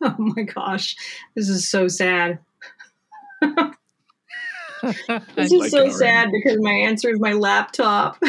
Oh 0.00 0.14
my 0.16 0.44
gosh, 0.44 0.94
this 1.34 1.48
is 1.48 1.68
so 1.68 1.88
sad. 1.88 2.38
This 5.34 5.50
is 5.50 5.72
so 5.72 5.90
sad 5.90 6.28
because 6.30 6.58
my 6.60 6.70
answer 6.70 7.10
is 7.10 7.18
my 7.18 7.32
laptop. 7.32 8.22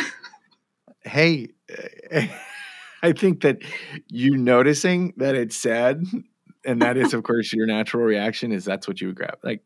Hey, 1.04 1.50
I 3.04 3.12
think 3.12 3.42
that 3.42 3.60
you 4.08 4.36
noticing 4.36 5.14
that 5.18 5.36
it's 5.36 5.56
sad, 5.56 6.04
and 6.66 6.82
that 6.82 6.98
is, 6.98 7.14
of 7.14 7.22
course, 7.22 7.54
your 7.54 7.68
natural 7.68 8.04
reaction 8.04 8.52
is 8.52 8.66
that's 8.66 8.88
what 8.88 9.00
you 9.00 9.08
would 9.08 9.16
grab. 9.16 9.38
Like 9.44 9.62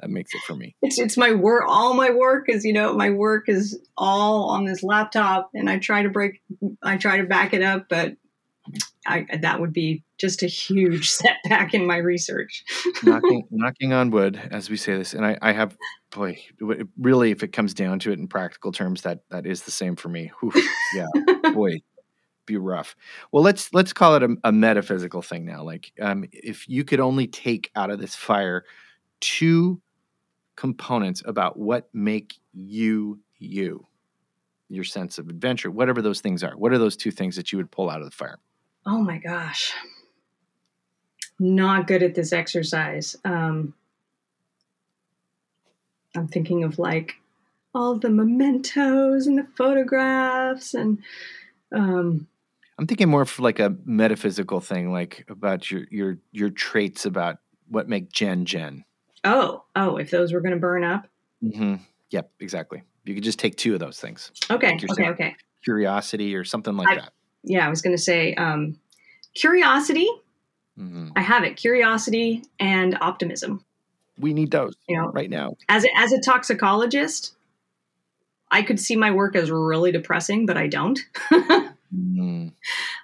that 0.00 0.10
makes 0.10 0.34
it 0.34 0.40
for 0.42 0.54
me. 0.54 0.74
It's 0.82 0.98
it's 0.98 1.16
my 1.16 1.32
work. 1.32 1.64
All 1.66 1.94
my 1.94 2.10
work 2.10 2.48
is 2.48 2.64
you 2.64 2.72
know 2.72 2.94
my 2.94 3.10
work 3.10 3.48
is 3.48 3.78
all 3.96 4.50
on 4.50 4.64
this 4.64 4.82
laptop, 4.82 5.50
and 5.54 5.68
I 5.68 5.78
try 5.78 6.02
to 6.02 6.08
break. 6.08 6.40
I 6.82 6.96
try 6.96 7.18
to 7.18 7.24
back 7.24 7.52
it 7.52 7.62
up, 7.62 7.86
but 7.88 8.16
I 9.06 9.26
that 9.40 9.60
would 9.60 9.72
be 9.72 10.04
just 10.18 10.42
a 10.42 10.46
huge 10.46 11.10
setback 11.44 11.74
in 11.74 11.86
my 11.86 11.96
research. 11.96 12.64
knocking, 13.02 13.46
knocking 13.50 13.92
on 13.92 14.10
wood, 14.10 14.40
as 14.50 14.70
we 14.70 14.76
say 14.76 14.96
this, 14.96 15.14
and 15.14 15.24
I, 15.24 15.38
I 15.40 15.52
have, 15.52 15.76
boy, 16.10 16.38
really, 16.98 17.30
if 17.30 17.42
it 17.42 17.52
comes 17.52 17.74
down 17.74 17.98
to 18.00 18.12
it 18.12 18.18
in 18.18 18.28
practical 18.28 18.72
terms, 18.72 19.02
that 19.02 19.20
that 19.30 19.46
is 19.46 19.62
the 19.62 19.70
same 19.70 19.96
for 19.96 20.08
me. 20.08 20.30
Whew, 20.40 20.52
yeah, 20.94 21.06
boy, 21.52 21.80
be 22.46 22.56
rough. 22.56 22.96
Well, 23.32 23.42
let's 23.42 23.72
let's 23.72 23.92
call 23.92 24.16
it 24.16 24.22
a, 24.22 24.36
a 24.44 24.52
metaphysical 24.52 25.22
thing 25.22 25.44
now. 25.44 25.62
Like, 25.62 25.92
um, 26.00 26.24
if 26.32 26.68
you 26.68 26.84
could 26.84 27.00
only 27.00 27.26
take 27.26 27.70
out 27.74 27.90
of 27.90 27.98
this 27.98 28.14
fire 28.14 28.64
two 29.20 29.80
components 30.58 31.22
about 31.24 31.56
what 31.56 31.88
make 31.94 32.34
you 32.52 33.20
you, 33.38 33.86
your 34.68 34.82
sense 34.82 35.16
of 35.16 35.28
adventure, 35.28 35.70
whatever 35.70 36.02
those 36.02 36.20
things 36.20 36.42
are. 36.42 36.56
What 36.56 36.72
are 36.72 36.78
those 36.78 36.96
two 36.96 37.12
things 37.12 37.36
that 37.36 37.52
you 37.52 37.58
would 37.58 37.70
pull 37.70 37.88
out 37.88 38.00
of 38.00 38.10
the 38.10 38.16
fire? 38.16 38.40
Oh 38.84 39.00
my 39.00 39.18
gosh. 39.18 39.72
Not 41.38 41.86
good 41.86 42.02
at 42.02 42.16
this 42.16 42.32
exercise. 42.32 43.14
Um, 43.24 43.72
I'm 46.16 46.26
thinking 46.26 46.64
of 46.64 46.80
like 46.80 47.14
all 47.72 47.96
the 47.96 48.10
mementos 48.10 49.28
and 49.28 49.38
the 49.38 49.46
photographs 49.56 50.74
and 50.74 50.98
um, 51.70 52.26
I'm 52.78 52.88
thinking 52.88 53.08
more 53.08 53.26
for 53.26 53.42
like 53.42 53.60
a 53.60 53.76
metaphysical 53.84 54.58
thing, 54.58 54.90
like 54.90 55.24
about 55.28 55.70
your 55.70 55.84
your 55.90 56.18
your 56.32 56.50
traits 56.50 57.06
about 57.06 57.38
what 57.68 57.88
make 57.88 58.10
Jen 58.10 58.44
Jen. 58.44 58.84
Oh 59.24 59.64
oh 59.76 59.96
if 59.96 60.10
those 60.10 60.32
were 60.32 60.40
going 60.40 60.54
to 60.54 60.60
burn 60.60 60.84
up. 60.84 61.06
Mm-hmm. 61.42 61.76
Yep, 62.10 62.30
exactly. 62.40 62.82
You 63.04 63.14
could 63.14 63.24
just 63.24 63.38
take 63.38 63.56
two 63.56 63.74
of 63.74 63.80
those 63.80 63.98
things, 64.00 64.32
Okay 64.50 64.72
Like 64.72 64.90
okay 64.90 65.08
okay. 65.10 65.36
curiosity 65.64 66.34
or 66.34 66.44
something 66.44 66.76
like 66.76 66.88
I- 66.88 66.94
that. 66.96 67.12
Yeah, 67.44 67.66
I 67.66 67.70
was 67.70 67.80
going 67.82 67.96
to 67.96 68.02
say 68.02 68.34
um, 68.34 68.78
curiosity. 69.34 70.08
hmm 70.76 71.10
I 71.16 71.20
have 71.20 71.44
it. 71.44 71.56
Curiosity 71.56 72.42
and 72.58 72.98
optimism. 73.00 73.64
We 74.18 74.34
need 74.34 74.50
those 74.50 74.74
You 74.88 74.96
know, 75.00 75.08
right 75.12 75.30
now. 75.30 75.56
as 75.68 75.84
a, 75.84 75.88
as 75.96 76.12
a 76.12 76.20
toxicologist, 76.20 77.34
I 78.50 78.62
could 78.62 78.80
see 78.80 78.96
my 78.96 79.12
work 79.12 79.36
as 79.36 79.50
really 79.50 79.92
depressing, 79.92 80.44
but 80.46 80.56
I 80.56 80.66
don't. 80.66 80.98
Mm. 81.96 82.52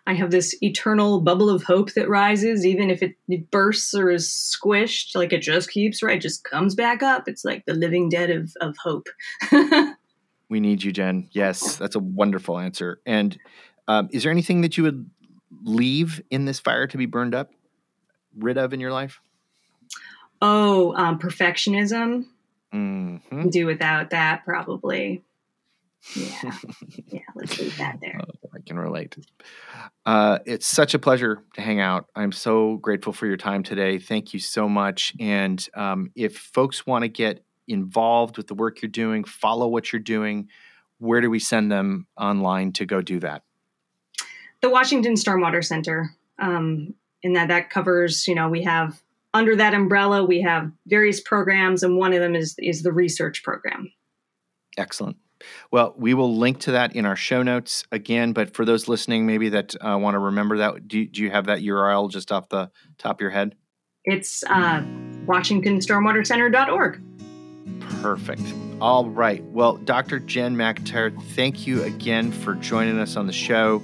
I 0.07 0.15
have 0.15 0.31
this 0.31 0.55
eternal 0.63 1.21
bubble 1.21 1.49
of 1.49 1.63
hope 1.63 1.95
that 1.95 2.11
rises, 2.11 2.67
even 2.67 2.91
if 2.91 3.03
it, 3.03 3.17
bursts 3.51 3.95
or 3.95 4.11
is 4.11 4.29
squished. 4.29 5.15
Like 5.15 5.33
it 5.33 5.41
just 5.41 5.71
keeps 5.71 6.03
right, 6.03 6.21
just 6.21 6.45
comes 6.45 6.75
back 6.75 7.03
up. 7.03 7.27
It's 7.27 7.45
like 7.45 7.65
the 7.67 7.75
living 7.75 8.09
dead 8.09 8.31
of 8.31 8.53
of 8.61 8.77
hope. 8.83 9.09
We 10.49 10.61
need 10.61 10.83
you, 10.83 10.93
Jen. 10.93 11.29
Yes, 11.33 11.77
that's 11.77 11.97
a 11.97 12.01
wonderful 12.01 12.59
answer. 12.59 13.01
And 13.07 13.37
um, 13.89 14.09
is 14.13 14.23
there 14.23 14.31
anything 14.31 14.61
that 14.61 14.77
you 14.77 14.85
would 14.85 15.11
leave 15.65 16.23
in 16.31 16.45
this 16.45 16.61
fire 16.61 16.87
to 16.87 16.97
be 16.99 17.07
burned 17.07 17.35
up, 17.35 17.51
rid 18.37 18.59
of 18.59 18.73
in 18.73 18.81
your 18.81 18.93
life? 18.93 19.21
oh, 20.43 20.95
um, 20.97 21.19
perfectionism. 21.19 22.27
hmm 22.71 23.49
Do 23.49 23.67
without 23.67 24.11
that 24.11 24.45
probably. 24.45 25.25
Yeah, 26.15 26.53
yeah. 27.07 27.21
Let's 27.35 27.59
leave 27.59 27.77
that 27.79 27.99
there. 28.01 28.21
I 28.55 28.61
can 28.67 28.79
relate. 28.79 29.17
Uh, 30.05 30.39
it's 30.47 30.67
such 30.67 30.95
a 30.95 30.99
pleasure 30.99 31.43
to 31.55 31.61
hang 31.61 31.81
out. 31.81 32.07
I'm 32.15 32.33
so 32.33 32.77
grateful 32.77 33.13
for 33.13 33.27
your 33.27 33.37
time 33.37 33.63
today. 33.63 33.99
Thank 33.99 34.35
you 34.35 34.41
so 34.41 34.69
much. 34.69 35.15
And 35.19 35.67
um, 35.75 36.11
if 36.15 36.37
folks 36.37 36.87
want 36.87 37.03
to 37.03 37.09
get 37.09 37.45
involved 37.67 38.37
with 38.37 38.47
the 38.47 38.55
work 38.55 38.83
you're 38.83 38.91
doing, 38.91 39.25
follow 39.25 39.67
what 39.67 39.93
you're 39.93 40.01
doing, 40.01 40.49
where 40.99 41.21
do 41.21 41.31
we 41.31 41.39
send 41.39 41.73
them 41.73 42.07
online 42.17 42.73
to 42.73 42.87
go 42.87 43.01
do 43.01 43.19
that? 43.21 43.43
the 44.65 44.71
Washington 44.71 45.13
Stormwater 45.13 45.63
Center. 45.63 46.17
Um, 46.39 46.95
and 47.23 47.37
that 47.37 47.49
that 47.49 47.69
covers, 47.69 48.27
you 48.27 48.35
know, 48.35 48.49
we 48.49 48.63
have 48.63 49.01
under 49.35 49.55
that 49.57 49.75
umbrella 49.75 50.25
we 50.25 50.41
have 50.41 50.73
various 50.87 51.21
programs, 51.21 51.83
and 51.83 51.99
one 51.99 52.15
of 52.15 52.21
them 52.21 52.35
is 52.35 52.55
is 52.59 52.83
the 52.83 52.93
research 52.93 53.43
program. 53.43 53.93
Excellent. 54.79 55.19
Well, 55.70 55.95
we 55.97 56.14
will 56.14 56.36
link 56.36 56.61
to 56.61 56.72
that 56.72 56.95
in 56.95 57.07
our 57.07 57.16
show 57.16 57.42
notes 57.42 57.84
again. 57.92 58.32
But 58.32 58.55
for 58.55 58.64
those 58.64 58.88
listening, 58.88 59.26
maybe 59.26 59.49
that 59.51 59.74
uh, 59.80 59.99
want 59.99 60.14
to 60.14 60.18
remember 60.18 60.59
that, 60.59 60.88
do, 60.88 61.07
do 61.07 61.22
you 61.22 61.30
have 61.30 61.47
that 61.47 61.61
URL 61.61 62.11
just 62.11 62.32
off 62.32 62.49
the 62.49 62.70
top 62.99 63.16
of 63.16 63.20
your 63.20 63.30
head? 63.30 63.55
It's 64.05 64.45
uh, 64.45 64.82
WashingtonStormwaterCenter.org. 65.26 67.03
Perfect. 68.03 68.42
All 68.80 69.09
right. 69.09 69.42
Well, 69.45 69.76
Dr. 69.76 70.18
Jen 70.18 70.57
McIntyre, 70.57 71.16
thank 71.34 71.66
you 71.66 71.82
again 71.84 72.32
for 72.32 72.55
joining 72.55 72.99
us 72.99 73.16
on 73.16 73.26
the 73.26 73.32
show, 73.32 73.82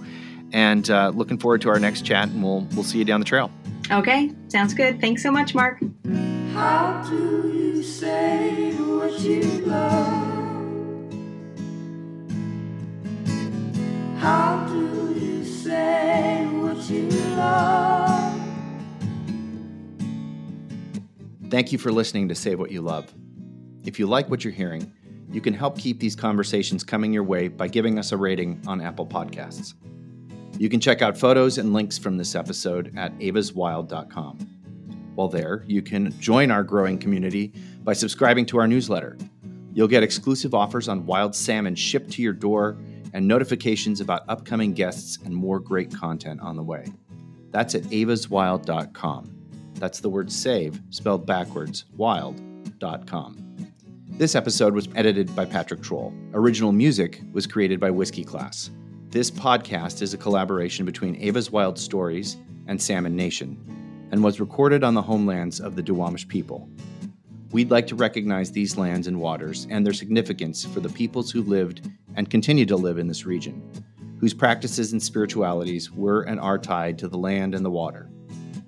and 0.53 0.91
uh, 0.91 1.11
looking 1.15 1.39
forward 1.39 1.63
to 1.63 1.71
our 1.71 1.79
next 1.79 2.03
chat. 2.03 2.29
And 2.29 2.43
we'll 2.43 2.67
we'll 2.75 2.85
see 2.85 2.99
you 2.99 3.05
down 3.05 3.21
the 3.21 3.27
trail. 3.27 3.51
Okay, 3.91 4.31
sounds 4.49 4.75
good. 4.75 5.01
Thanks 5.01 5.23
so 5.23 5.31
much, 5.31 5.55
Mark. 5.55 5.81
How 6.53 7.03
do 7.09 7.51
you 7.55 7.83
say 7.83 8.73
what 8.75 9.19
you 9.21 9.43
love? 9.65 10.40
How 14.21 14.67
do 14.69 15.19
you 15.19 15.43
say 15.47 16.47
what 16.53 16.77
you 16.91 17.09
love? 17.09 18.39
Thank 21.49 21.73
you 21.73 21.79
for 21.79 21.91
listening 21.91 22.29
to 22.29 22.35
Save 22.35 22.59
What 22.59 22.71
You 22.71 22.83
Love. 22.83 23.11
If 23.87 23.99
you 23.99 24.07
like 24.07 24.29
what 24.29 24.45
you're 24.45 24.53
hearing, 24.53 24.93
you 25.33 25.41
can 25.41 25.55
help 25.55 25.79
keep 25.79 26.01
these 26.01 26.15
conversations 26.15 26.85
coming 26.85 27.15
your 27.15 27.23
way 27.23 27.49
by 27.49 27.67
giving 27.67 27.99
us 27.99 28.13
a 28.13 28.19
rating 28.19 28.61
on 28.67 28.83
Apple 28.83 29.07
Podcasts. 29.07 29.73
You 30.59 30.69
can 30.69 30.81
check 30.81 31.01
out 31.01 31.17
photos 31.17 31.57
and 31.57 31.73
links 31.73 31.97
from 31.97 32.19
this 32.19 32.35
episode 32.35 32.93
at 32.99 33.19
evaswild.com. 33.21 34.37
While 35.15 35.29
there, 35.29 35.65
you 35.67 35.81
can 35.81 36.15
join 36.21 36.51
our 36.51 36.63
growing 36.63 36.99
community 36.99 37.55
by 37.85 37.95
subscribing 37.95 38.45
to 38.47 38.59
our 38.59 38.69
newsletter. 38.69 39.17
You'll 39.73 39.89
get 39.89 40.03
exclusive 40.03 40.53
offers 40.53 40.89
on 40.89 41.07
wild 41.07 41.35
salmon 41.35 41.75
shipped 41.75 42.11
to 42.13 42.23
your 42.23 42.35
door 42.35 42.77
and 43.13 43.27
notifications 43.27 44.01
about 44.01 44.23
upcoming 44.29 44.73
guests 44.73 45.19
and 45.25 45.35
more 45.35 45.61
great 45.61 45.95
content 45.95 46.41
on 46.41 46.57
the 46.57 46.63
way. 46.63 46.87
That's 47.51 47.75
at 47.75 47.83
evaswild.com. 47.85 49.37
That's 49.75 50.01
the 50.01 50.09
word 50.11 50.31
save 50.31 50.81
spelled 50.91 51.27
backwards, 51.27 51.87
wild.com. 51.97 53.47
This 54.09 54.35
episode 54.35 54.75
was 54.75 54.89
edited 54.95 55.35
by 55.35 55.47
Patrick 55.47 55.83
Troll. 55.83 56.13
Original 56.35 56.73
music 56.73 57.23
was 57.33 57.47
created 57.47 57.81
by 57.81 57.91
Whiskey 57.91 58.25
Class. 58.25 58.71
This 59.09 59.31
podcast 59.31 60.03
is 60.03 60.13
a 60.13 60.19
collaboration 60.19 60.85
between 60.85 61.17
Eva's 61.17 61.51
Wild 61.51 61.79
Stories 61.79 62.37
and 62.67 62.81
Salmon 62.81 63.17
Nation 63.17 63.59
and 64.13 64.23
was 64.23 64.41
recorded 64.41 64.85
on 64.85 64.95
the 64.95 65.03
homelands 65.03 65.61
of 65.61 65.75
the 65.75 65.83
Duwamish 65.83 66.29
people. 66.29 66.69
We'd 67.53 67.71
like 67.71 67.87
to 67.89 67.97
recognize 67.97 68.53
these 68.53 68.77
lands 68.77 69.07
and 69.07 69.21
waters 69.21 69.67
and 69.71 69.85
their 69.85 69.93
significance 69.93 70.65
for 70.65 70.81
the 70.81 70.89
peoples 70.89 71.31
who 71.31 71.43
lived 71.43 71.91
and 72.17 72.31
continue 72.31 72.67
to 72.67 72.77
live 72.77 72.99
in 72.99 73.09
this 73.09 73.27
region, 73.27 73.63
whose 74.19 74.35
practices 74.35 74.93
and 74.93 75.03
spiritualities 75.03 75.91
were 75.91 76.23
and 76.23 76.41
are 76.41 76.59
tied 76.59 76.99
to 76.99 77.09
the 77.09 77.19
land 77.19 77.55
and 77.55 77.65
the 77.65 77.71
water, 77.71 78.11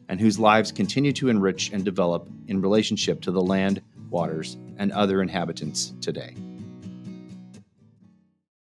and 0.08 0.20
whose 0.20 0.38
lives 0.38 0.72
continue 0.72 1.12
to 1.12 1.28
enrich 1.28 1.72
and 1.72 1.84
develop 1.84 2.28
in 2.46 2.60
relationship 2.60 3.20
to 3.20 3.30
the 3.30 3.42
land, 3.42 3.82
waters, 4.10 4.56
and 4.76 4.92
other 4.92 5.22
inhabitants 5.22 5.94
today. 6.00 6.34